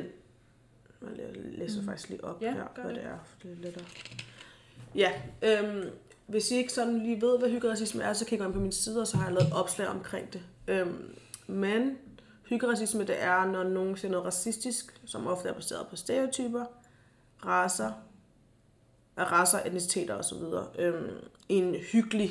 jeg 1.02 1.26
læser 1.36 1.82
Mm. 1.82 1.88
faktisk 1.88 2.10
lige 2.10 2.24
op 2.24 2.42
Ja, 2.42 2.52
her, 2.54 2.64
hvad 2.76 2.86
det. 2.86 2.96
det 2.96 3.04
er. 3.06 3.18
For 3.26 3.38
det 3.44 3.52
er 3.52 3.56
lettere. 3.56 3.86
Ja, 4.96 5.12
øhm, 5.42 5.90
hvis 6.28 6.52
I 6.52 6.56
ikke 6.56 6.74
sådan 6.74 7.00
lige 7.04 7.22
ved, 7.22 7.40
hvad 7.40 7.50
hyggeracisme 7.50 8.04
er, 8.04 8.14
så 8.14 8.26
kan 8.26 8.36
I 8.38 8.40
gå 8.40 8.46
ind 8.46 8.54
på 8.54 8.60
min 8.60 8.72
side, 8.72 9.02
og 9.02 9.08
så 9.08 9.18
har 9.18 9.26
jeg 9.26 9.34
lavet 9.34 9.48
et 9.48 9.54
opslag 9.54 9.88
omkring 9.88 10.34
det. 10.34 10.42
Øhm, 10.68 11.16
men 11.48 11.98
hyggeracisme, 12.50 13.04
det 13.04 13.24
er, 13.24 13.46
når 13.46 13.64
nogen 13.64 13.98
siger 13.98 14.12
noget 14.12 14.26
racistisk, 14.26 15.02
som 15.06 15.28
ofte 15.28 15.50
er 15.50 15.54
baseret 15.54 15.88
på 15.88 15.96
stereotyper, 15.96 16.66
raser, 17.46 17.92
raser, 19.18 19.60
etniciteter 19.66 20.16
osv. 20.16 20.38
Øhm, 20.80 21.10
en 21.50 21.76
hyggelig... 21.76 22.30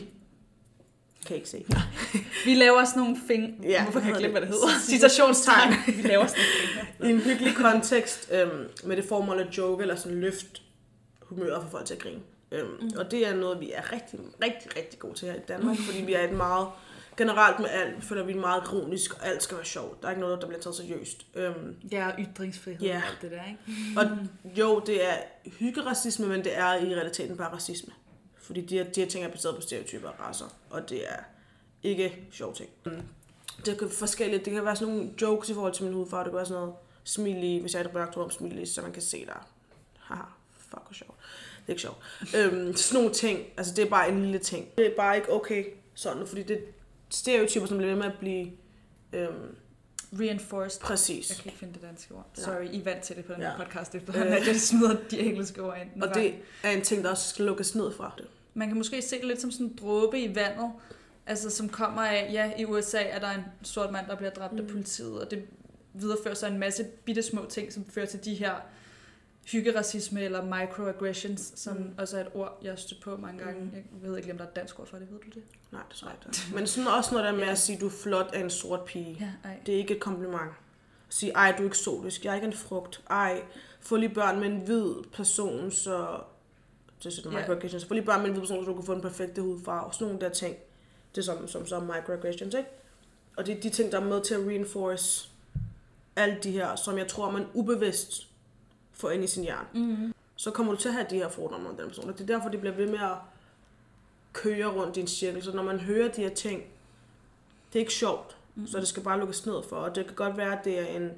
Kan 1.26 1.30
jeg 1.30 1.36
ikke 1.36 1.48
se. 1.48 1.66
Vi 2.46 2.54
laver 2.54 2.84
sådan 2.84 3.02
nogle 3.02 3.16
fing... 3.26 3.64
Ja, 3.64 3.82
Hvorfor 3.82 4.00
kan 4.00 4.08
jeg 4.08 4.18
glemme, 4.18 4.32
hvad 4.32 4.40
det 4.40 4.48
hedder? 4.48 4.68
Citationstegn. 4.80 5.72
Vi 5.96 6.02
laver 6.02 6.26
sådan 6.26 6.42
nogle. 6.98 7.12
I 7.12 7.16
en 7.16 7.20
hyggelig 7.20 7.54
kontekst, 7.54 8.32
øhm, 8.32 8.68
med 8.84 8.96
det 8.96 9.04
formål 9.04 9.38
at 9.38 9.58
joke 9.58 9.82
eller 9.82 9.96
sådan 9.96 10.20
løft 10.20 10.62
humøret 11.22 11.62
for 11.62 11.70
folk 11.70 11.86
til 11.86 11.94
at 11.94 12.00
grine. 12.00 12.20
Øhm, 12.52 12.68
mm. 12.80 12.90
Og 12.96 13.10
det 13.10 13.28
er 13.28 13.36
noget, 13.36 13.60
vi 13.60 13.72
er 13.72 13.92
rigtig, 13.92 14.20
rigtig, 14.42 14.76
rigtig 14.76 14.98
gode 14.98 15.14
til 15.14 15.28
her 15.28 15.34
i 15.34 15.44
Danmark, 15.48 15.76
fordi 15.76 16.02
vi 16.02 16.14
er 16.14 16.28
et 16.28 16.32
meget 16.32 16.66
generelt 17.16 17.58
med 17.58 17.68
alt, 17.70 18.04
føler 18.04 18.22
vi 18.24 18.32
er 18.32 18.36
meget 18.36 18.64
kronisk, 18.64 19.14
og 19.20 19.26
alt 19.26 19.42
skal 19.42 19.56
være 19.56 19.66
sjovt. 19.66 20.00
Der 20.02 20.06
er 20.08 20.10
ikke 20.12 20.20
noget, 20.20 20.40
der 20.40 20.46
bliver 20.46 20.60
taget 20.60 20.76
seriøst. 20.76 21.26
Øhm, 21.34 21.76
Ja, 21.92 22.06
og 22.06 22.12
ytringsfrihed 22.18 22.80
Ja. 22.80 22.96
og 23.04 23.08
alt 23.10 23.18
det 23.22 23.30
der, 23.30 23.42
ikke? 23.44 23.60
og 24.00 24.18
jo, 24.58 24.82
det 24.86 25.04
er 25.08 25.16
hyggeracisme, 25.58 26.26
men 26.28 26.44
det 26.44 26.56
er 26.58 26.74
i 26.74 26.94
realiteten 26.94 27.36
bare 27.36 27.52
racisme. 27.52 27.92
Fordi 28.36 28.60
de 28.60 28.78
her, 28.78 28.84
de 28.84 29.00
her 29.00 29.08
ting 29.08 29.24
er 29.24 29.28
baseret 29.28 29.54
på 29.54 29.60
stereotyper 29.60 30.08
og 30.08 30.14
racer, 30.20 30.46
og 30.70 30.88
det 30.90 31.08
er 31.12 31.16
ikke 31.82 32.26
sjove 32.32 32.54
ting. 32.54 32.68
Mm. 32.86 32.92
Det 33.66 33.78
kan 33.78 33.90
forskelligt. 33.90 34.44
Det 34.44 34.52
kan 34.52 34.64
være 34.64 34.76
sådan 34.76 34.94
nogle 34.94 35.10
jokes 35.22 35.48
i 35.50 35.54
forhold 35.54 35.72
til 35.74 35.84
min 35.84 35.94
hudfarve. 35.94 36.24
Det 36.24 36.30
kan 36.30 36.36
være 36.36 36.46
sådan 36.46 36.60
noget 36.60 36.74
smil 37.04 37.44
i, 37.44 37.58
hvis 37.58 37.74
jeg 37.74 37.80
er 37.82 37.84
et 37.88 37.94
mørkt 37.94 38.16
rum, 38.16 38.30
så 38.30 38.80
man 38.82 38.92
kan 38.92 39.02
se 39.02 39.26
der. 39.26 39.46
Haha, 39.98 40.22
fuck 40.58 40.82
hvor 40.86 40.92
sjovt. 40.92 41.14
Det 41.56 41.66
er 41.66 41.70
ikke 41.70 41.82
sjovt. 41.82 41.96
øhm, 42.36 42.76
sådan 42.76 43.00
nogle 43.02 43.14
ting, 43.14 43.40
altså 43.56 43.74
det 43.74 43.84
er 43.84 43.88
bare 43.90 44.08
en 44.08 44.22
lille 44.22 44.38
ting. 44.38 44.68
Det 44.78 44.86
er 44.86 44.96
bare 44.96 45.16
ikke 45.16 45.32
okay 45.32 45.64
sådan, 45.94 46.26
fordi 46.26 46.42
det 46.42 46.56
er 46.56 46.60
stereotyper, 47.16 47.66
som 47.66 47.76
bliver 47.76 47.90
ved 47.94 47.98
med 48.02 48.06
at 48.12 48.18
blive 48.20 48.50
øhm, 49.12 49.56
Reinforced. 50.20 50.80
præcis. 50.80 51.30
Jeg 51.30 51.36
kan 51.36 51.46
ikke 51.46 51.58
finde 51.58 51.74
det 51.74 51.82
danske 51.82 52.14
ord. 52.14 52.26
Ja. 52.38 52.42
Sorry, 52.42 52.68
I 52.72 52.80
er 52.80 52.84
vant 52.84 53.02
til 53.02 53.16
det 53.16 53.24
på 53.24 53.32
den 53.32 53.40
Ja. 53.42 53.50
podcast 53.64 53.94
efterhånden, 53.94 54.32
Øh. 54.32 54.40
at 54.40 54.46
jeg 54.46 54.56
smider 54.60 54.96
de 55.10 55.20
engelske 55.20 55.62
ord 55.62 55.78
ind. 55.94 56.02
Og 56.02 56.14
det 56.14 56.34
er 56.62 56.70
en 56.70 56.82
ting, 56.82 57.04
der 57.04 57.10
også 57.10 57.28
skal 57.28 57.44
lukkes 57.44 57.74
ned 57.74 57.92
fra 57.92 58.14
det. 58.18 58.26
Man 58.54 58.68
kan 58.68 58.76
måske 58.76 59.02
se 59.02 59.16
det 59.16 59.24
lidt 59.24 59.40
som 59.40 59.50
sådan 59.50 59.66
en 59.66 59.76
dråbe 59.80 60.20
i 60.20 60.34
vandet, 60.34 60.70
altså 61.26 61.50
som 61.50 61.68
kommer 61.68 62.02
af, 62.02 62.30
ja, 62.32 62.52
i 62.58 62.64
USA 62.64 63.02
er 63.02 63.18
der 63.18 63.30
en 63.30 63.42
sort 63.62 63.92
mand, 63.92 64.06
der 64.06 64.16
bliver 64.16 64.30
dræbt 64.30 64.52
mm. 64.52 64.58
af 64.60 64.66
politiet, 64.66 65.20
og 65.20 65.30
det 65.30 65.44
viderefører 65.94 66.34
så 66.34 66.46
en 66.46 66.58
masse 66.58 66.84
bitte 66.84 67.22
små 67.22 67.46
ting, 67.48 67.72
som 67.72 67.84
fører 67.90 68.06
til 68.06 68.24
de 68.24 68.34
her 68.34 68.54
hyggeracisme 69.46 70.22
eller 70.22 70.44
microaggressions, 70.44 71.52
som 71.56 71.76
mm. 71.76 71.94
Også 71.98 72.16
er 72.16 72.20
et 72.20 72.28
ord, 72.34 72.58
jeg 72.62 72.72
har 72.72 72.76
stødt 72.76 73.00
på 73.02 73.16
mange 73.16 73.44
gange. 73.44 73.60
Mm. 73.60 73.70
Jeg 74.02 74.10
ved 74.10 74.16
ikke, 74.18 74.30
om 74.32 74.38
der 74.38 74.44
er 74.44 74.48
et 74.48 74.56
dansk 74.56 74.80
ord 74.80 74.86
for 74.86 74.96
det, 74.96 75.08
ved 75.10 75.18
du 75.18 75.28
det? 75.34 75.42
Nej, 75.72 75.82
det 75.88 75.96
tror 75.96 76.08
jeg 76.08 76.16
ikke. 76.26 76.54
Men 76.54 76.66
sådan 76.66 76.88
også 76.90 77.10
noget 77.14 77.24
der 77.24 77.32
med 77.32 77.44
Ja. 77.44 77.50
at 77.50 77.58
sige, 77.58 77.78
du 77.78 77.86
er 77.86 77.90
flot 77.90 78.30
af 78.34 78.40
en 78.40 78.50
sort 78.50 78.80
pige. 78.84 79.16
Ja, 79.20 79.48
ej. 79.48 79.58
Det 79.66 79.74
er 79.74 79.78
ikke 79.78 79.94
et 79.94 80.00
kompliment. 80.00 80.42
At 81.08 81.14
sige, 81.14 81.32
ej, 81.32 81.54
du 81.58 81.62
er 81.62 81.66
eksotisk, 81.66 82.24
jeg 82.24 82.30
er 82.30 82.34
ikke 82.34 82.46
en 82.46 82.52
frugt. 82.52 83.02
Ej, 83.10 83.42
få 83.80 83.96
lige 83.96 84.14
børn 84.14 84.40
med 84.40 84.46
en 84.48 84.56
hvid 84.60 84.94
person, 85.12 85.70
så... 85.70 86.20
Det 86.98 87.06
er 87.06 87.10
sådan 87.10 87.32
Ja. 87.32 87.38
microaggressions. 87.38 87.84
Få 87.84 87.94
lige 87.94 88.04
børn 88.04 88.18
med 88.20 88.26
en 88.26 88.32
hvid 88.32 88.40
person, 88.42 88.64
så 88.64 88.70
du 88.70 88.74
kan 88.76 88.84
få 88.84 88.94
den 88.94 89.02
perfekte 89.02 89.42
hudfarve. 89.42 89.92
Sådan 89.92 90.06
nogle 90.06 90.20
der 90.20 90.28
ting. 90.28 90.56
Det 91.14 91.20
er 91.20 91.24
som, 91.24 91.48
som, 91.48 91.66
som 91.66 91.82
microaggressions, 91.82 92.54
ikke? 92.54 92.68
Og 93.36 93.46
det 93.46 93.56
er 93.56 93.60
de 93.60 93.70
ting, 93.70 93.92
der 93.92 94.00
er 94.00 94.04
med 94.04 94.22
til 94.24 94.34
at 94.34 94.40
reinforce 94.46 95.28
alle 96.16 96.36
de 96.42 96.50
her, 96.50 96.76
som 96.76 96.98
jeg 96.98 97.08
tror, 97.08 97.30
man 97.30 97.46
ubevidst 97.54 98.25
får 98.96 99.10
ind 99.10 99.24
i 99.24 99.26
sin 99.26 99.42
hjerne. 99.42 99.68
Mm. 99.72 100.14
så 100.36 100.50
kommer 100.50 100.72
du 100.72 100.78
til 100.78 100.88
at 100.88 100.94
have 100.94 101.06
de 101.10 101.16
her 101.16 101.28
fordomme 101.28 101.68
om 101.68 101.76
den 101.76 101.88
person. 101.88 102.08
Og 102.08 102.18
det 102.18 102.30
er 102.30 102.34
derfor, 102.36 102.48
de 102.48 102.58
bliver 102.58 102.74
ved 102.74 102.86
med 102.86 102.98
at 102.98 103.16
køre 104.32 104.66
rundt 104.66 104.96
i 104.96 105.00
en 105.00 105.06
cirkel. 105.06 105.42
Så 105.42 105.52
når 105.52 105.62
man 105.62 105.80
hører 105.80 106.12
de 106.12 106.22
her 106.22 106.34
ting, 106.34 106.62
det 107.72 107.78
er 107.78 107.80
ikke 107.80 107.92
sjovt. 107.92 108.36
Mm. 108.54 108.66
Så 108.66 108.78
det 108.78 108.88
skal 108.88 109.02
bare 109.02 109.18
lukkes 109.18 109.46
ned 109.46 109.62
for. 109.68 109.76
Og 109.76 109.94
det 109.94 110.06
kan 110.06 110.14
godt 110.14 110.36
være, 110.36 110.58
at 110.58 110.64
det 110.64 110.80
er 110.80 110.96
en 110.96 111.10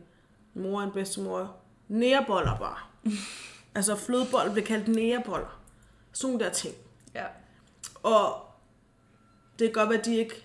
mor 0.55 0.79
og 0.79 0.85
en 0.85 0.93
bedstemor. 0.93 1.57
Næreboller 1.89 2.59
bare. 2.59 2.79
altså 3.75 3.97
flødeboller 3.97 4.53
bliver 4.53 4.67
kaldt 4.67 4.89
næreboller. 4.89 5.61
Sådan 6.13 6.33
nogle 6.33 6.45
der 6.45 6.53
ting. 6.53 6.75
Ja. 7.15 7.25
Og 8.03 8.47
det 9.59 9.67
kan 9.67 9.73
godt 9.73 9.89
være, 9.91 9.99
at 9.99 10.05
de 10.05 10.17
ikke... 10.17 10.45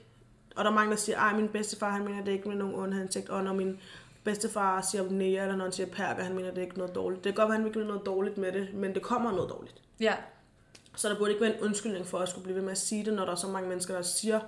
Og 0.55 0.63
der 0.63 0.71
er 0.71 0.75
mange, 0.75 0.91
der 0.91 0.97
siger, 0.97 1.17
ej, 1.17 1.35
min 1.35 1.47
bedstefar, 1.47 1.89
han 1.89 2.05
mener 2.05 2.23
det 2.23 2.31
ikke 2.31 2.49
med 2.49 2.57
nogen 2.57 2.75
ond 2.75 2.93
hensigt. 2.93 3.29
Og 3.29 3.43
når 3.43 3.53
min 3.53 3.79
bedstefar 4.23 4.81
siger 4.91 5.09
nære, 5.09 5.41
eller 5.43 5.55
når 5.55 5.63
han 5.63 5.71
siger 5.71 5.87
perker, 5.87 6.23
han 6.23 6.35
mener 6.35 6.51
det 6.51 6.61
ikke 6.61 6.77
noget 6.77 6.95
dårligt. 6.95 7.23
Det 7.23 7.35
kan 7.35 7.35
godt 7.35 7.49
være, 7.49 7.57
han 7.57 7.67
ikke 7.67 7.79
mener 7.79 7.91
noget 7.91 8.05
dårligt 8.05 8.37
med 8.37 8.51
det, 8.51 8.67
men 8.73 8.93
det 8.93 9.01
kommer 9.01 9.31
noget 9.31 9.49
dårligt. 9.49 9.75
Ja, 9.99 10.13
Så 10.95 11.09
der 11.09 11.17
burde 11.17 11.31
ikke 11.31 11.43
være 11.45 11.55
en 11.57 11.61
undskyldning 11.61 12.05
for 12.05 12.19
at 12.19 12.29
skulle 12.29 12.43
blive 12.43 12.55
ved 12.55 12.63
med 12.63 12.71
at 12.71 12.77
sige 12.77 13.05
det, 13.05 13.13
når 13.13 13.25
der 13.25 13.31
er 13.31 13.35
så 13.35 13.47
mange 13.47 13.69
mennesker, 13.69 13.95
der 13.95 14.01
siger, 14.01 14.39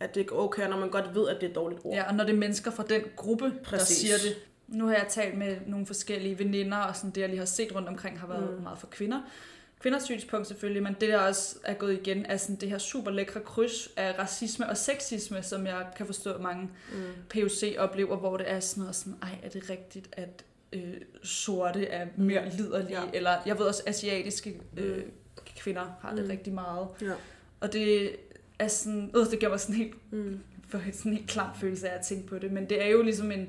at 0.00 0.14
det 0.14 0.20
ikke 0.20 0.34
er 0.34 0.38
okay, 0.38 0.68
når 0.68 0.76
man 0.76 0.90
godt 0.90 1.14
ved, 1.14 1.28
at 1.28 1.36
det 1.40 1.46
er 1.46 1.50
et 1.50 1.54
dårligt 1.56 1.80
ord. 1.84 1.94
Ja, 1.94 2.08
og 2.08 2.14
når 2.14 2.24
det 2.24 2.32
er 2.32 2.36
mennesker 2.38 2.70
fra 2.70 2.82
den 2.88 3.02
gruppe, 3.16 3.52
Præcis. 3.64 3.88
der 3.88 3.94
siger 4.18 4.30
det. 4.30 4.42
Nu 4.68 4.86
har 4.86 4.94
jeg 4.94 5.06
talt 5.08 5.38
med 5.38 5.56
nogle 5.66 5.86
forskellige 5.86 6.38
veninder, 6.38 6.76
og 6.76 6.96
sådan 6.96 7.10
det, 7.10 7.20
jeg 7.20 7.28
lige 7.28 7.38
har 7.38 7.46
set 7.46 7.74
rundt 7.74 7.88
omkring, 7.88 8.20
har 8.20 8.26
været. 8.26 8.56
Mm. 8.56 8.62
meget 8.62 8.78
for 8.78 8.86
kvinder. 8.86 9.20
Kvinders 9.84 10.02
synspunkt 10.04 10.46
selvfølgelig, 10.46 10.82
men 10.82 10.96
det 11.00 11.08
der 11.08 11.18
også 11.18 11.56
er 11.64 11.74
gået 11.74 11.92
igen, 11.92 12.26
er 12.26 12.36
sådan 12.36 12.56
det 12.56 12.70
her 12.70 12.78
super 12.78 13.10
lækre 13.10 13.40
kryds 13.40 13.88
af 13.96 14.18
racisme 14.18 14.68
og 14.68 14.76
sexisme, 14.76 15.42
som 15.42 15.66
jeg 15.66 15.86
kan 15.96 16.06
forstå, 16.06 16.38
mange 16.38 16.70
Mm. 16.92 16.98
POC 17.30 17.62
oplever, 17.78 18.16
hvor 18.16 18.36
det 18.36 18.50
er 18.50 18.60
sådan 18.60 18.80
noget 18.80 18.96
sådan, 18.96 19.14
ej, 19.22 19.38
er 19.42 19.48
det 19.48 19.70
rigtigt, 19.70 20.08
at 20.12 20.44
øh, 20.72 20.94
sorte 21.22 21.86
er 21.86 22.06
mere 22.16 22.50
liderlige, 22.50 23.00
ja. 23.00 23.06
Eller 23.14 23.36
jeg 23.46 23.58
ved 23.58 23.64
også, 23.66 23.82
asiatiske 23.86 24.60
øh, 24.76 24.96
Mm. 24.96 25.02
kvinder 25.56 25.96
har 26.00 26.14
det 26.14 26.24
Mm. 26.24 26.30
rigtig 26.30 26.52
meget. 26.52 26.88
Ja. 27.02 27.12
Og 27.60 27.72
det 27.72 28.16
er 28.58 28.68
sådan, 28.68 29.10
øh, 29.16 29.26
det 29.30 29.40
gør 29.40 29.48
mig 29.48 29.60
sådan 29.60 29.74
helt 29.74 30.12
Mm. 30.12 30.38
for 30.68 30.78
sådan 30.92 31.12
en 31.12 31.18
helt 31.18 31.30
klam 31.30 31.48
følelse 31.60 31.88
af 31.88 31.98
at 31.98 32.04
tænke 32.06 32.26
på 32.28 32.38
det. 32.38 32.52
Men 32.52 32.68
det 32.68 32.82
er 32.84 32.88
jo 32.88 33.02
ligesom 33.02 33.30
en, 33.32 33.48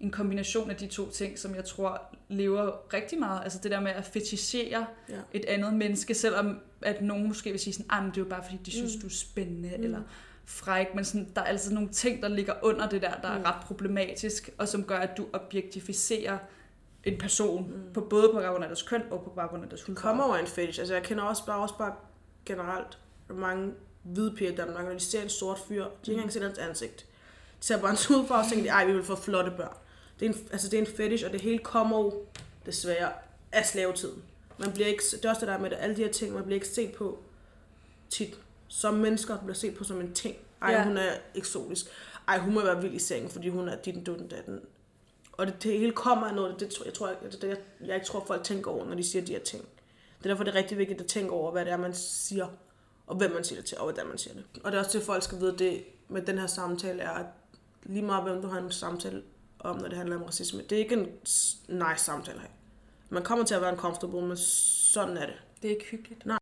en 0.00 0.10
kombination 0.10 0.70
af 0.70 0.76
de 0.76 0.86
to 0.86 1.10
ting, 1.10 1.38
som 1.38 1.54
jeg 1.54 1.64
tror 1.64 2.02
lever 2.28 2.94
rigtig 2.94 3.18
meget. 3.18 3.40
Altså 3.44 3.58
det 3.62 3.70
der 3.70 3.80
med 3.80 3.90
at 3.90 4.04
fetishere 4.04 4.86
Ja. 5.08 5.14
et 5.32 5.44
andet 5.44 5.74
menneske, 5.74 6.14
selvom 6.14 6.58
at 6.82 7.02
nogen 7.02 7.28
måske 7.28 7.50
vil 7.50 7.60
sige 7.60 7.74
sådan, 7.74 7.86
ah, 7.90 8.02
men 8.02 8.10
det 8.10 8.16
er 8.16 8.22
jo 8.24 8.28
bare 8.28 8.42
fordi, 8.44 8.56
de 8.66 8.70
synes, 8.70 8.94
Mm. 8.94 9.00
du 9.00 9.06
er 9.06 9.10
spændende, 9.10 9.74
Mm. 9.78 9.84
eller 9.84 10.00
fræk, 10.44 10.94
men 10.94 11.04
sådan, 11.04 11.28
der 11.34 11.40
er 11.40 11.44
altså 11.46 11.74
nogle 11.74 11.88
ting, 11.88 12.22
der 12.22 12.28
ligger 12.28 12.54
under 12.62 12.88
det 12.88 13.02
der, 13.02 13.14
der 13.14 13.38
Mm. 13.38 13.44
er 13.44 13.48
ret 13.56 13.64
problematisk, 13.66 14.50
og 14.58 14.68
som 14.68 14.84
gør, 14.84 14.98
at 14.98 15.16
du 15.16 15.26
objektificerer 15.32 16.38
en 17.04 17.18
person, 17.18 17.70
Mm. 17.70 17.92
på 17.94 18.00
både 18.00 18.28
på 18.34 18.40
baggrund 18.40 18.64
af 18.64 18.68
deres 18.68 18.82
køn 18.82 19.02
og 19.10 19.22
på 19.24 19.30
baggrund 19.30 19.62
af 19.62 19.68
deres 19.68 19.80
Det 19.80 19.86
hudfarve. 19.88 20.02
kommer 20.02 20.24
over 20.24 20.36
en 20.36 20.46
fetish. 20.46 20.78
Altså, 20.80 20.94
jeg 20.94 21.02
kender 21.02 21.24
også 21.24 21.46
bare, 21.46 21.62
også 21.62 21.74
bare 21.78 21.92
generelt 22.46 22.98
mange 23.30 23.72
hvide 24.02 24.34
piger 24.36 24.52
i 24.52 24.54
Danmark, 24.54 24.84
når 24.84 24.92
de 24.92 25.00
ser 25.00 25.22
en 25.22 25.28
sort 25.28 25.58
fyr, 25.68 25.84
de 25.84 25.88
har 25.88 25.90
ikke 26.08 26.12
engang 26.12 26.32
set 26.32 26.42
hans 26.42 26.58
ansigt. 26.58 27.06
De 27.60 27.66
ser 27.66 27.78
bare 27.78 27.88
hans 27.88 28.06
hudfarve, 28.06 28.40
og 28.44 28.50
tænker 28.52 28.72
ej, 28.72 28.84
vi 28.86 28.92
vil 28.92 29.02
få 29.02 29.16
flotte 29.16 29.50
børn. 29.56 29.76
Det 30.20 30.26
er 30.26 30.30
en, 30.32 30.48
altså, 30.52 30.68
det 30.68 30.76
er 30.76 30.80
en 30.80 30.86
fetish, 30.96 31.26
og 31.26 31.32
det 31.32 31.40
hele 31.40 31.58
kommer 31.58 31.98
jo 31.98 32.14
desværre 32.66 33.12
af 33.52 33.66
slavetiden. 33.66 34.22
Man 34.58 34.72
bliver 34.72 34.86
ikke, 34.88 35.02
det 35.12 35.24
er 35.24 35.28
også 35.28 35.40
det 35.40 35.48
der 35.48 35.58
med, 35.58 35.72
at 35.72 35.78
alle 35.80 35.96
de 35.96 36.02
her 36.04 36.12
ting, 36.12 36.34
man 36.34 36.42
bliver 36.42 36.54
ikke 36.54 36.68
set 36.68 36.92
på 36.92 37.18
tit 38.10 38.38
som 38.68 38.94
mennesker, 38.94 39.38
bliver 39.38 39.54
set 39.54 39.74
på 39.74 39.84
som 39.84 40.00
en 40.00 40.14
ting. 40.14 40.36
Ej, 40.62 40.70
Ja. 40.70 40.84
hun 40.84 40.96
er 40.96 41.12
eksotisk. 41.34 41.86
Ej, 42.28 42.38
hun 42.38 42.54
må 42.54 42.62
være 42.62 42.82
vild 42.82 42.94
i 42.94 42.98
sengen, 42.98 43.30
fordi 43.30 43.48
hun 43.48 43.68
er 43.68 43.76
dit, 43.76 44.06
dutten, 44.06 44.28
datten. 44.28 44.60
Og 45.32 45.46
det, 45.46 45.62
det 45.62 45.78
hele 45.78 45.92
kommer 45.92 46.26
af 46.26 46.34
noget, 46.34 46.60
det, 46.60 46.78
jeg 46.84 46.94
tror, 46.94 47.08
jeg, 47.08 47.16
det, 47.32 47.44
jeg, 47.44 47.56
jeg 47.86 47.94
ikke 47.94 48.06
tror, 48.06 48.24
folk 48.26 48.44
tænker 48.44 48.70
over, 48.70 48.84
når 48.86 48.94
de 48.94 49.04
siger 49.04 49.24
de 49.24 49.32
her 49.32 49.40
ting. 49.40 49.62
Det 50.18 50.24
er 50.26 50.28
derfor, 50.28 50.44
det 50.44 50.50
er 50.50 50.58
rigtig 50.58 50.78
vigtigt 50.78 51.00
at 51.00 51.06
tænke 51.06 51.30
over, 51.32 51.52
hvad 51.52 51.64
det 51.64 51.72
er, 51.72 51.76
man 51.76 51.94
siger, 51.94 52.46
og 53.06 53.16
hvem 53.16 53.30
man 53.30 53.44
siger 53.44 53.60
det 53.60 53.68
til, 53.68 53.78
og 53.78 53.84
hvordan 53.84 54.06
man 54.06 54.18
siger 54.18 54.34
det. 54.34 54.44
Og 54.64 54.72
det 54.72 54.78
er 54.78 54.84
også 54.84 54.98
det, 54.98 55.06
folk 55.06 55.22
skal 55.22 55.40
vide, 55.40 55.58
det 55.58 55.84
med 56.08 56.22
den 56.22 56.38
her 56.38 56.46
samtale 56.46 57.02
er, 57.02 57.10
at 57.10 57.26
lige 57.82 58.02
meget 58.04 58.22
hvem 58.24 58.42
du 58.42 58.48
har 58.48 58.58
en 58.58 58.72
samtale 58.72 59.22
om, 59.60 59.76
når 59.76 59.88
det 59.88 59.96
handler 59.96 60.16
om 60.16 60.22
racisme, 60.22 60.62
det 60.62 60.72
er 60.72 60.78
ikke 60.78 60.94
en 60.94 61.06
nice 61.68 62.04
samtale 62.04 62.40
her. 62.40 62.48
Man 63.08 63.22
kommer 63.22 63.44
til 63.44 63.54
at 63.54 63.60
være 63.60 63.72
uncomfortable, 63.72 64.22
men 64.22 64.36
sådan 64.36 65.16
er 65.16 65.26
det. 65.26 65.34
Det 65.62 65.68
er 65.68 65.74
ikke 65.74 65.86
hyggeligt. 65.90 66.26
Nej. 66.26 66.38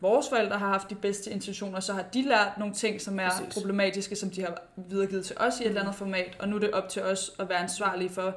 Vores 0.00 0.28
forældre 0.28 0.58
har 0.58 0.68
haft 0.68 0.90
de 0.90 0.94
bedste 0.94 1.30
intentioner, 1.30 1.80
så 1.80 1.92
har 1.92 2.02
de 2.02 2.22
lært 2.22 2.58
nogle 2.58 2.74
ting, 2.74 3.00
som 3.00 3.20
er 3.20 3.30
Præcis. 3.30 3.54
problematiske, 3.54 4.16
som 4.16 4.30
de 4.30 4.40
har 4.40 4.62
videregivet 4.76 5.24
til 5.24 5.36
os 5.38 5.60
i 5.60 5.62
et 5.62 5.68
eller 5.68 5.80
andet 5.80 5.94
format, 5.94 6.36
og 6.38 6.48
nu 6.48 6.56
er 6.56 6.60
det 6.60 6.70
op 6.70 6.88
til 6.88 7.02
os 7.02 7.32
at 7.38 7.48
være 7.48 7.58
ansvarlige 7.58 8.10
for, 8.10 8.34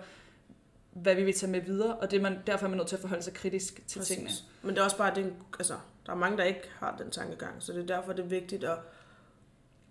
hvad 0.92 1.16
vi 1.16 1.24
vil 1.24 1.34
tage 1.34 1.52
med 1.52 1.62
videre, 1.62 1.96
og 1.96 2.12
det 2.12 2.18
er 2.18 2.22
man, 2.22 2.40
derfor 2.48 2.66
er 2.66 2.70
man 2.70 2.78
nødt 2.78 2.88
til 2.88 2.96
at 2.96 3.02
forholde 3.02 3.24
sig 3.24 3.34
kritisk 3.34 3.88
til 3.88 4.00
Præcis. 4.00 4.16
tingene. 4.16 4.36
Men 4.62 4.76
det 4.76 4.82
er 4.82 4.86
også 4.86 4.98
bare, 4.98 5.16
det 5.16 5.34
altså, 5.60 5.74
der 6.06 6.12
er 6.12 6.16
mange, 6.16 6.38
der 6.38 6.44
ikke 6.44 6.70
har 6.80 6.96
den 6.98 7.12
tankegang, 7.12 7.54
så 7.60 7.74
det 7.74 7.82
er 7.82 7.96
derfor, 7.96 8.14
det 8.14 8.24
er 8.24 8.30
vigtigt 8.30 8.64
at... 8.64 8.78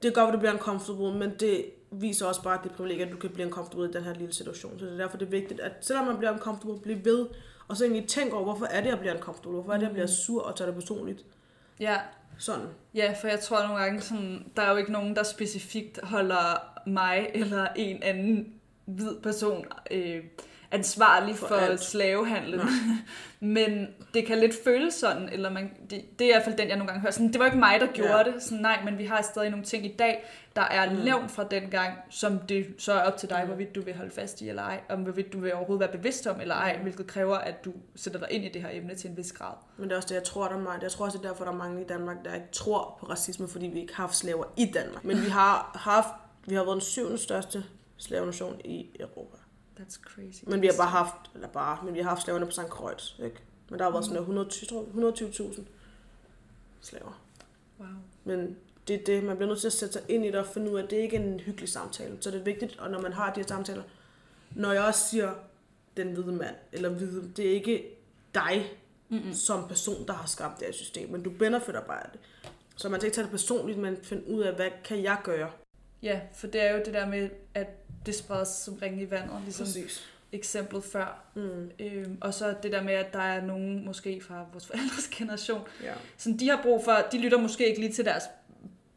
Det 0.05 0.15
godt, 0.15 0.29
at 0.29 0.35
du 0.35 0.39
bliver 0.39 0.53
uncomfortable, 0.53 1.19
men 1.19 1.33
det 1.41 1.65
viser 1.91 2.27
også 2.27 2.43
bare, 2.43 2.59
at 2.59 2.65
det 2.65 2.73
privilegiet, 2.73 3.07
at 3.07 3.13
du 3.13 3.17
kan 3.17 3.31
blive 3.31 3.47
uncomfortable 3.47 3.89
i 3.89 3.93
den 3.93 4.05
her 4.05 4.15
lille 4.15 4.35
situation. 4.35 4.79
Så 4.79 4.85
det 4.85 4.93
er 4.93 4.97
derfor, 4.97 5.17
det 5.17 5.27
er 5.27 5.31
vigtigt, 5.31 5.61
at 5.61 5.73
selvom 5.81 6.07
man 6.07 6.19
bliver 6.19 6.33
uncomfortable, 6.33 6.81
blive 6.81 7.05
ved, 7.05 7.27
og 7.69 7.77
så 7.77 7.85
egentlig 7.85 8.09
tænke 8.09 8.35
over, 8.35 8.45
hvorfor 8.45 8.67
er 8.67 8.81
det, 8.81 8.89
jeg 8.89 8.99
bliver 8.99 9.15
uncomfortable? 9.15 9.53
Hvorfor 9.53 9.73
er 9.73 9.77
det, 9.77 9.85
jeg 9.85 9.93
bliver 9.93 10.07
sur 10.07 10.43
og 10.43 10.57
tager 10.57 10.71
det 10.71 10.81
personligt? 10.81 11.25
Ja, 11.81 11.97
Sådan. 12.39 12.67
ja, 12.95 13.15
for 13.21 13.29
jeg 13.29 13.41
tror 13.41 13.63
nogle 13.63 13.83
gange, 13.83 14.01
sådan, 14.01 14.53
der 14.57 14.63
er 14.63 14.71
jo 14.71 14.77
ikke 14.77 14.93
nogen, 14.93 15.17
der 15.17 15.23
specifikt 15.23 16.01
holder 16.03 16.81
mig 16.87 17.31
eller 17.35 17.67
en 17.77 18.03
anden 18.03 18.55
hvid 18.85 19.21
person 19.23 19.65
øh, 19.91 20.25
ansvarlig 20.75 21.37
for, 21.37 21.47
For 21.47 21.55
alt. 21.55 21.81
slavehandlen. 21.81 22.61
Men 23.41 23.87
det 24.15 24.27
kan 24.27 24.39
lidt 24.39 24.55
føles 24.65 24.95
sådan, 24.95 25.29
eller 25.29 25.51
man, 25.51 25.71
det, 25.91 26.19
det 26.19 26.25
er 26.25 26.29
i 26.29 26.33
hvert 26.33 26.45
fald 26.45 26.57
den, 26.57 26.69
jeg 26.69 26.77
nogle 26.77 26.87
gange 26.89 27.01
hører. 27.01 27.13
Sådan, 27.13 27.33
det 27.33 27.39
var 27.39 27.45
ikke 27.45 27.59
mig, 27.59 27.81
der 27.81 27.87
gjorde 27.87 28.17
Ja. 28.17 28.23
det. 28.25 28.43
Sådan, 28.43 28.59
nej, 28.59 28.79
men 28.85 28.99
vi 28.99 29.05
har 29.05 29.23
stadig 29.23 29.51
nogle 29.51 29.65
ting 29.65 29.87
i 29.87 29.95
dag, 29.99 30.25
der 30.57 30.63
er 30.63 30.91
Mm. 30.91 30.97
mm. 30.97 31.03
levn 31.03 31.29
fra 31.29 31.45
den 31.45 31.63
gang, 31.71 31.93
som 32.11 32.39
det 32.39 32.67
så 32.79 32.93
er 32.93 33.03
op 33.03 33.17
til 33.17 33.29
dig, 33.31 33.41
Mm. 33.43 33.47
hvorvidt 33.49 33.75
du 33.75 33.83
vil 33.83 33.95
holde 33.97 34.11
fast 34.11 34.41
i 34.41 34.49
eller 34.49 34.63
ej, 34.63 34.81
om 34.89 35.03
hvorvidt 35.03 35.33
du 35.33 35.41
vil 35.41 35.55
overhovedet 35.55 35.81
være 35.81 35.99
bevidst 35.99 36.27
om 36.27 36.41
eller 36.41 36.55
ej, 36.55 36.77
Mm. 36.77 36.83
hvilket 36.83 37.07
kræver, 37.07 37.37
at 37.37 37.65
du 37.65 37.73
sætter 37.97 38.19
dig 38.21 38.29
ind 38.31 38.45
i 38.45 38.49
det 38.49 38.63
her 38.63 38.69
emne 38.73 38.95
til 38.95 39.11
en 39.11 39.17
vis 39.17 39.33
grad. 39.33 39.55
Men 39.77 39.85
det 39.89 39.93
er 39.93 39.97
også 39.97 40.09
det, 40.09 40.15
jeg 40.15 40.25
tror, 40.25 40.49
der 40.49 40.55
er 40.57 40.61
meget. 40.61 40.83
Jeg 40.83 40.91
tror 40.91 41.05
også, 41.05 41.19
det 41.19 41.25
er 41.25 41.29
derfor, 41.29 41.45
der 41.45 41.53
er 41.53 41.57
mange 41.57 41.81
i 41.83 41.85
Danmark, 41.87 42.17
der 42.25 42.35
ikke 42.35 42.47
tror 42.53 42.97
på 43.01 43.07
racisme, 43.07 43.49
fordi 43.49 43.67
vi 43.67 43.81
ikke 43.81 43.95
har 43.95 44.03
haft 44.03 44.17
slaver 44.17 44.45
i 44.57 44.65
Danmark. 44.75 45.05
Men 45.05 45.23
vi 45.23 45.29
har 45.29 45.71
haft, 45.75 46.09
vi 46.47 46.55
har 46.55 46.63
været 46.63 46.75
den 46.75 46.81
syvende 46.81 47.19
største 47.19 47.65
slavenation 47.97 48.61
i 48.65 48.87
Europa. 49.01 49.37
That's 49.81 50.01
crazy. 50.03 50.43
Men 50.47 50.63
vi 50.63 50.67
har 50.67 50.75
bare 50.79 50.91
haft, 50.91 51.31
eller 51.35 51.49
bare, 51.49 51.85
men 51.85 51.95
vi 51.95 52.01
har 52.01 52.09
haft 52.09 52.23
slaverne 52.23 52.47
på 52.47 52.53
St. 52.53 52.69
Kreuz, 52.71 53.19
ikke? 53.19 53.37
Men 53.71 53.79
der 53.79 53.85
har 53.85 53.93
været 53.93 54.05
sådan 54.05 54.15
noget 54.15 54.25
120 54.25 54.69
tror 54.69 54.87
jeg, 55.13 55.55
120.000 55.55 55.63
slaver. 56.81 57.21
Wow. 57.81 57.89
Men 58.25 58.57
det 58.89 59.01
er 59.01 59.05
det, 59.05 59.25
man 59.25 59.37
bliver 59.37 59.49
nødt 59.49 59.61
til 59.61 59.67
at 59.67 59.73
sætte 59.73 59.93
sig 59.93 60.03
ind 60.09 60.25
i 60.25 60.27
det 60.27 60.35
og 60.35 60.47
finde 60.47 60.71
ud 60.71 60.79
af, 60.79 60.83
at 60.83 60.91
det 60.91 60.97
ikke 60.97 61.17
er 61.17 61.21
en 61.21 61.41
hyggelig 61.41 61.69
samtale. 61.69 62.17
Så 62.21 62.31
det 62.31 62.41
er 62.41 62.45
vigtigt, 62.45 62.79
og 62.79 62.91
når 62.91 63.01
man 63.01 63.13
har 63.13 63.33
de 63.33 63.41
her 63.41 63.47
samtaler, 63.47 63.83
når 64.51 64.73
jeg 64.73 64.83
også 64.85 65.09
siger, 65.09 65.35
den 65.97 66.13
hvide 66.13 66.33
mand, 66.33 66.55
eller 66.73 66.89
hvide, 66.89 67.33
det 67.37 67.47
er 67.47 67.53
ikke 67.53 67.97
dig 68.35 68.71
Mm-mm. 69.09 69.33
som 69.33 69.69
person, 69.69 70.07
der 70.07 70.13
har 70.13 70.27
skabt 70.27 70.59
det 70.59 70.67
her 70.67 70.73
system, 70.73 71.09
men 71.09 71.23
du 71.23 71.31
benefitter 71.31 71.81
bare 71.81 72.05
af 72.05 72.11
det. 72.13 72.21
Så 72.77 72.89
man 72.89 73.01
skal 73.01 73.07
ikke 73.07 73.15
tage 73.15 73.23
det 73.23 73.31
personligt, 73.31 73.79
men 73.79 73.97
finde 74.03 74.29
ud 74.29 74.43
af, 74.43 74.55
hvad 74.55 74.71
kan 74.85 75.03
jeg 75.03 75.19
gøre? 75.25 75.51
Ja, 76.05 76.21
for 76.35 76.47
det 76.47 76.63
er 76.63 76.73
jo 76.73 76.79
det 76.85 76.95
der 76.95 77.07
med, 77.07 77.29
at 77.55 77.67
det 78.07 78.15
spredes 78.15 78.49
som 78.49 78.75
ringe 78.75 79.03
i 79.03 79.11
vandet, 79.11 79.41
ligesom 79.45 79.67
Præcis. 79.67 80.05
eksemplet 80.33 80.85
før. 80.85 81.25
Mm. 81.35 81.71
Øhm, 81.79 82.19
og 82.21 82.35
så 82.35 82.55
det 82.63 82.73
der 82.73 82.83
med, 82.83 82.93
at 82.95 83.13
der 83.13 83.19
er 83.23 83.43
nogen 83.45 83.85
måske 83.85 84.21
fra 84.21 84.45
vores 84.53 84.67
forældres 84.71 85.09
generation, 85.13 85.61
Ja. 85.83 85.93
som 86.19 86.39
de 86.39 86.49
har 86.49 86.61
brug 86.63 86.85
for, 86.85 86.97
de 87.13 87.19
lytter 87.19 87.39
måske 87.39 87.69
ikke 87.69 87.81
lige 87.81 87.93
til 87.93 88.05
deres 88.05 88.25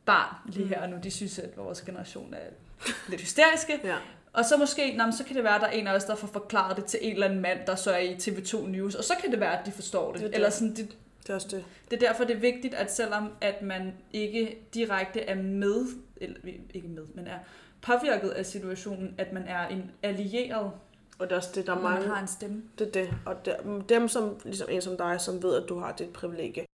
barn 0.05 0.53
lige 0.53 0.67
her 0.67 0.81
og 0.81 0.89
nu. 0.89 0.97
De 1.03 1.11
synes, 1.11 1.39
at 1.39 1.57
vores 1.57 1.81
generation 1.81 2.33
er 2.33 2.39
lidt 3.09 3.21
hysteriske. 3.21 3.79
ja. 3.83 3.95
Og 4.33 4.45
så 4.45 4.57
måske, 4.57 4.93
nå, 4.97 5.03
men 5.03 5.13
så 5.13 5.23
kan 5.23 5.35
det 5.35 5.43
være, 5.43 5.55
at 5.55 5.61
der 5.61 5.67
er 5.67 5.71
en 5.71 5.87
af 5.87 5.95
os, 5.95 6.03
der 6.03 6.15
får 6.15 6.27
forklaret 6.27 6.77
det 6.77 6.85
til 6.85 6.99
en 7.01 7.13
eller 7.13 7.27
anden 7.27 7.41
mand, 7.41 7.59
der 7.67 7.75
så 7.75 7.91
er 7.91 7.97
i 7.97 8.13
TV2 8.15 8.67
News. 8.67 8.95
Og 8.95 9.03
så 9.03 9.13
kan 9.21 9.31
det 9.31 9.39
være, 9.39 9.59
at 9.59 9.65
de 9.65 9.71
forstår 9.71 10.11
det. 10.11 10.19
Det 10.21 10.25
er 10.25 10.29
det. 10.29 10.35
Eller 10.35 10.49
sådan, 10.49 10.75
det, 10.75 10.95
Det 11.23 11.29
er 11.29 11.33
også 11.35 11.47
det. 11.51 11.63
det 11.91 12.03
er 12.03 12.07
derfor, 12.07 12.23
det 12.23 12.35
er 12.35 12.39
vigtigt, 12.39 12.73
at 12.73 12.93
selvom 12.93 13.31
at 13.41 13.61
man 13.61 13.93
ikke 14.13 14.57
direkte 14.73 15.21
er 15.21 15.35
med, 15.35 15.85
eller 16.21 16.37
ikke 16.73 16.87
med, 16.87 17.03
men 17.15 17.27
er 17.27 17.37
påvirket 17.81 18.29
af 18.29 18.45
situationen, 18.45 19.15
at 19.17 19.33
man 19.33 19.43
er 19.47 19.67
en 19.67 19.91
allieret, 20.03 20.71
Og 21.19 21.27
det 21.27 21.31
er 21.31 21.35
også 21.35 21.49
det, 21.55 21.65
der 21.67 21.71
er 21.71 21.75
man 21.81 21.91
mange, 21.91 22.07
har 22.07 22.21
en 22.21 22.27
stemme. 22.27 22.63
Det 22.79 22.87
er 22.87 22.91
det. 22.91 23.09
Og 23.25 23.45
der, 23.45 23.81
dem, 23.89 24.07
som, 24.07 24.35
ligesom 24.45 24.67
en 24.71 24.81
som 24.81 24.97
dig, 24.97 25.21
som 25.21 25.43
ved, 25.43 25.63
at 25.63 25.69
du 25.69 25.79
har 25.79 25.91
det 25.91 26.09
privilegie. 26.09 26.65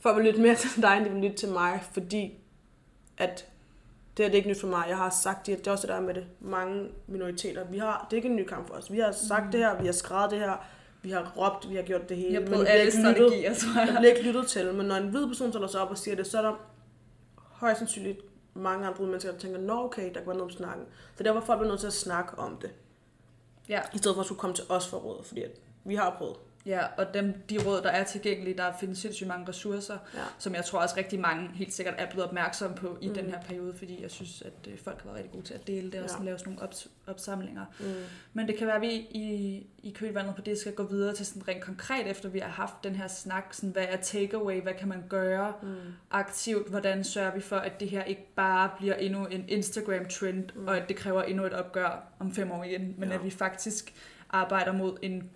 Folk 0.00 0.16
vil 0.16 0.24
lytte 0.24 0.40
mere 0.40 0.54
til 0.74 0.82
dig, 0.82 0.96
end 0.96 1.04
de 1.04 1.10
vil 1.10 1.22
lytte 1.22 1.36
til 1.36 1.48
mig, 1.48 1.80
fordi 1.92 2.34
at 3.18 3.48
det 4.16 4.24
her 4.24 4.30
det 4.30 4.34
er 4.34 4.36
ikke 4.36 4.48
nyt 4.48 4.60
for 4.60 4.68
mig. 4.68 4.84
Jeg 4.88 4.96
har 4.96 5.10
sagt 5.10 5.46
det, 5.46 5.58
det 5.58 5.66
er 5.66 5.70
også 5.70 5.86
det 5.86 5.94
der 5.94 6.00
med 6.00 6.14
det. 6.14 6.26
Mange 6.40 6.88
minoriteter. 7.06 7.64
Vi 7.64 7.78
har, 7.78 8.06
det 8.10 8.16
er 8.16 8.18
ikke 8.18 8.28
en 8.28 8.36
ny 8.36 8.44
kamp 8.44 8.68
for 8.68 8.74
os. 8.74 8.92
Vi 8.92 8.98
har 8.98 9.12
sagt 9.12 9.44
mm. 9.44 9.50
det 9.50 9.60
her, 9.60 9.80
vi 9.80 9.86
har 9.86 9.92
skrevet 9.92 10.30
det 10.30 10.38
her, 10.38 10.64
vi 11.02 11.10
har 11.10 11.32
råbt, 11.36 11.70
vi 11.70 11.74
har 11.76 11.82
gjort 11.82 12.08
det 12.08 12.16
hele. 12.16 12.40
Jeg 12.40 12.48
har 12.58 12.64
alle 12.64 12.84
ikke 12.84 12.98
lyttet. 12.98 13.16
strategier, 13.16 13.54
tror 13.54 13.80
Der 13.80 13.86
jeg. 13.92 13.96
bliver 13.98 14.14
ikke 14.14 14.26
lyttet 14.26 14.46
til, 14.46 14.74
men 14.74 14.86
når 14.86 14.94
en 14.96 15.08
hvid 15.08 15.26
person 15.26 15.52
tager 15.52 15.66
sig 15.66 15.80
op 15.80 15.90
og 15.90 15.98
siger 15.98 16.16
det, 16.16 16.26
så 16.26 16.38
er 16.38 16.42
der 16.42 16.54
højst 17.36 17.78
sandsynligt 17.78 18.31
mange 18.54 18.86
andre 18.86 19.04
mennesker, 19.04 19.32
der 19.32 19.38
tænker, 19.38 19.58
nå 19.58 19.84
okay, 19.84 20.06
der 20.06 20.20
kan 20.20 20.26
være 20.26 20.36
noget 20.36 20.52
om 20.52 20.56
snakken. 20.56 20.86
Så 21.16 21.22
derfor 21.22 21.40
er 21.40 21.44
folk 21.44 21.60
nødt 21.60 21.80
til 21.80 21.86
at 21.86 21.92
snakke 21.92 22.38
om 22.38 22.56
det, 22.56 22.70
Ja, 23.68 23.80
i 23.94 23.98
stedet 23.98 24.14
for 24.14 24.20
at 24.20 24.26
skulle 24.26 24.38
komme 24.38 24.56
til 24.56 24.64
os 24.68 24.88
for 24.88 24.96
råd, 24.96 25.24
fordi 25.24 25.42
at 25.42 25.50
vi 25.84 25.94
har 25.94 26.14
prøvet. 26.18 26.36
Ja, 26.66 26.80
og 26.96 27.14
dem, 27.14 27.34
de 27.50 27.58
råd, 27.66 27.82
der 27.82 27.90
er 27.90 28.04
tilgængelige, 28.04 28.56
der 28.56 28.72
findes 28.80 28.98
sindssygt 28.98 29.28
mange 29.28 29.48
ressourcer, 29.48 29.98
Ja. 30.14 30.20
som 30.38 30.54
jeg 30.54 30.64
tror 30.64 30.78
også 30.78 30.94
rigtig 30.96 31.20
mange 31.20 31.48
helt 31.54 31.72
sikkert 31.72 31.94
er 31.98 32.06
blevet 32.10 32.24
opmærksom 32.26 32.74
på 32.74 32.98
i 33.00 33.08
mm. 33.08 33.14
den 33.14 33.30
her 33.30 33.40
periode, 33.40 33.74
fordi 33.78 34.02
jeg 34.02 34.10
synes, 34.10 34.42
at 34.42 34.52
øh, 34.72 34.78
folk 34.78 34.98
har 34.98 35.04
været 35.04 35.16
rigtig 35.16 35.32
gode 35.32 35.44
til 35.44 35.54
at 35.54 35.66
dele 35.66 35.86
det 35.86 35.94
og 35.94 36.00
Ja. 36.02 36.08
sådan 36.08 36.24
lave 36.24 36.38
sådan 36.38 36.52
nogle 36.52 36.68
ops- 36.72 36.88
opsamlinger. 37.06 37.64
Mm. 37.80 37.86
Men 38.32 38.46
det 38.48 38.56
kan 38.56 38.66
være, 38.66 38.76
at 38.76 38.82
vi 38.82 38.90
i, 38.92 39.66
i 39.82 39.90
kølvandet 39.90 40.34
på 40.34 40.40
det 40.42 40.58
skal 40.58 40.72
gå 40.74 40.82
videre 40.82 41.14
til 41.14 41.26
sådan 41.26 41.48
rent 41.48 41.62
konkret, 41.64 42.06
efter 42.06 42.28
vi 42.28 42.38
har 42.38 42.48
haft 42.50 42.74
den 42.84 42.96
her 42.96 43.06
snak, 43.08 43.44
sådan, 43.54 43.70
hvad 43.70 43.86
er 43.88 43.96
takeaway, 43.96 44.60
hvad 44.62 44.74
kan 44.74 44.88
man 44.88 45.04
gøre 45.08 45.52
Mm. 45.62 45.68
aktivt, 46.10 46.68
hvordan 46.68 47.04
sørger 47.04 47.34
vi 47.34 47.40
for, 47.40 47.56
at 47.56 47.80
det 47.80 47.90
her 47.90 48.04
ikke 48.04 48.26
bare 48.36 48.70
bliver 48.78 48.94
endnu 48.94 49.26
en 49.26 49.44
Instagram-trend, 49.48 50.44
mm. 50.54 50.66
og 50.68 50.76
at 50.76 50.88
det 50.88 50.96
kræver 50.96 51.22
endnu 51.22 51.44
et 51.44 51.52
opgør 51.52 52.02
om 52.18 52.34
fem 52.34 52.50
år 52.52 52.64
igen, 52.64 52.94
men 52.98 53.08
ja. 53.08 53.14
at 53.14 53.24
vi 53.24 53.30
faktisk 53.30 53.94
arbejder 54.30 54.72
mod 54.72 54.96
en 55.02 55.30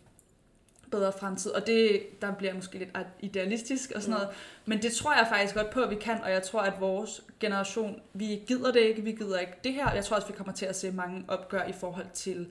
bedre 0.90 1.12
fremtid. 1.12 1.50
Og 1.50 1.66
det, 1.66 2.02
der 2.22 2.34
bliver 2.34 2.54
måske 2.54 2.78
lidt 2.78 2.90
idealistisk 3.20 3.92
og 3.94 4.02
sådan 4.02 4.14
Mm. 4.14 4.20
noget, 4.20 4.36
men 4.66 4.82
det 4.82 4.92
tror 4.92 5.14
jeg 5.14 5.26
faktisk 5.28 5.54
godt 5.54 5.70
på, 5.70 5.80
at 5.82 5.90
vi 5.90 5.94
kan, 5.94 6.22
og 6.22 6.30
jeg 6.30 6.42
tror, 6.42 6.60
at 6.60 6.80
vores 6.80 7.22
generation, 7.40 8.00
vi 8.12 8.42
gider 8.46 8.72
det 8.72 8.80
ikke, 8.80 9.02
vi 9.02 9.12
gider 9.12 9.38
ikke 9.38 9.52
det 9.64 9.72
her. 9.72 9.92
Jeg 9.92 10.04
tror 10.04 10.16
også, 10.16 10.28
vi 10.28 10.34
kommer 10.36 10.52
til 10.52 10.66
at 10.66 10.76
se 10.76 10.90
mange 10.90 11.24
opgør 11.28 11.64
i 11.64 11.72
forhold 11.72 12.06
til 12.14 12.48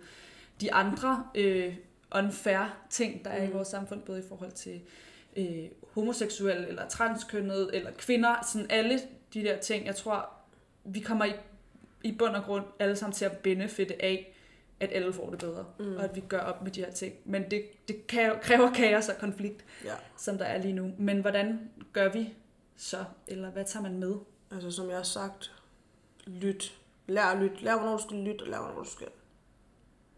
de 0.62 0.74
andre 0.74 1.24
øh, 1.36 1.76
unfair 2.16 2.78
ting, 2.90 3.26
der 3.26 3.32
er 3.32 3.44
mm. 3.44 3.50
i 3.50 3.52
vores 3.54 3.68
samfund, 3.68 4.02
både 4.02 4.20
i 4.20 4.24
forhold 4.30 4.52
til 4.52 4.82
øh, 5.38 5.66
homoseksuelle, 5.94 6.68
eller 6.68 6.88
transkønnede, 6.88 7.70
eller 7.74 7.92
kvinder, 7.92 8.36
sådan 8.52 8.68
alle 8.70 9.00
de 9.34 9.44
der 9.44 9.58
ting. 9.58 9.86
Jeg 9.86 9.96
tror, 9.96 10.30
vi 10.84 11.00
kommer 11.00 11.26
i, 11.26 11.32
i 12.04 12.12
bund 12.12 12.36
og 12.36 12.44
grund 12.44 12.66
alle 12.80 12.96
sammen 12.96 13.14
til 13.14 13.26
at 13.26 13.38
benefitte 13.38 14.04
af, 14.04 14.35
at 14.80 14.90
alle 14.94 15.14
får 15.14 15.30
det 15.30 15.40
bedre, 15.40 15.66
Mm. 15.80 15.96
og 15.96 16.04
at 16.04 16.16
vi 16.16 16.20
gør 16.22 16.40
op 16.40 16.62
med 16.62 16.72
de 16.72 16.80
her 16.86 16.92
ting. 16.92 17.14
Men 17.26 17.52
det, 17.52 17.66
det 17.88 18.08
kræver 18.42 18.72
kaos 18.74 19.10
og 19.10 19.16
konflikt, 19.20 19.66
Ja. 19.86 19.94
som 20.18 20.38
der 20.38 20.46
er 20.46 20.58
lige 20.62 20.74
nu. 20.74 20.92
Men 20.98 21.22
hvordan 21.22 21.70
gør 21.94 22.10
vi 22.12 22.34
så? 22.78 23.04
Eller 23.28 23.50
hvad 23.52 23.66
tager 23.66 23.84
man 23.84 24.00
med? 24.00 24.16
Altså 24.52 24.72
som 24.72 24.88
jeg 24.90 24.96
har 24.96 25.04
sagt, 25.04 25.52
lyt. 26.26 26.78
Lær 27.08 27.24
at 27.26 27.38
lytte. 27.38 27.56
Lær, 27.64 27.78
hvornår 27.78 27.98
du 27.98 28.04
skal 28.04 28.18
lytte, 28.18 28.42
og 28.44 28.48
lær, 28.48 28.58
hvornår 28.60 28.84
du 28.84 28.90
skal 28.90 29.08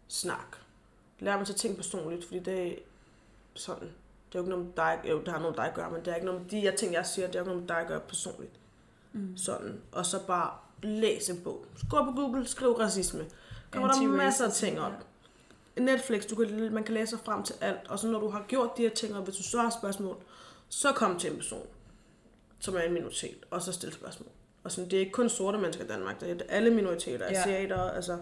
snakke. 0.08 0.56
Lær 1.20 1.36
mig 1.36 1.46
til 1.46 1.54
ting 1.54 1.76
personligt, 1.76 2.24
fordi 2.24 2.38
det 2.38 2.68
er 2.68 2.74
sådan. 3.54 3.88
Det 4.28 4.34
er 4.34 4.38
jo 4.38 4.40
ikke 4.40 4.50
noget 4.50 4.64
med 4.66 4.72
dig, 4.76 5.00
jo, 5.10 5.18
det 5.20 5.28
har 5.28 5.38
noget 5.38 5.56
med 5.56 5.62
dig 5.64 5.68
at 5.68 5.74
gøre, 5.74 5.90
men 5.90 6.00
det 6.04 6.08
er 6.08 6.14
ikke 6.14 6.26
noget 6.26 6.42
med 6.42 6.50
de 6.50 6.60
her 6.60 6.76
ting, 6.76 6.92
jeg 6.92 7.06
siger, 7.06 7.26
det 7.26 7.34
er 7.34 7.38
jo 7.38 7.42
ikke 7.44 7.48
noget 7.50 7.62
med 7.62 7.68
dig 7.68 7.76
at 7.80 7.88
gøre 7.88 8.00
personligt. 8.00 8.52
Mm. 9.12 9.36
Sådan. 9.36 9.80
Og 9.92 10.06
så 10.06 10.26
bare 10.26 10.50
læs 10.82 11.30
en 11.30 11.40
bog. 11.44 11.64
Gå 11.90 12.04
på 12.04 12.10
Google, 12.10 12.46
skriv 12.46 12.72
racisme. 12.72 13.26
Kommer 13.70 13.92
der 13.92 14.02
masser 14.06 14.44
af 14.46 14.52
ting 14.52 14.80
op. 14.80 14.92
Netflix, 15.76 16.26
du 16.26 16.34
kan, 16.34 16.72
man 16.72 16.84
kan 16.84 16.94
læse 16.94 17.10
sig 17.10 17.18
frem 17.24 17.42
til 17.42 17.54
alt. 17.60 17.78
Og 17.88 17.98
så 17.98 18.06
når 18.06 18.20
du 18.20 18.28
har 18.28 18.44
gjort 18.48 18.76
de 18.76 18.82
her 18.82 18.90
ting, 18.90 19.16
og 19.16 19.22
hvis 19.22 19.36
du 19.36 19.42
så 19.42 19.60
har 19.60 19.70
spørgsmål, 19.70 20.16
så 20.68 20.92
kom 20.92 21.18
til 21.18 21.30
en 21.30 21.36
person, 21.36 21.66
som 22.60 22.76
er 22.76 22.80
en 22.80 22.92
minoritet, 22.92 23.36
og 23.50 23.62
så 23.62 23.72
stille 23.72 23.94
spørgsmål. 23.94 24.28
Og 24.64 24.72
sådan, 24.72 24.90
det 24.90 24.96
er 24.96 25.00
ikke 25.00 25.12
kun 25.12 25.28
sorte 25.28 25.58
mennesker 25.58 25.84
i 25.84 25.88
Danmark, 25.88 26.20
det 26.20 26.30
er 26.30 26.54
alle 26.56 26.70
minoriteter, 26.70 27.26
Ja. 27.30 27.40
asiater, 27.40 27.90
altså... 27.90 28.18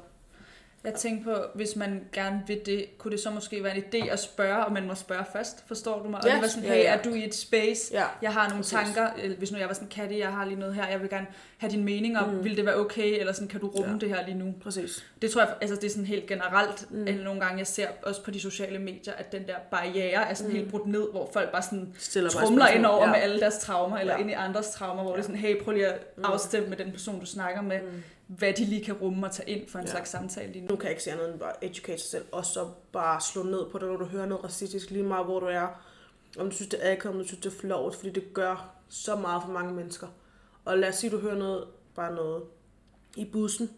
Jeg 0.84 0.94
tænker 0.94 1.24
på, 1.34 1.44
hvis 1.54 1.76
man 1.76 2.08
gerne 2.12 2.42
vil 2.46 2.60
det, 2.66 2.98
kunne 2.98 3.10
det 3.12 3.20
så 3.20 3.30
måske 3.30 3.64
være 3.64 3.76
en 3.76 3.84
idé 3.84 4.08
at 4.10 4.18
spørge, 4.20 4.64
og 4.66 4.72
man 4.72 4.86
må 4.86 4.94
spørge 4.94 5.24
først, 5.32 5.66
forstår 5.68 6.02
du 6.02 6.08
mig? 6.08 6.20
Og 6.20 6.26
Ja, 6.28 6.34
det 6.34 6.42
var 6.42 6.48
sådan, 6.48 6.64
ja, 6.68 6.74
hey, 6.74 6.82
ja. 6.82 6.94
er 6.94 7.02
du 7.02 7.08
i 7.08 7.24
et 7.24 7.34
space? 7.34 7.94
Ja, 7.94 8.04
Jeg 8.22 8.32
har 8.32 8.42
nogle 8.48 8.62
Præcis. 8.62 8.72
tanker, 8.72 9.10
eller 9.18 9.36
hvis 9.36 9.52
nu 9.52 9.58
jeg 9.58 9.68
var 9.68 9.74
sådan, 9.74 9.88
Katty, 9.88 10.18
jeg 10.18 10.32
har 10.32 10.44
lige 10.44 10.58
noget 10.58 10.74
her, 10.74 10.88
jeg 10.88 11.00
vil 11.00 11.10
gerne 11.10 11.26
have 11.56 11.72
din 11.72 11.84
mening 11.84 12.18
om, 12.18 12.28
Mm. 12.28 12.34
mm. 12.36 12.44
vil 12.44 12.56
det 12.56 12.66
være 12.66 12.76
okay, 12.76 13.20
eller 13.20 13.32
sådan, 13.32 13.48
kan 13.48 13.60
du 13.60 13.66
rumme 13.68 13.92
Ja. 13.92 13.98
det 13.98 14.08
her 14.08 14.26
lige 14.26 14.38
nu? 14.38 14.54
præcis. 14.62 15.04
Det 15.22 15.30
tror 15.30 15.40
jeg, 15.40 15.54
altså 15.60 15.76
det 15.76 15.84
er 15.84 15.90
sådan 15.90 16.04
helt 16.06 16.26
generelt, 16.26 16.90
Mm. 16.90 16.98
mm. 16.98 17.08
at 17.08 17.14
nogle 17.24 17.40
gange 17.40 17.58
jeg 17.58 17.66
ser 17.66 17.88
også 18.02 18.22
på 18.24 18.30
de 18.30 18.40
sociale 18.40 18.78
medier, 18.78 19.12
at 19.14 19.32
den 19.32 19.46
der 19.46 19.54
barriere 19.70 20.28
er 20.30 20.34
sådan 20.34 20.50
Mm. 20.50 20.52
mm. 20.56 20.58
helt 20.60 20.70
brudt 20.70 20.86
ned, 20.86 21.10
hvor 21.10 21.30
folk 21.32 21.52
bare 21.52 21.62
sådan 21.62 21.94
Stiller 21.98 22.30
trumler 22.30 22.66
ind 22.68 22.86
over 22.86 23.04
ja. 23.06 23.12
med 23.12 23.20
alle 23.20 23.40
deres 23.40 23.58
traumer, 23.58 23.98
eller 23.98 24.12
Ja. 24.14 24.20
ind 24.20 24.30
i 24.30 24.32
andres 24.32 24.70
traumer, 24.70 25.02
hvor 25.02 25.10
Ja. 25.12 25.16
det 25.16 25.22
er 25.22 25.26
sådan, 25.26 25.40
hey, 25.40 25.62
prøv 25.62 25.72
lige 25.74 25.86
at 25.86 26.16
Mm. 26.16 26.24
afstemme 26.24 26.68
med 26.68 26.76
den 26.76 26.92
person, 26.92 27.20
du 27.20 27.26
snakker 27.26 27.62
med, 27.62 27.80
Mm. 27.82 28.02
hvad 28.26 28.52
de 28.52 28.64
lige 28.64 28.84
kan 28.84 28.94
rumme 28.94 29.26
og 29.26 29.32
tage 29.32 29.50
ind 29.50 29.68
for 29.68 29.78
en 29.78 29.84
Ja. 29.84 29.90
slags 29.90 30.10
samtale 30.10 30.52
lige 30.52 30.62
nu. 30.64 30.70
Nu 30.70 30.76
kan 30.76 30.90
ikke 30.90 31.02
sige 31.02 31.14
andet 31.14 31.30
end 31.30 31.38
bare 31.40 31.64
educate 31.64 31.98
sig 31.98 32.10
selv, 32.10 32.24
og 32.32 32.44
så 32.44 32.66
bare 32.92 33.20
slå 33.20 33.42
ned 33.42 33.66
på 33.72 33.78
det, 33.78 33.88
når 33.88 33.96
du 33.96 34.04
hører 34.04 34.26
noget 34.26 34.44
racistisk, 34.44 34.90
lige 34.90 35.02
meget 35.04 35.24
hvor 35.26 35.40
du 35.40 35.46
er. 35.46 35.80
Om 36.38 36.50
du 36.50 36.54
synes, 36.56 36.68
det 36.68 36.78
er 36.86 36.92
akavet, 36.92 37.14
om 37.16 37.20
du 37.22 37.26
synes, 37.26 37.40
det 37.42 37.52
er 37.52 37.56
flot, 37.60 37.94
fordi 37.94 38.10
det 38.10 38.34
gør 38.34 38.70
så 38.88 39.16
meget 39.16 39.42
for 39.42 39.52
mange 39.52 39.74
mennesker. 39.74 40.06
Og 40.66 40.78
lad 40.78 40.88
os 40.88 40.94
sige, 40.94 41.10
du 41.10 41.18
hører 41.18 41.38
noget, 41.38 41.68
bare 41.94 42.14
noget 42.14 42.44
i 43.16 43.24
bussen. 43.24 43.70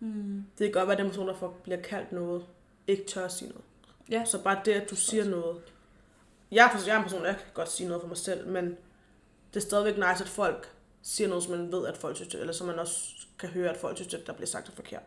Mm. 0.00 0.44
Det 0.58 0.66
kan 0.66 0.72
godt 0.72 0.88
være, 0.88 0.96
at 0.96 1.02
den 1.02 1.08
person, 1.08 1.28
der 1.28 1.34
får, 1.34 1.58
bliver 1.62 1.82
kaldt 1.82 2.12
noget, 2.12 2.46
ikke 2.86 3.04
tør 3.04 3.24
at 3.24 3.32
sige 3.32 3.48
noget. 3.48 3.64
Ja. 4.10 4.24
Så 4.24 4.42
bare 4.42 4.60
det, 4.64 4.72
at 4.72 4.90
du 4.90 4.96
siger 4.96 5.24
noget. 5.24 5.62
Jeg 6.50 6.64
er, 6.74 6.78
jeg 6.86 6.94
er 6.94 6.98
en 6.98 7.02
person, 7.02 7.24
der 7.24 7.32
kan 7.32 7.42
godt 7.54 7.70
sige 7.70 7.88
noget 7.88 8.00
for 8.00 8.08
mig 8.08 8.16
selv, 8.16 8.48
men 8.48 8.64
det 9.54 9.56
er 9.56 9.60
stadigvæk 9.60 9.94
nice, 9.94 10.24
at 10.24 10.28
folk 10.28 10.74
siger 11.02 11.28
noget, 11.28 11.44
som 11.44 11.56
man 11.56 11.72
ved, 11.72 11.86
at 11.86 11.96
folk 11.96 12.16
synes, 12.16 12.32
det, 12.32 12.40
eller 12.40 12.52
som 12.52 12.66
man 12.66 12.78
også 12.78 13.26
kan 13.38 13.48
høre, 13.48 13.70
at 13.70 13.76
folk 13.76 13.96
synes, 13.96 14.14
at 14.14 14.26
der 14.26 14.32
bliver 14.32 14.46
sagt 14.46 14.68
er 14.68 14.72
forkert. 14.72 15.02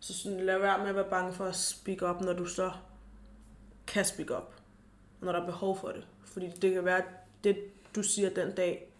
Så 0.00 0.18
sådan, 0.18 0.40
lad 0.40 0.58
være 0.58 0.78
med 0.78 0.88
at 0.88 0.94
være 0.94 1.10
bange 1.10 1.32
for 1.32 1.44
at 1.44 1.56
speak 1.56 2.02
up, 2.02 2.20
når 2.20 2.32
du 2.32 2.46
så 2.46 2.72
kan 3.86 4.04
speak 4.04 4.30
up. 4.30 4.54
Når 5.20 5.32
der 5.32 5.40
er 5.40 5.46
behov 5.46 5.78
for 5.78 5.88
det. 5.88 6.06
Fordi 6.24 6.48
det 6.48 6.72
kan 6.72 6.84
være, 6.84 6.98
at 6.98 7.08
det, 7.44 7.56
du 7.94 8.02
siger 8.02 8.30
den 8.30 8.54
dag, 8.54 8.92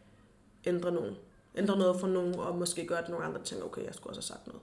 ændrer 0.67 0.91
nogen. 0.91 1.17
Ændrer 1.57 1.77
noget 1.77 2.01
for 2.01 2.07
nogen, 2.07 2.35
og 2.39 2.57
måske 2.59 2.87
gør, 2.87 2.97
at 2.97 3.09
nogle 3.09 3.25
andre 3.25 3.41
tænker, 3.43 3.65
okay, 3.65 3.85
jeg 3.85 3.95
skulle 3.95 4.11
også 4.11 4.21
have 4.21 4.39
sagt 4.39 4.47
noget. 4.47 4.63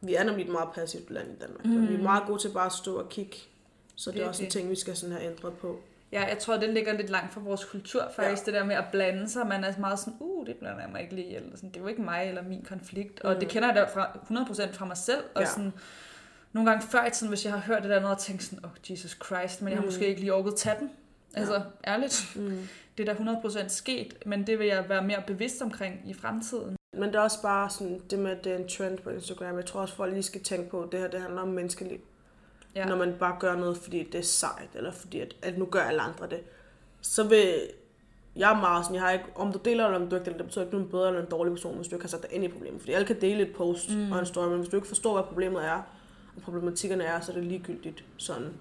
Vi 0.00 0.14
er 0.14 0.24
nemlig 0.24 0.44
et 0.46 0.52
meget 0.52 0.68
passivt 0.74 1.10
land 1.10 1.28
i 1.32 1.36
Danmark. 1.40 1.64
Mm. 1.64 1.88
Vi 1.88 1.94
er 1.94 1.98
meget 2.02 2.22
gode 2.26 2.38
til 2.42 2.48
bare 2.48 2.66
at 2.66 2.72
stå 2.72 2.98
og 3.00 3.08
kigge. 3.08 3.36
Så 3.96 4.10
det 4.10 4.22
er 4.22 4.28
også 4.28 4.44
en 4.44 4.50
ting, 4.50 4.70
vi 4.70 4.74
skal 4.74 4.96
sådan 4.96 5.16
have 5.16 5.30
ændret 5.30 5.52
på. 5.52 5.80
Ja, 6.12 6.24
jeg 6.26 6.38
tror, 6.38 6.56
den 6.56 6.74
ligger 6.74 6.92
lidt 6.92 7.10
langt 7.10 7.32
fra 7.32 7.40
vores 7.40 7.64
kultur 7.64 8.02
faktisk, 8.16 8.42
ja. 8.46 8.52
det 8.52 8.60
der 8.60 8.64
med 8.66 8.76
at 8.76 8.84
blande 8.92 9.28
sig. 9.30 9.46
Man 9.46 9.64
er 9.64 9.72
meget 9.78 9.98
sådan, 9.98 10.14
uh, 10.20 10.46
det 10.46 10.56
blander 10.56 10.80
jeg 10.80 10.88
mig 10.92 11.00
ikke 11.02 11.14
lige, 11.14 11.36
eller 11.36 11.56
sådan, 11.56 11.68
det 11.70 11.76
er 11.76 11.80
jo 11.80 11.86
ikke 11.86 12.02
mig 12.02 12.28
eller 12.28 12.42
min 12.42 12.62
konflikt. 12.68 13.20
Og 13.20 13.32
Mm. 13.34 13.40
det 13.40 13.48
kender 13.48 13.68
jeg 13.68 13.76
da 13.76 13.84
fra, 14.00 14.18
100% 14.70 14.72
fra 14.72 14.84
mig 14.84 14.96
selv. 14.96 15.20
Og 15.34 15.40
Ja. 15.42 15.46
sådan, 15.48 15.72
nogle 16.52 16.70
gange 16.70 16.86
før 16.88 17.06
i 17.06 17.10
tiden, 17.10 17.28
hvis 17.28 17.44
jeg 17.44 17.52
har 17.52 17.60
hørt 17.60 17.82
det 17.82 17.90
der 17.90 18.00
noget, 18.00 18.16
og 18.16 18.22
tænkt 18.22 18.42
sådan, 18.42 18.64
oh 18.64 18.70
Jesus 18.90 19.18
Christ, 19.24 19.62
men 19.62 19.68
jeg 19.68 19.76
har 19.76 19.82
Mm. 19.82 19.86
måske 19.86 20.06
ikke 20.06 20.20
lige 20.20 20.34
orket 20.34 20.54
tage 20.56 20.76
den. 20.80 20.90
Altså, 21.36 21.62
ærligt. 21.86 22.32
Mm. 22.36 22.68
Det 22.98 23.08
er 23.08 23.14
da 23.14 23.20
100% 23.64 23.68
sket, 23.68 24.14
men 24.26 24.46
det 24.46 24.58
vil 24.58 24.66
jeg 24.66 24.88
være 24.88 25.04
mere 25.04 25.22
bevidst 25.26 25.62
omkring 25.62 26.00
i 26.06 26.14
fremtiden. 26.14 26.76
Men 26.92 27.08
det 27.08 27.14
er 27.14 27.20
også 27.20 27.42
bare 27.42 27.70
sådan, 27.70 28.00
det 28.10 28.18
med, 28.18 28.30
at 28.30 28.44
det 28.44 28.52
er 28.52 28.56
en 28.56 28.68
trend 28.68 28.98
på 28.98 29.10
Instagram. 29.10 29.56
Jeg 29.56 29.66
tror 29.66 29.80
også, 29.80 29.94
folk 29.94 30.12
lige 30.12 30.22
skal 30.22 30.42
tænke 30.42 30.70
på, 30.70 30.82
at 30.82 30.92
det 30.92 31.00
her 31.00 31.08
det 31.08 31.20
handler 31.20 31.42
om 31.42 31.48
menneskeliv. 31.48 31.98
Ja. 32.74 32.80
Ja. 32.80 32.86
Når 32.86 32.96
man 32.96 33.14
bare 33.18 33.36
gør 33.40 33.56
noget, 33.56 33.76
fordi 33.76 34.02
det 34.02 34.18
er 34.18 34.22
sejt, 34.22 34.68
eller 34.74 34.92
fordi 34.92 35.20
at, 35.20 35.36
at 35.42 35.58
nu 35.58 35.64
gør 35.64 35.80
alle 35.80 36.02
andre 36.02 36.26
det. 36.30 36.40
Så 37.00 37.28
vil 37.28 37.54
jeg 38.36 38.52
er 38.52 38.60
meget 38.60 38.84
sådan, 38.84 38.94
jeg 38.94 39.02
har 39.02 39.10
ikke, 39.10 39.24
om 39.34 39.52
du 39.52 39.58
deler 39.64 39.84
eller 39.84 40.00
om 40.00 40.08
du 40.08 40.16
ikke 40.16 40.24
deler, 40.24 40.36
det 40.36 40.46
betyder 40.46 40.64
ikke, 40.64 40.72
du 40.72 40.80
er 40.80 40.84
en 40.84 40.90
bedre 40.90 41.08
eller 41.08 41.20
en 41.20 41.30
dårlig 41.30 41.52
person, 41.52 41.76
hvis 41.76 41.88
du 41.88 41.96
ikke 41.96 42.04
har 42.04 42.08
sat 42.08 42.22
dig 42.22 42.32
ind 42.32 42.44
i 42.44 42.48
problemet. 42.48 42.80
Fordi 42.80 42.92
alle 42.92 43.06
kan 43.06 43.20
dele 43.20 43.42
et 43.42 43.56
post 43.56 43.90
mm. 43.90 44.12
og 44.12 44.18
en 44.18 44.26
story, 44.26 44.48
men 44.48 44.58
hvis 44.58 44.68
du 44.68 44.76
ikke 44.76 44.88
forstår, 44.88 45.12
hvad 45.12 45.24
problemet 45.24 45.64
er, 45.64 45.82
og 46.36 46.42
problematikkerne 46.42 47.04
er, 47.04 47.20
så 47.20 47.32
er 47.32 47.36
det 47.36 47.44
ligegyldigt 47.44 48.04
sådan. 48.16 48.52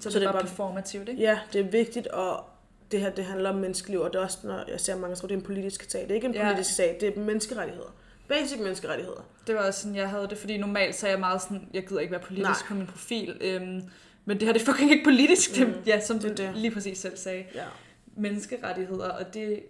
Så, 0.00 0.10
så 0.10 0.18
det 0.18 0.26
er 0.26 0.32
bare 0.32 0.42
performativt, 0.42 1.08
ikke? 1.08 1.22
Ja, 1.22 1.38
det 1.52 1.60
er 1.60 1.70
vigtigt, 1.70 2.06
og 2.06 2.44
det 2.90 3.00
her, 3.00 3.10
det 3.10 3.24
handler 3.24 3.50
om 3.50 3.56
menneskeliv, 3.56 4.00
og 4.00 4.12
det 4.12 4.18
er 4.18 4.22
også, 4.22 4.38
når 4.42 4.64
jeg 4.68 4.80
ser 4.80 4.96
mange, 4.96 5.16
tror, 5.16 5.28
det 5.28 5.34
er 5.34 5.38
en 5.38 5.44
politisk 5.44 5.90
sag. 5.90 6.02
Det 6.02 6.10
er 6.10 6.14
ikke 6.14 6.26
en 6.26 6.32
politisk 6.32 6.70
ja. 6.70 6.84
sag, 6.84 6.96
det 7.00 7.16
er 7.16 7.20
menneskerettigheder. 7.20 7.94
Basic 8.28 8.58
menneskerettigheder. 8.58 9.28
Det 9.46 9.54
var 9.54 9.66
også 9.66 9.80
sådan, 9.80 9.96
jeg 9.96 10.10
havde 10.10 10.28
det, 10.28 10.38
fordi 10.38 10.58
normalt 10.58 10.94
så 10.94 11.06
er 11.06 11.10
jeg 11.10 11.20
meget 11.20 11.42
sådan, 11.42 11.68
jeg 11.72 11.86
gider 11.86 12.00
ikke 12.00 12.10
være 12.10 12.20
politisk 12.20 12.60
Nej. 12.60 12.68
på 12.68 12.74
min 12.74 12.86
profil. 12.86 13.36
Øhm, 13.40 13.82
men 14.24 14.40
det 14.40 14.46
her, 14.46 14.52
det 14.52 14.62
er 14.62 14.66
fucking 14.66 14.90
ikke 14.90 15.04
politisk, 15.04 15.60
mm. 15.60 15.72
det, 15.72 15.86
ja, 15.86 16.00
som 16.00 16.18
det, 16.18 16.38
du 16.38 16.42
det. 16.42 16.56
lige 16.56 16.70
præcis 16.70 16.98
selv 16.98 17.16
sagde. 17.16 17.44
Ja. 17.54 17.64
Menneskerettigheder, 18.16 19.08
og 19.08 19.34
det, 19.34 19.62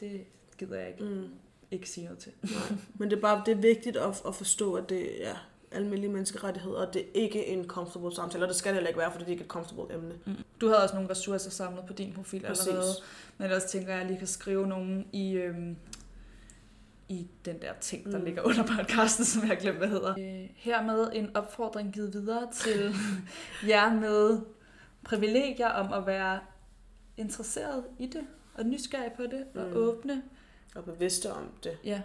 det 0.00 0.24
gider 0.58 0.78
jeg 0.78 0.88
ikke, 0.88 1.04
mm. 1.04 1.28
ikke 1.70 1.90
sige 1.90 2.04
noget 2.04 2.18
til. 2.18 2.32
Nej. 2.42 2.78
Men 2.98 3.10
det 3.10 3.16
er 3.16 3.20
bare 3.20 3.42
det 3.46 3.52
er 3.52 3.60
vigtigt 3.60 3.96
at, 3.96 4.22
at 4.26 4.34
forstå, 4.34 4.74
at 4.74 4.88
det 4.88 5.10
ja, 5.20 5.32
almindelige 5.72 6.12
menneskerettigheder, 6.12 6.86
og 6.86 6.94
det 6.94 7.02
er 7.02 7.06
ikke 7.14 7.46
en 7.46 7.66
comfortable 7.66 8.14
samtale, 8.14 8.44
og 8.44 8.48
det 8.48 8.56
skal 8.56 8.68
det 8.68 8.74
heller 8.74 8.88
ikke 8.88 9.00
være, 9.00 9.12
fordi 9.12 9.24
det 9.24 9.28
er 9.28 9.32
ikke 9.32 9.44
et 9.44 9.48
comfortable 9.48 9.94
emne. 9.94 10.14
Mm. 10.26 10.34
Du 10.60 10.66
havde 10.66 10.82
også 10.82 10.94
nogle 10.94 11.10
ressourcer 11.10 11.50
samlet 11.50 11.84
på 11.86 11.92
din 11.92 12.12
profil 12.12 12.42
Præcis. 12.42 12.66
allerede, 12.66 12.92
men 13.38 13.48
jeg 13.48 13.56
også 13.56 13.68
tænker, 13.68 13.92
at 13.92 13.98
jeg 13.98 14.06
lige 14.06 14.18
kan 14.18 14.26
skrive 14.26 14.66
nogen 14.66 15.06
i, 15.12 15.32
øhm, 15.32 15.76
i 17.08 17.26
den 17.44 17.62
der 17.62 17.72
ting, 17.80 18.12
der 18.12 18.18
mm. 18.18 18.24
ligger 18.24 18.42
under 18.42 18.66
podcasten, 18.76 19.24
som 19.24 19.42
jeg 19.42 19.48
har 19.48 19.56
glemt, 19.56 19.78
hvad 19.78 19.88
hedder. 19.88 20.10
Øh, 20.18 20.50
hermed 20.56 21.08
en 21.12 21.36
opfordring 21.36 21.92
givet 21.92 22.12
videre 22.12 22.48
til 22.52 22.94
jer 23.68 23.94
med 23.94 24.40
privilegier 25.04 25.68
om 25.68 25.92
at 25.92 26.06
være 26.06 26.40
interesseret 27.16 27.84
i 27.98 28.06
det, 28.06 28.26
og 28.54 28.66
nysgerrig 28.66 29.12
på 29.16 29.22
det, 29.22 29.44
og 29.54 29.66
mm. 29.66 29.76
åbne. 29.76 30.22
Og 30.74 30.84
bevidste 30.84 31.32
om 31.32 31.50
det. 31.64 31.78
Ja. 31.84 32.00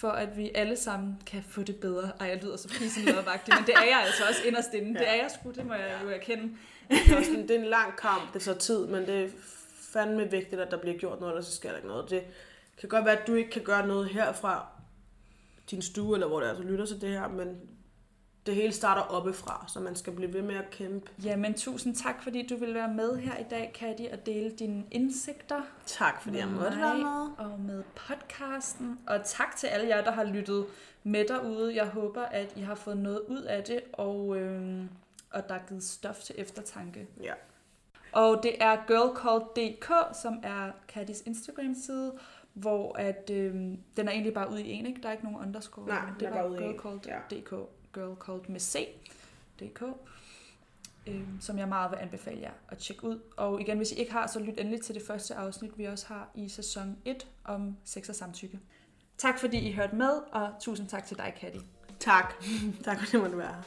For 0.00 0.08
at 0.08 0.36
vi 0.36 0.50
alle 0.54 0.76
sammen 0.76 1.22
kan 1.26 1.42
få 1.48 1.62
det 1.62 1.76
bedre. 1.76 2.12
Ej, 2.20 2.26
jeg 2.26 2.42
lyder 2.42 2.56
så 2.56 2.68
pisenlødvagtig, 2.68 3.54
men 3.54 3.66
det 3.66 3.74
er 3.74 3.84
jeg 3.84 4.02
altså 4.06 4.22
også 4.28 4.40
inderst 4.46 4.74
inde. 4.74 4.92
Ja. 4.92 4.98
Det 4.98 5.08
er 5.08 5.14
jeg 5.14 5.30
sgu, 5.30 5.50
det 5.50 5.66
må 5.66 5.74
jeg 5.74 6.00
jo 6.04 6.10
erkende. 6.10 6.56
det, 6.88 7.12
er 7.12 7.16
også 7.16 7.30
en, 7.30 7.48
det 7.48 7.50
er 7.50 7.58
en 7.60 7.64
lang 7.64 7.96
kamp, 7.96 8.34
det 8.34 8.42
tager 8.42 8.58
tid, 8.58 8.86
men 8.86 9.06
det 9.06 9.24
er 9.24 9.28
fandme 9.92 10.30
vigtigt, 10.30 10.60
at 10.60 10.70
der 10.70 10.76
bliver 10.76 10.98
gjort 10.98 11.20
noget, 11.20 11.32
eller 11.32 11.44
så 11.44 11.56
sker 11.56 11.68
der 11.68 11.76
ikke 11.76 11.88
noget. 11.88 12.10
Det, 12.10 12.22
kan 12.80 12.88
godt 12.88 13.04
være, 13.04 13.20
at 13.20 13.26
du 13.26 13.34
ikke 13.34 13.50
kan 13.50 13.62
gøre 13.62 13.86
noget 13.86 14.08
herfra 14.08 14.66
din 15.70 15.82
stue, 15.82 16.16
eller 16.16 16.26
hvor 16.26 16.40
det 16.40 16.50
er, 16.50 16.56
du 16.56 16.62
lytter 16.62 16.86
til 16.86 17.00
det 17.00 17.08
her, 17.08 17.28
men 17.28 17.60
det 18.46 18.54
hele 18.54 18.72
starter 18.72 19.02
oppefra, 19.02 19.64
så 19.68 19.80
man 19.80 19.96
skal 19.96 20.12
blive 20.12 20.32
ved 20.32 20.42
med 20.42 20.54
at 20.54 20.70
kæmpe. 20.70 21.10
Ja, 21.24 21.36
men 21.36 21.54
tusind 21.54 21.94
tak, 21.94 22.22
fordi 22.22 22.46
du 22.46 22.56
vil 22.56 22.74
være 22.74 22.94
med 22.94 23.16
her 23.16 23.36
i 23.36 23.44
dag, 23.50 23.70
Kati, 23.74 24.08
og 24.12 24.26
dele 24.26 24.50
dine 24.50 24.84
indsigter. 24.90 25.62
Tak, 25.86 26.22
fordi 26.22 26.38
jeg 26.38 26.48
måtte 26.48 26.76
være 26.76 26.98
med. 26.98 27.46
Og 27.46 27.60
med 27.60 27.82
podcasten. 27.94 28.98
Og 29.06 29.20
tak 29.24 29.56
til 29.56 29.66
alle 29.66 29.88
jer, 29.88 30.04
der 30.04 30.10
har 30.10 30.24
lyttet 30.24 30.66
med 31.02 31.24
derude. 31.28 31.74
Jeg 31.76 31.86
håber, 31.86 32.22
at 32.22 32.52
I 32.56 32.60
har 32.60 32.74
fået 32.74 32.96
noget 32.96 33.20
ud 33.28 33.42
af 33.42 33.64
det, 33.64 33.80
og, 33.92 34.36
øh, 34.36 34.84
og 35.30 35.48
der 35.48 35.54
er 35.54 35.62
givet 35.68 35.84
stof 35.84 36.18
til 36.18 36.34
eftertanke. 36.38 37.06
Ja. 37.22 37.32
Og 38.12 38.40
det 38.42 38.62
er 38.62 38.76
girlcalled.dk, 38.86 40.16
som 40.22 40.40
er 40.42 40.70
Katis 40.88 41.22
Instagram-side, 41.26 42.12
hvor 42.52 42.98
at, 42.98 43.30
øh, 43.32 43.54
den 43.96 44.08
er 44.08 44.10
egentlig 44.10 44.34
bare 44.34 44.50
ude 44.50 44.62
i 44.62 44.70
en, 44.70 44.86
ikke? 44.86 45.02
Der 45.02 45.08
er 45.08 45.12
ikke 45.12 45.24
nogen 45.24 45.46
underscore. 45.46 45.86
Nej, 45.86 46.00
det 46.20 46.28
er 46.28 46.32
bare 46.32 46.48
girlcalled.dk. 46.48 47.52
Ja. 47.52 47.58
Girl 47.94 48.16
Called 48.24 48.48
med 48.48 48.60
C. 48.60 48.88
DK, 49.60 49.82
øh, 51.06 51.22
som 51.40 51.58
jeg 51.58 51.68
meget 51.68 51.90
vil 51.90 51.96
anbefale 51.96 52.40
jer 52.40 52.52
at 52.68 52.78
tjekke 52.78 53.04
ud. 53.04 53.20
Og 53.36 53.60
igen, 53.60 53.76
hvis 53.76 53.92
I 53.92 53.94
ikke 53.94 54.12
har, 54.12 54.26
så 54.26 54.38
lyt 54.38 54.60
endelig 54.60 54.80
til 54.80 54.94
det 54.94 55.02
første 55.06 55.34
afsnit, 55.34 55.78
vi 55.78 55.84
også 55.84 56.06
har 56.06 56.30
i 56.34 56.48
sæson 56.48 56.96
1 57.04 57.26
om 57.44 57.76
sex 57.84 58.08
og 58.08 58.14
samtykke. 58.14 58.60
Tak 59.18 59.38
fordi 59.38 59.68
I 59.68 59.72
hørte 59.72 59.96
med, 59.96 60.12
og 60.32 60.52
tusind 60.60 60.88
tak 60.88 61.06
til 61.06 61.16
dig, 61.16 61.34
Katti. 61.40 61.60
Tak. 62.00 62.34
tak 62.84 62.98
fordi 62.98 63.12
du 63.12 63.22
måtte 63.22 63.38
være 63.38 63.54
her. 63.54 63.62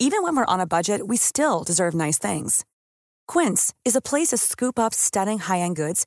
Even 0.00 0.22
when 0.22 0.36
we're 0.36 0.54
on 0.54 0.60
a 0.60 0.66
budget, 0.66 1.08
we 1.08 1.16
still 1.16 1.64
deserve 1.66 1.92
nice 1.92 2.18
things. 2.18 2.64
Quince 3.26 3.74
is 3.84 3.96
a 3.96 4.00
place 4.00 4.28
to 4.28 4.36
scoop 4.36 4.78
up 4.78 4.94
stunning 4.94 5.40
high-end 5.40 5.76
goods 5.76 6.06